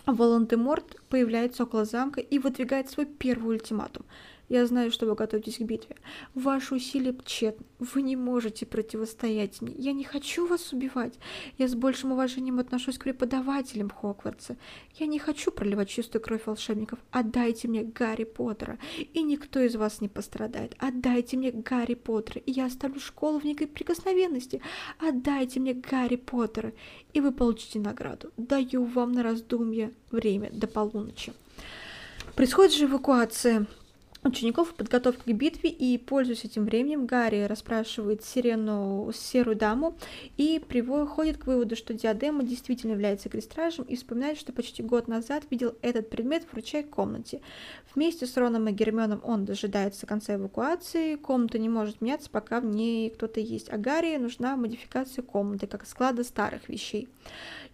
[0.06, 4.04] Волан-де-Морт появляется около замка и выдвигает свой первый ультиматум.
[4.52, 5.96] Я знаю, что вы готовитесь к битве.
[6.34, 7.64] Ваши усилия тщетны.
[7.78, 9.74] Вы не можете противостоять мне.
[9.78, 11.14] Я не хочу вас убивать.
[11.56, 14.58] Я с большим уважением отношусь к преподавателям Хогвартса.
[14.96, 16.98] Я не хочу проливать чистую кровь волшебников.
[17.10, 20.74] Отдайте мне Гарри Поттера, и никто из вас не пострадает.
[20.76, 24.60] Отдайте мне Гарри Поттера, и я оставлю школу в некой прикосновенности.
[24.98, 26.74] Отдайте мне Гарри Поттера,
[27.14, 28.30] и вы получите награду.
[28.36, 31.32] Даю вам на раздумье время до полуночи.
[32.34, 33.66] Происходит же эвакуация
[34.24, 39.96] учеников подготовки к битве, и, пользуясь этим временем, Гарри расспрашивает Сирену, серую даму,
[40.36, 45.44] и приходит к выводу, что диадема действительно является крестражем, и вспоминает, что почти год назад
[45.50, 47.40] видел этот предмет в ручей комнате.
[47.94, 52.64] Вместе с Роном и Гермионом он дожидается конца эвакуации, комната не может меняться, пока в
[52.64, 57.08] ней кто-то есть, а Гарри нужна модификация комнаты, как склада старых вещей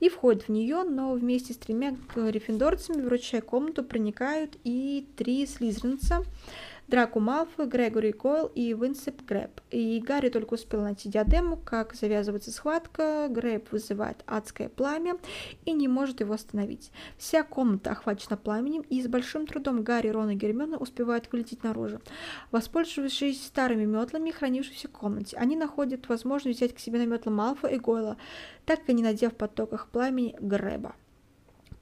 [0.00, 6.24] и входит в нее, но вместе с тремя гриффиндорцами, вручая комнату, проникают и три слизеринца.
[6.88, 9.60] Драку Малфой, Грегори Койл и Винсеп Грэб.
[9.70, 15.18] И Гарри только успел найти диадему, как завязывается схватка, Грэб вызывает адское пламя
[15.66, 16.90] и не может его остановить.
[17.18, 22.00] Вся комната охвачена пламенем, и с большим трудом Гарри, Рон и Гермиона успевают вылететь наружу.
[22.52, 27.68] Воспользовавшись старыми метлами, хранившимися в комнате, они находят возможность взять к себе на метлы Малфа
[27.68, 28.16] и Гойла,
[28.64, 30.94] так и не надев в потоках пламени Грэба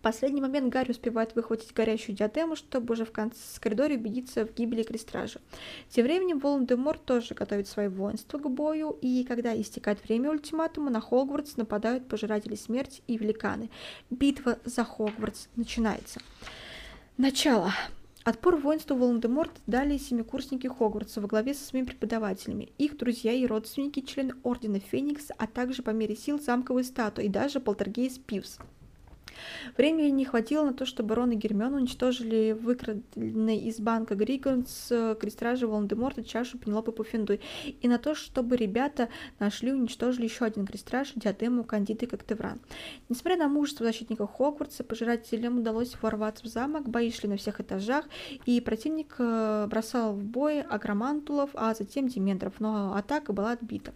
[0.06, 4.84] последний момент Гарри успевает выхватить горящую диадему, чтобы уже в конце коридоре убедиться в гибели
[4.84, 5.40] Крестража.
[5.88, 11.00] Тем временем Волан-де-Мор тоже готовит свои воинства к бою, и когда истекает время ультиматума, на
[11.00, 13.68] Хогвартс нападают пожиратели смерти и великаны.
[14.08, 16.20] Битва за Хогвартс начинается.
[17.16, 17.72] Начало.
[18.22, 24.02] Отпор воинству Волан-де-Морт дали семикурсники Хогвартса во главе со своими преподавателями, их друзья и родственники,
[24.02, 28.58] члены Ордена Феникса, а также по мере сил замковые статуи и даже полтергейст Пивс.
[29.76, 35.66] Времени не хватило на то, чтобы Рон и Гермион уничтожили выкраденный из банка Григонс крестражи
[35.66, 37.40] Волан-де-Морта чашу Пенелопы Пуффендуй,
[37.80, 39.08] и на то, чтобы ребята
[39.38, 42.60] нашли и уничтожили еще один крестраж, диадему Кандиды Коктевран.
[43.08, 48.06] Несмотря на мужество защитников Хогвартса, пожирателям удалось ворваться в замок, бои шли на всех этажах,
[48.44, 53.92] и противник э, бросал в бой агромантулов, а затем дементоров, но атака была отбита.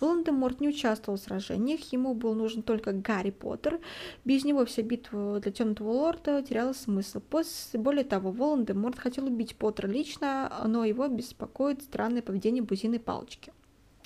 [0.00, 3.80] Волан-де-Морт не участвовал в сражениях, ему был нужен только Гарри Поттер,
[4.24, 7.20] без него все битва для Темного Лорда теряла смысл.
[7.20, 13.52] После, более того, Волан-де-Морт хотел убить Поттера лично, но его беспокоит странное поведение Бузиной Палочки.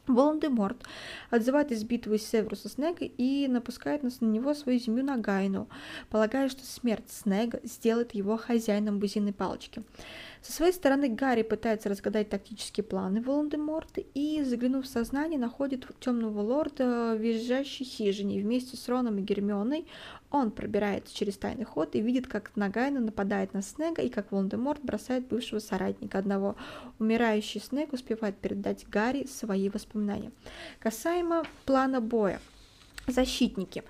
[0.06, 0.78] Волан-де-Морт
[1.28, 5.68] отзывает из битвы Северуса Снега и напускает на него свою землю на Гайну,
[6.08, 9.82] полагая, что смерть Снега сделает его хозяином Бузиной Палочки.
[10.42, 16.40] Со своей стороны Гарри пытается разгадать тактические планы Волан-де-Морта и, заглянув в сознание, находит темного
[16.40, 18.40] лорда в визжащей хижине.
[18.40, 19.86] Вместе с Роном и Гермионой
[20.30, 24.82] он пробирается через тайный ход и видит, как Нагайна нападает на Снега и как Волан-де-Морт
[24.82, 26.56] бросает бывшего соратника одного.
[26.98, 30.32] Умирающий Снег успевает передать Гарри свои воспоминания.
[30.78, 32.40] Касаемо плана боя.
[33.06, 33.84] Защитники.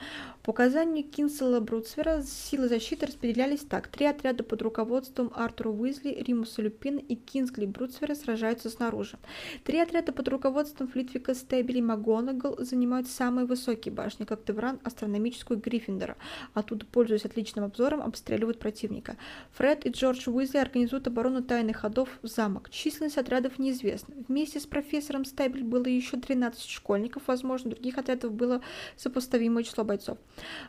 [0.48, 3.88] По указанию Кинсела Бруцвера силы защиты распределялись так.
[3.88, 9.18] Три отряда под руководством Артура Уизли, Римуса Люпина и Кингсли Бруцвера сражаются снаружи.
[9.62, 15.60] Три отряда под руководством Флитвика Стебели и МакГонагал занимают самые высокие башни, как Девран, Астрономическую
[15.60, 16.16] Гриффиндора.
[16.54, 19.18] Оттуда, пользуясь отличным обзором, обстреливают противника.
[19.52, 22.70] Фред и Джордж Уизли организуют оборону тайных ходов в замок.
[22.70, 24.14] Численность отрядов неизвестна.
[24.28, 28.62] Вместе с профессором Стебель было еще 13 школьников, возможно, других отрядов было
[28.96, 30.16] сопоставимое число бойцов.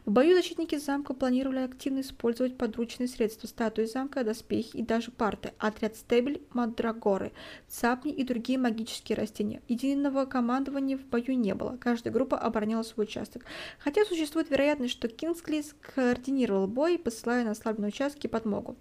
[0.05, 5.53] В бою защитники замка планировали активно использовать подручные средства статуи замка, доспехи и даже парты,
[5.57, 7.31] отряд стебель, мандрагоры,
[7.67, 9.61] цапни и другие магические растения.
[9.67, 13.45] Единого командования в бою не было, каждая группа обороняла свой участок.
[13.79, 15.63] Хотя существует вероятность, что Кингсли
[15.95, 18.77] координировал бой, посылая на ослабленные участки подмогу.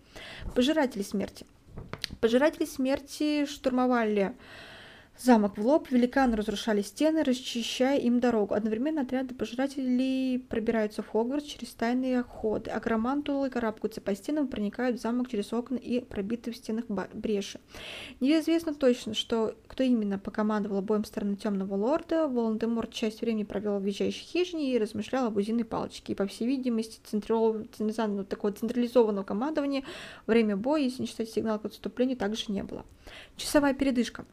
[0.54, 1.46] Пожиратели смерти.
[2.20, 4.34] Пожиратели смерти штурмовали
[5.20, 8.54] Замок в лоб, великаны разрушали стены, расчищая им дорогу.
[8.54, 12.70] Одновременно отряды пожирателей пробираются в Хогвартс через тайные ходы.
[12.70, 17.58] Агромантулы карабкаются по стенам, проникают в замок через окна и пробитые в стенах бреши.
[18.20, 22.28] Неизвестно точно, что кто именно покомандовал боем стороны Темного Лорда.
[22.28, 26.12] Волан-де-Морт часть времени провел в въезжающей хижине и размышлял об узиной палочке.
[26.12, 29.82] И, по всей видимости, централизованного, такого централизованного командования
[30.28, 32.86] время боя, если не считать сигнал к отступлению, также не было.
[33.36, 34.24] Часовая передышка.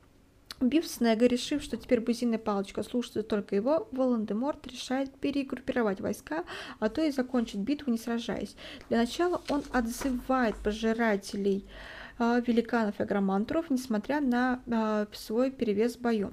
[0.62, 6.46] Убив Снега, решив, что теперь бузинная палочка слушается только его, Волан-де-Морт решает перегруппировать войска,
[6.80, 8.56] а то и закончить битву, не сражаясь.
[8.88, 11.66] Для начала он отзывает пожирателей
[12.20, 16.32] э, великанов и агромантров, несмотря на э, свой перевес в бою.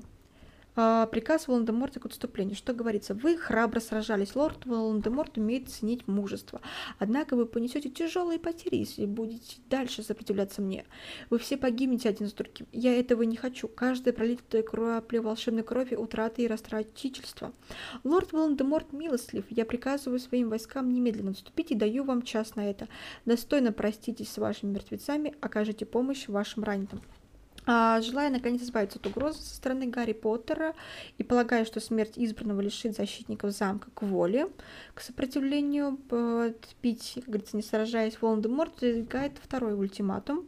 [0.74, 2.56] А, приказ Волан-де-Морта к отступлению.
[2.56, 3.14] Что говорится?
[3.14, 4.34] Вы храбро сражались.
[4.34, 6.60] Лорд Волан-де-Морт умеет ценить мужество.
[6.98, 10.86] Однако вы понесете тяжелые потери, если будете дальше сопротивляться мне.
[11.30, 12.66] Вы все погибнете один с другим.
[12.72, 13.68] Я этого не хочу.
[13.68, 17.52] Каждая пролитая капля волшебной крови, утраты и растратительства.
[18.04, 19.44] Лорд Волан-де-Морт милостлив.
[19.50, 22.88] Я приказываю своим войскам немедленно отступить и даю вам час на это.
[23.26, 27.02] Достойно проститесь с вашими мертвецами, окажите помощь вашим раненым.
[27.64, 30.74] А, желая наконец избавиться от угрозы со стороны Гарри Поттера
[31.18, 34.48] и полагая, что смерть избранного лишит защитников замка к воле,
[34.94, 35.98] к сопротивлению,
[36.80, 40.46] Пить, как говорится, не сражаясь, Волан-де-Морт выдвигает второй ультиматум,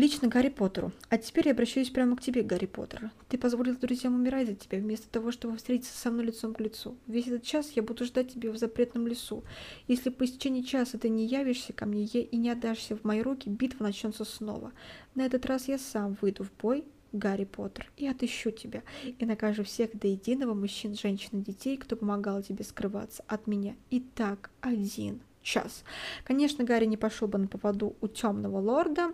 [0.00, 0.92] Лично Гарри Поттеру.
[1.10, 3.10] А теперь я обращаюсь прямо к тебе, Гарри Поттер.
[3.28, 6.96] Ты позволил друзьям умирать за тебя, вместо того, чтобы встретиться со мной лицом к лицу.
[7.06, 9.44] Весь этот час я буду ждать тебя в запретном лесу.
[9.88, 13.50] Если по истечении часа ты не явишься ко мне и не отдашься в мои руки,
[13.50, 14.72] битва начнется снова.
[15.14, 19.64] На этот раз я сам выйду в бой, Гарри Поттер, и отыщу тебя, и накажу
[19.64, 23.76] всех до единого мужчин, женщин и детей, кто помогал тебе скрываться от меня.
[23.90, 25.84] И так один час.
[26.24, 29.12] Конечно, Гарри не пошел бы на поводу у темного лорда,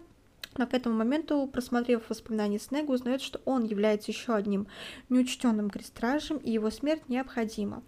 [0.59, 4.66] но к этому моменту, просмотрев воспоминания Снега, узнает, что он является еще одним
[5.09, 7.83] неучтенным крестражем, и его смерть необходима,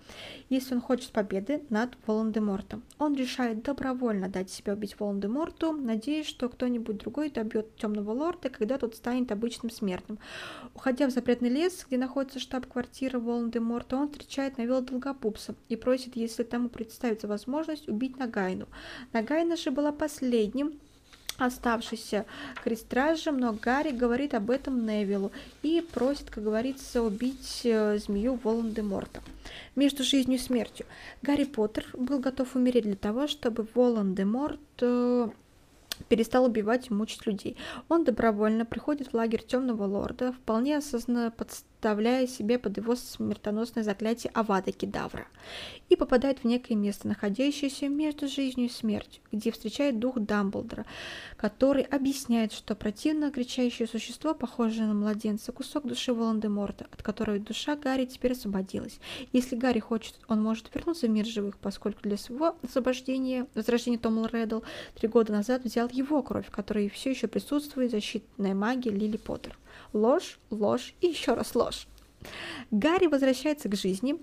[0.49, 2.82] если он хочет победы над Волан-де-Мортом.
[2.99, 8.78] Он решает добровольно дать себя убить Волан-де-Морту, надеясь, что кто-нибудь другой добьет Темного Лорда, когда
[8.78, 10.19] тот станет обычным смертным.
[10.74, 16.43] Уходя в запретный лес, где находится штаб-квартира Волан-де-Морта, он встречает Навила Долгопупса и просит, если
[16.43, 18.66] тому представится возможность, убить Нагайну.
[19.12, 20.78] Нагайна же была последним
[21.39, 22.27] оставшийся
[22.62, 25.32] крестражем, но Гарри говорит об этом Невилу
[25.62, 29.23] и просит, как говорится, убить э, змею Волан-де-Морта.
[29.77, 30.86] Между жизнью и смертью
[31.23, 35.28] Гарри Поттер был готов умереть для того, чтобы Волан-де-Морт э,
[36.09, 37.56] перестал убивать и мучить людей.
[37.89, 41.31] Он добровольно приходит в лагерь Темного Лорда, вполне осознанно
[41.78, 45.28] подставляя себе под его смертоносное заклятие Авада Кедавра,
[45.88, 50.84] и попадает в некое место, находящееся между жизнью и смертью, где встречает дух Дамблдора,
[51.36, 57.76] который объясняет, что противно кричащее существо, похожее на младенца, кусок души Волан-де-Морта, от которого душа
[57.76, 58.98] Гарри теперь освободилась.
[59.32, 64.26] Если Гарри хочет, он может вернуться в мир живых, поскольку для своего освобождения, возвращения Том
[64.26, 64.60] Реддл
[64.96, 69.56] три года назад взял его кровь, которая все еще присутствует в защитной магии Лили Поттер.
[69.93, 71.86] Ложь, ложь и еще раз ложь.
[72.70, 74.19] Гарри возвращается к жизни,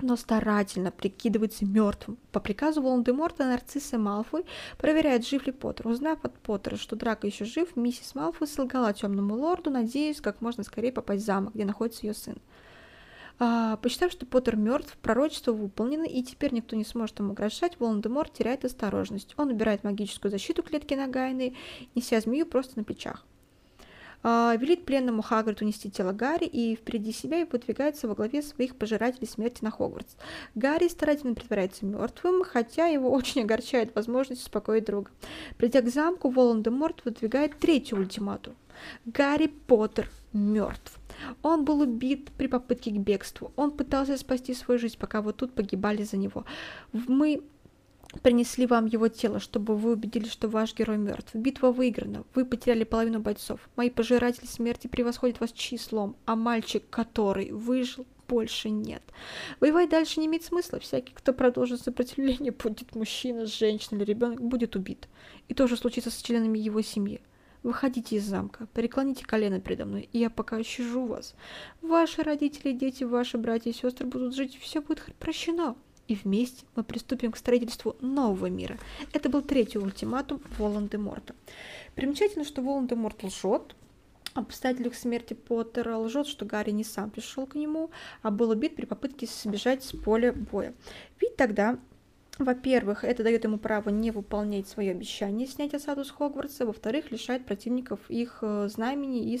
[0.00, 2.18] но старательно прикидывается мертвым.
[2.32, 4.44] По приказу Волан-де-Морта нарцисса Малфой
[4.78, 5.88] проверяет, жив ли Поттер.
[5.88, 10.64] Узнав от Поттера, что Драко еще жив, миссис Малфой солгала темному лорду, надеясь как можно
[10.64, 12.36] скорее попасть в замок, где находится ее сын.
[13.38, 18.32] А, посчитав, что Поттер мертв, пророчество выполнено, и теперь никто не сможет ему угрожать, Волан-де-Морт
[18.32, 19.34] теряет осторожность.
[19.36, 21.56] Он убирает магическую защиту клетки Нагайны,
[21.94, 23.24] неся змею просто на плечах.
[24.26, 28.74] А, велит пленному Хагриду унести тело Гарри и впереди себя и выдвигается во главе своих
[28.74, 30.16] пожирателей смерти на Хогвартс.
[30.54, 35.10] Гарри старательно притворяется мертвым, хотя его очень огорчает возможность успокоить друга.
[35.58, 38.54] Придя к замку, Волан-де-Морт выдвигает третий ультиматум.
[39.04, 40.98] Гарри Поттер мертв.
[41.42, 43.52] Он был убит при попытке к бегству.
[43.56, 46.44] Он пытался спасти свою жизнь, пока вот тут погибали за него.
[46.92, 47.42] Мы
[48.20, 51.34] принесли вам его тело, чтобы вы убедились, что ваш герой мертв.
[51.34, 52.24] Битва выиграна.
[52.34, 53.60] Вы потеряли половину бойцов.
[53.76, 59.02] Мои пожиратели смерти превосходят вас числом, а мальчик, который выжил, больше нет.
[59.60, 60.80] Воевать дальше не имеет смысла.
[60.80, 65.08] Всякий, кто продолжит сопротивление, будет мужчина, женщина или ребенок, будет убит.
[65.48, 67.20] И то же случится с членами его семьи.
[67.62, 71.34] Выходите из замка, преклоните колено передо мной, и я пока щажу вас.
[71.80, 75.74] Ваши родители, дети, ваши братья и сестры будут жить, все будет прощено
[76.08, 78.78] и вместе мы приступим к строительству нового мира.
[79.12, 81.34] Это был третий ультиматум Волан-де-Морта.
[81.94, 83.74] Примечательно, что Волан-де-Морт лжет,
[84.34, 87.90] об обстоятельствах смерти Поттера лжет, что Гарри не сам пришел к нему,
[88.22, 90.74] а был убит при попытке сбежать с поля боя.
[91.20, 91.78] Ведь тогда
[92.38, 97.46] во-первых, это дает ему право не выполнять свое обещание снять осаду с Хогвартса, во-вторых, лишает
[97.46, 99.38] противников их э, знамени и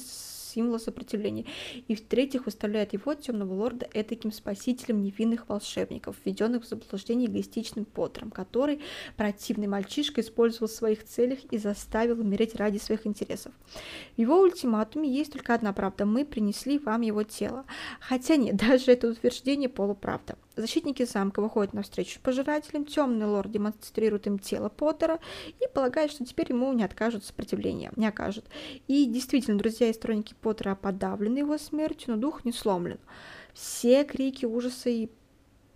[0.54, 1.46] символа сопротивления.
[1.88, 8.30] И в-третьих, выставляет его, темного лорда, этаким спасителем невинных волшебников, введенных в заблуждение эгоистичным Поттером,
[8.30, 8.80] который
[9.16, 13.52] противный мальчишка использовал в своих целях и заставил умереть ради своих интересов.
[14.16, 16.06] В его ультиматуме есть только одна правда.
[16.06, 17.64] Мы принесли вам его тело.
[18.00, 20.36] Хотя нет, даже это утверждение полуправда.
[20.56, 25.18] Защитники замка выходят навстречу пожирателям, темный лорд демонстрирует им тело Поттера
[25.60, 28.44] и полагает, что теперь ему не откажут сопротивления, не окажут.
[28.86, 33.00] И действительно, друзья и сторонники Поттера подавлены его смертью, но дух не сломлен.
[33.52, 35.08] Все крики ужаса и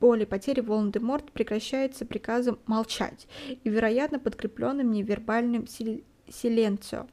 [0.01, 5.67] боли потери Волан-де-Морт прекращаются приказом молчать и, вероятно, подкрепленным невербальным
[6.33, 7.07] Силенцио.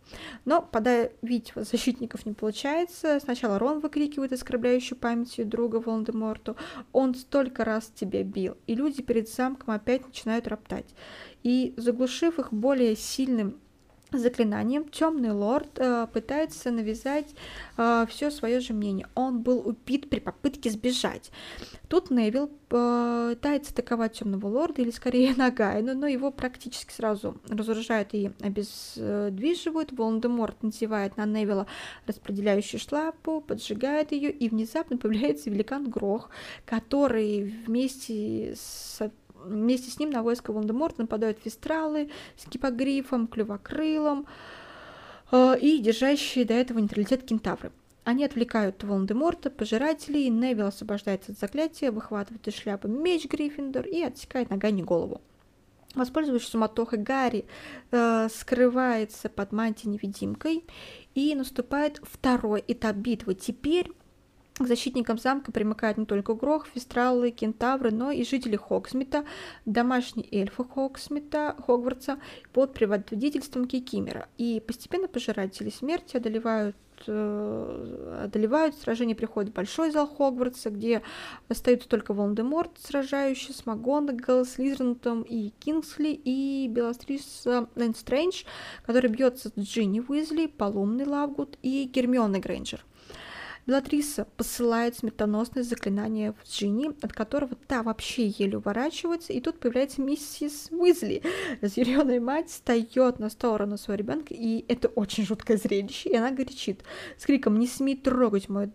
[0.45, 3.19] Но подавить защитников не получается.
[3.19, 6.55] Сначала Рон выкрикивает оскорбляющую памятью друга Волан-де-Морту.
[6.91, 8.57] Он столько раз тебя бил.
[8.67, 10.87] И люди перед замком опять начинают роптать.
[11.43, 13.59] И заглушив их более сильным
[14.11, 17.35] заклинанием темный лорд э, пытается навязать
[17.77, 19.07] э, все свое же мнение.
[19.15, 21.31] Он был убит при попытке сбежать.
[21.87, 28.13] Тут Невил э, пытается атаковать темного лорда, или скорее Нагайна, но его практически сразу разоружают
[28.13, 29.91] и обездвиживают.
[29.91, 31.67] Волан-де-Морт надевает на Невила
[32.07, 36.29] распределяющую шляпу, поджигает ее, и внезапно появляется великан Грох,
[36.65, 39.01] который вместе с
[39.45, 44.25] Вместе с ним на войско Волан-де-Морта нападают фестралы с кипогрифом, клювокрылом
[45.31, 47.71] э, и держащие до этого нейтралитет кентавры.
[48.03, 54.49] Они отвлекают Волан-де-Морта, пожирателей, Невил освобождается от заклятия, выхватывает из шляпы меч Гриффиндор и отсекает
[54.49, 55.21] ногами голову.
[55.95, 57.45] Воспользовавшись суматохой, Гарри
[57.91, 60.65] э, скрывается под мантией-невидимкой
[61.15, 63.33] и наступает второй этап битвы.
[63.33, 63.91] Теперь
[64.57, 69.25] к защитникам замка примыкают не только Грох, Фестралы, Кентавры, но и жители Хоксмита,
[69.65, 72.19] домашние эльфы Хоксмита, Хогвартса
[72.53, 74.29] под предводительством Кикимера.
[74.37, 81.01] И постепенно пожиратели смерти одолевают э, одолевают, сражение приходит большой зал Хогвартса, где
[81.49, 87.45] остаются только Волан-де-Морт, сражающий с МакГонагал, Слизернутом и Кингсли, и Беластрис
[87.75, 88.45] Лэндстрэндж,
[88.85, 92.85] который бьется с Джинни Уизли, Полумный Лавгуд и Гермионой Грейнджер.
[93.65, 100.01] Белатриса посылает смертоносное заклинание в Джинни, от которого та вообще еле уворачивается, и тут появляется
[100.01, 101.23] миссис Уизли.
[101.61, 106.83] Разъяренная мать встает на сторону своего ребенка, и это очень жуткое зрелище, и она горячит
[107.17, 108.71] с криком «Не смей трогать мою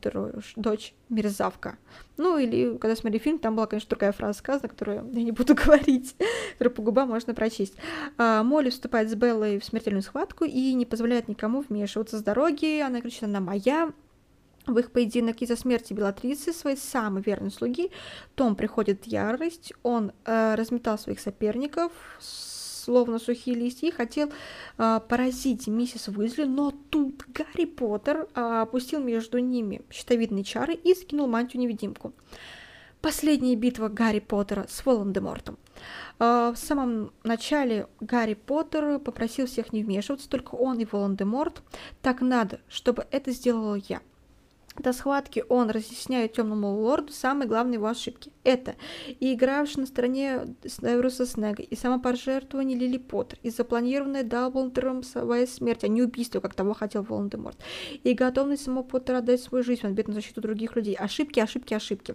[0.56, 1.78] дочь, мерзавка!»
[2.16, 5.54] Ну, или, когда смотрели фильм, там была, конечно, другая фраза сказана, которую я не буду
[5.64, 6.16] говорить,
[6.52, 7.74] которую по губам можно прочесть.
[8.18, 12.80] А, Молли вступает с Беллой в смертельную схватку и не позволяет никому вмешиваться с дороги.
[12.80, 13.92] Она кричит «Она моя!»
[14.66, 17.91] В их поединок из-за смерти Белатрисы, своей самой верной слуги,
[18.35, 24.31] Том приходит в ярость, он э, разметал своих соперников, словно сухие листья, и хотел
[24.78, 30.95] э, поразить миссис Уизли, но тут Гарри Поттер э, опустил между ними щитовидные чары и
[30.95, 32.12] скинул мантию-невидимку.
[33.01, 35.57] Последняя битва Гарри Поттера с Волан-де-Мортом.
[36.19, 41.62] Э, в самом начале Гарри Поттер попросил всех не вмешиваться, только он и Волан-де-Морт.
[42.03, 44.01] Так надо, чтобы это сделала я.
[44.81, 48.32] До схватки он разъясняет темному лорду самые главные его ошибки.
[48.44, 48.77] Это
[49.07, 55.85] и игравший на стороне Северуса Снега, и самопожертвование Лили Поттер, и запланированная Даблдором своя смерть,
[55.85, 57.59] а не убийство, как того хотел Волан-де-Морт,
[58.05, 60.94] и готовность самого Поттера отдать свою жизнь в ответ на защиту других людей.
[60.94, 62.15] Ошибки, ошибки, ошибки.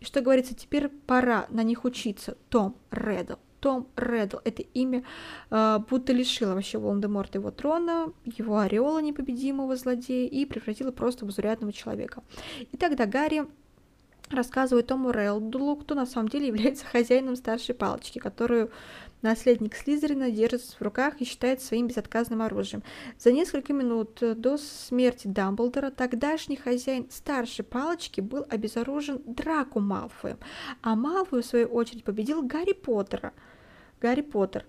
[0.00, 2.38] И что говорится, теперь пора на них учиться.
[2.48, 3.34] Том Реддл.
[3.66, 4.36] Том Реддл.
[4.44, 5.02] Это имя
[5.50, 11.32] э, будто лишило вообще Волан-де-Морта его трона, его ореола непобедимого злодея и превратило просто в
[11.32, 12.22] заурядного человека.
[12.70, 13.44] И тогда Гарри
[14.30, 18.70] рассказывает Тому Релдлу, кто на самом деле является хозяином старшей палочки, которую
[19.22, 22.84] наследник Слизерина держит в руках и считает своим безотказным оружием.
[23.18, 30.38] За несколько минут до смерти Дамблдора тогдашний хозяин старшей палочки был обезоружен Драку Малфоем,
[30.82, 33.32] а Малфой, в свою очередь, победил Гарри Поттера.
[34.00, 34.64] Гарри Поттер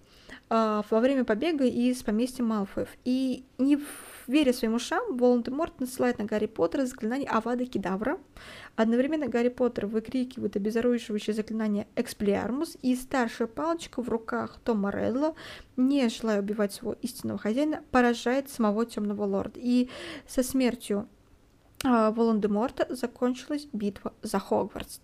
[0.49, 2.89] э, во время побега из поместья Малфоев.
[3.05, 3.79] И не
[4.27, 8.19] веря своим ушам, Волан-де-Морт насылает на Гарри Поттера заклинание Авада Кедавра.
[8.75, 15.35] Одновременно Гарри Поттер выкрикивает обезоруживающее заклинание Эксплиармус, и старшая палочка в руках Тома Редла,
[15.75, 19.59] не желая убивать своего истинного хозяина, поражает самого Темного Лорда.
[19.61, 19.89] И
[20.27, 21.07] со смертью
[21.83, 24.99] Волан-де-Морта закончилась битва за Хогвартс.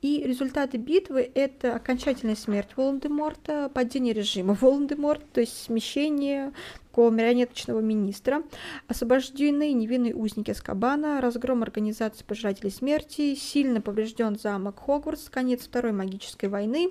[0.00, 6.52] И результаты битвы— это окончательная смерть Волан-де-Морта, падение режима Волан-де-Морта, то есть смещение
[6.98, 8.42] такого марионеточного министра,
[8.88, 16.48] освобождены невинные узники Скабана, разгром организации Пожирателей Смерти, сильно поврежден замок Хогвартс, конец Второй магической
[16.48, 16.90] войны,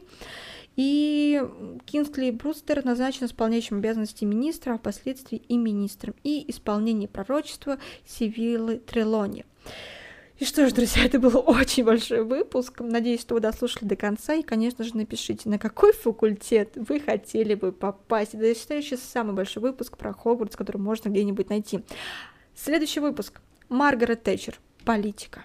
[0.78, 1.44] и
[1.86, 9.46] Кингсли Брустер назначен исполняющим обязанности министра, а впоследствии и министром, и исполнение пророчества Сивилы Трелони.
[10.38, 12.80] И что ж, друзья, это был очень большой выпуск.
[12.80, 14.36] Надеюсь, что вы дослушали до конца.
[14.36, 18.36] И, конечно же, напишите, на какой факультет вы хотели бы попасть.
[18.36, 21.80] Это, я считаю, сейчас самый большой выпуск про Хогвартс, который можно где-нибудь найти.
[22.56, 23.42] Следующий выпуск.
[23.68, 24.60] Маргарет Тэтчер.
[24.86, 25.44] Политика.